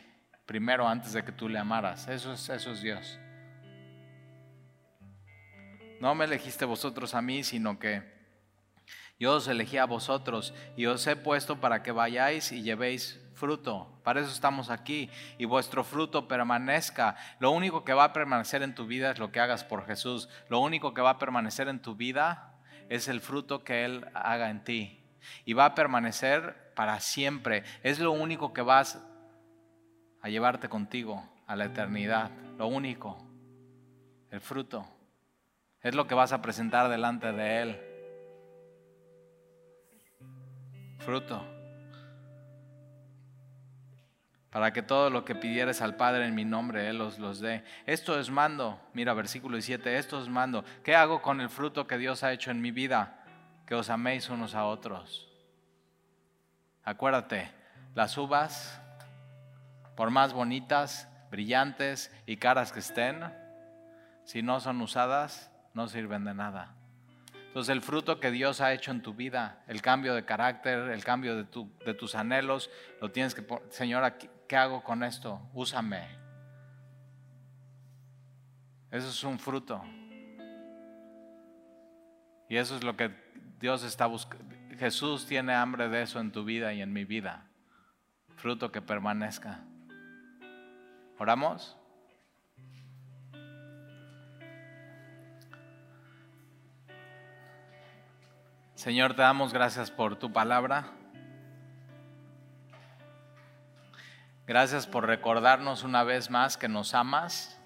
primero 0.47 0.89
antes 0.89 1.13
de 1.13 1.25
que 1.25 1.33
tú 1.33 1.49
le 1.49 1.59
amaras. 1.59 2.09
Eso 2.09 2.33
es, 2.33 2.49
eso 2.49 2.73
es 2.73 2.81
Dios. 2.81 3.19
No 6.01 6.15
me 6.15 6.25
elegiste 6.25 6.65
vosotros 6.65 7.15
a 7.15 7.23
mí, 7.23 7.45
sino 7.45 7.79
que 7.79 8.03
yo 9.19 9.35
os 9.35 9.49
elegí 9.49 9.79
a 9.79 9.85
vosotros 9.85 10.55
y 10.77 10.87
os 10.87 11.07
he 11.07 11.17
puesto 11.17 11.61
para 11.61 11.83
que 11.83 11.93
vayáis 11.93 12.53
y 12.53 12.63
llevéis 12.63 13.21
fruto. 13.35 14.01
Para 14.03 14.21
eso 14.21 14.31
estamos 14.31 14.71
aquí. 14.71 15.11
Y 15.39 15.45
vuestro 15.45 15.85
fruto 15.85 16.27
permanezca. 16.27 17.17
Lo 17.39 17.51
único 17.51 17.85
que 17.85 17.93
va 17.93 18.05
a 18.05 18.13
permanecer 18.13 18.63
en 18.63 18.75
tu 18.75 18.87
vida 18.87 19.11
es 19.11 19.19
lo 19.19 19.31
que 19.31 19.41
hagas 19.41 19.65
por 19.65 19.87
Jesús. 19.87 20.29
Lo 20.49 20.61
único 20.61 20.95
que 20.95 21.03
va 21.03 21.11
a 21.11 21.19
permanecer 21.19 21.69
en 21.69 21.81
tu 21.81 21.95
vida 21.95 22.55
es 22.89 23.09
el 23.09 23.21
fruto 23.21 23.65
que 23.65 23.85
Él 23.85 24.07
haga 24.15 24.51
en 24.51 24.65
ti. 24.65 25.01
Y 25.45 25.53
va 25.53 25.67
a 25.67 25.75
permanecer 25.75 26.73
para 26.75 27.01
siempre. 27.01 27.65
Es 27.83 27.99
lo 27.99 28.13
único 28.13 28.53
que 28.53 28.63
vas 28.63 29.03
a 30.23 30.29
llevarte 30.29 30.69
contigo 30.69 31.29
a 31.47 31.57
la 31.57 31.67
eternidad. 31.67 32.31
Lo 32.59 32.67
único. 32.67 33.19
El 34.31 34.41
fruto. 34.41 34.87
Es 35.83 35.95
lo 35.95 36.07
que 36.07 36.15
vas 36.15 36.33
a 36.33 36.41
presentar 36.41 36.89
delante 36.89 37.33
de 37.33 37.63
Él. 37.63 37.81
Fruto 40.99 41.54
para 44.55 44.73
que 44.73 44.83
todo 44.83 45.11
lo 45.11 45.25
que 45.25 45.35
pidieres 45.35 45.83
al 45.83 45.97
Padre 45.97 46.27
en 46.27 46.35
mi 46.37 46.45
nombre, 46.45 46.89
Él 46.89 47.01
os 47.01 47.19
los 47.19 47.41
dé. 47.41 47.65
Esto 47.87 48.21
es 48.21 48.31
mando, 48.31 48.81
mira 48.93 49.13
versículo 49.13 49.57
17, 49.57 49.99
esto 49.99 50.23
es 50.23 50.29
mando. 50.29 50.65
¿Qué 50.85 50.95
hago 50.95 51.23
con 51.23 51.41
el 51.41 51.49
fruto 51.49 51.89
que 51.89 51.99
Dios 51.99 52.23
ha 52.23 52.33
hecho 52.33 52.53
en 52.53 52.63
mi 52.63 52.71
vida? 52.71 53.19
Que 53.67 53.75
os 53.75 53.91
améis 53.91 54.31
unos 54.31 54.55
a 54.55 54.67
otros. 54.67 55.29
Acuérdate, 56.85 57.51
las 57.97 58.17
uvas, 58.17 58.81
por 59.97 60.11
más 60.11 60.33
bonitas, 60.33 61.09
brillantes 61.33 62.15
y 62.25 62.37
caras 62.37 62.71
que 62.71 62.79
estén, 62.79 63.25
si 64.23 64.43
no 64.43 64.61
son 64.61 64.81
usadas, 64.83 65.51
no 65.73 65.89
sirven 65.89 66.25
de 66.25 66.33
nada. 66.33 66.77
Entonces 67.49 67.73
el 67.73 67.83
fruto 67.83 68.21
que 68.21 68.31
Dios 68.31 68.61
ha 68.61 68.73
hecho 68.73 68.93
en 68.93 69.03
tu 69.03 69.15
vida, 69.15 69.65
el 69.67 69.83
cambio 69.83 70.15
de 70.15 70.25
carácter, 70.25 70.91
el 70.91 71.03
cambio 71.03 71.35
de, 71.35 71.43
tu, 71.43 71.73
de 71.85 71.95
tus 71.95 72.15
anhelos, 72.15 72.71
lo 73.01 73.11
tienes 73.11 73.35
que, 73.35 73.45
Señor, 73.71 74.05
¿qué 74.49 74.57
hago 74.57 74.83
con 74.83 75.03
esto? 75.03 75.41
Úsame. 75.53 76.07
Eso 78.91 79.09
es 79.09 79.25
un 79.25 79.39
fruto. 79.39 79.83
Y 82.49 82.57
eso 82.57 82.77
es 82.77 82.85
lo 82.85 82.97
que 82.97 83.11
Dios 83.59 83.83
está 83.83 84.07
buscando. 84.07 84.55
Jesús 84.79 85.27
tiene 85.27 85.55
hambre 85.55 85.89
de 85.89 86.03
eso 86.03 86.21
en 86.21 86.33
tu 86.33 86.45
vida 86.45 86.73
y 86.73 86.83
en 86.83 86.93
mi 86.93 87.05
vida. 87.05 87.47
fruto 88.37 88.71
que 88.71 88.83
permanezca. 88.83 89.61
¿Oramos? 91.19 91.77
Señor, 98.75 99.15
te 99.15 99.23
damos 99.23 99.53
gracias 99.53 99.91
por 99.91 100.17
tu 100.17 100.33
palabra. 100.33 100.93
Gracias 104.47 104.87
por 104.87 105.07
recordarnos 105.07 105.85
una 105.85 106.05
vez 106.05 106.31
más 106.31 106.59
que 106.59 106.69
nos 106.69 106.95
amas 106.95 107.59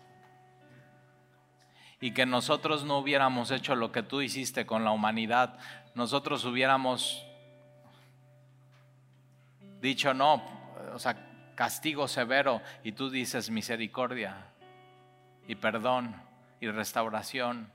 y 2.01 2.13
que 2.13 2.25
nosotros 2.25 2.85
no 2.85 2.99
hubiéramos 2.99 3.51
hecho 3.51 3.75
lo 3.75 3.91
que 3.91 4.05
tú 4.05 4.21
hiciste 4.21 4.65
con 4.65 4.85
la 4.85 4.93
humanidad. 4.93 5.59
Nosotros 5.97 6.45
hubiéramos 6.45 7.27
dicho 9.81 10.15
no, 10.15 10.43
o 10.95 10.99
sea, 11.01 11.53
castigo 11.57 12.07
severo 12.07 12.63
y 12.85 12.93
tú 12.93 13.11
dices 13.11 13.51
misericordia 13.51 14.47
y 15.49 15.57
perdón 15.57 16.15
y 16.61 16.69
restauración. 16.69 17.73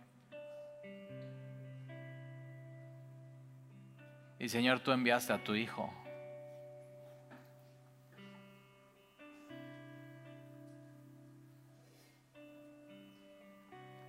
Y 4.40 4.48
Señor, 4.48 4.80
tú 4.80 4.92
enviaste 4.92 5.34
a 5.34 5.44
tu 5.44 5.56
Hijo. 5.56 5.94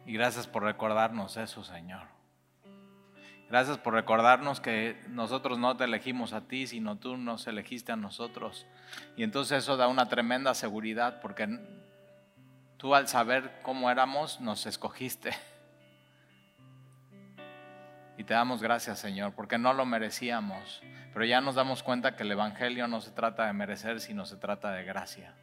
Y 0.07 0.13
gracias 0.13 0.47
por 0.47 0.63
recordarnos 0.63 1.37
eso, 1.37 1.65
Señor. 1.65 2.15
Gracias 3.49 3.79
por 3.79 3.95
recordarnos 3.95 4.61
que 4.61 5.01
nosotros 5.09 5.59
no 5.59 5.77
te 5.77 5.85
elegimos 5.85 6.33
a 6.33 6.43
ti, 6.43 6.67
sino 6.67 6.97
tú 6.97 7.17
nos 7.17 7.47
elegiste 7.47 7.93
a 7.93 7.97
nosotros. 7.97 8.67
Y 9.17 9.23
entonces 9.23 9.59
eso 9.63 9.77
da 9.77 9.87
una 9.87 10.09
tremenda 10.09 10.55
seguridad 10.55 11.21
porque 11.21 11.61
tú 12.79 12.95
al 12.95 13.07
saber 13.07 13.61
cómo 13.63 13.91
éramos 13.91 14.41
nos 14.41 14.67
escogiste. 14.67 15.31
Y 18.17 18.25
te 18.25 18.35
damos 18.35 18.63
gracias, 18.63 18.99
Señor, 18.99 19.35
porque 19.35 19.59
no 19.59 19.73
lo 19.73 19.85
merecíamos. 19.87 20.83
Pero 21.13 21.25
ya 21.25 21.41
nos 21.41 21.55
damos 21.55 21.83
cuenta 21.83 22.17
que 22.17 22.25
el 22.25 22.33
Evangelio 22.33 22.89
no 22.89 23.01
se 23.01 23.11
trata 23.13 23.47
de 23.47 23.53
merecer, 23.53 24.01
sino 24.01 24.27
se 24.27 24.37
trata 24.37 24.73
de 24.73 24.85
gracia. 24.85 25.35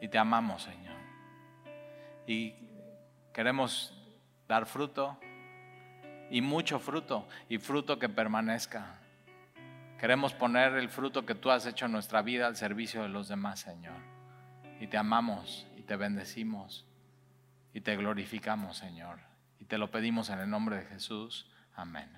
Y 0.00 0.08
te 0.08 0.18
amamos, 0.18 0.62
Señor. 0.62 0.99
Y 2.26 2.54
queremos 3.32 3.94
dar 4.48 4.66
fruto 4.66 5.18
y 6.30 6.40
mucho 6.40 6.78
fruto 6.78 7.26
y 7.48 7.58
fruto 7.58 7.98
que 7.98 8.08
permanezca. 8.08 8.98
Queremos 9.98 10.32
poner 10.32 10.74
el 10.74 10.88
fruto 10.88 11.26
que 11.26 11.34
tú 11.34 11.50
has 11.50 11.66
hecho 11.66 11.86
en 11.86 11.92
nuestra 11.92 12.22
vida 12.22 12.46
al 12.46 12.56
servicio 12.56 13.02
de 13.02 13.08
los 13.08 13.28
demás, 13.28 13.60
Señor. 13.60 13.96
Y 14.80 14.86
te 14.86 14.96
amamos 14.96 15.66
y 15.76 15.82
te 15.82 15.96
bendecimos 15.96 16.86
y 17.74 17.80
te 17.82 17.96
glorificamos, 17.96 18.78
Señor. 18.78 19.18
Y 19.58 19.66
te 19.66 19.78
lo 19.78 19.90
pedimos 19.90 20.30
en 20.30 20.38
el 20.40 20.48
nombre 20.48 20.76
de 20.76 20.86
Jesús. 20.86 21.50
Amén. 21.76 22.10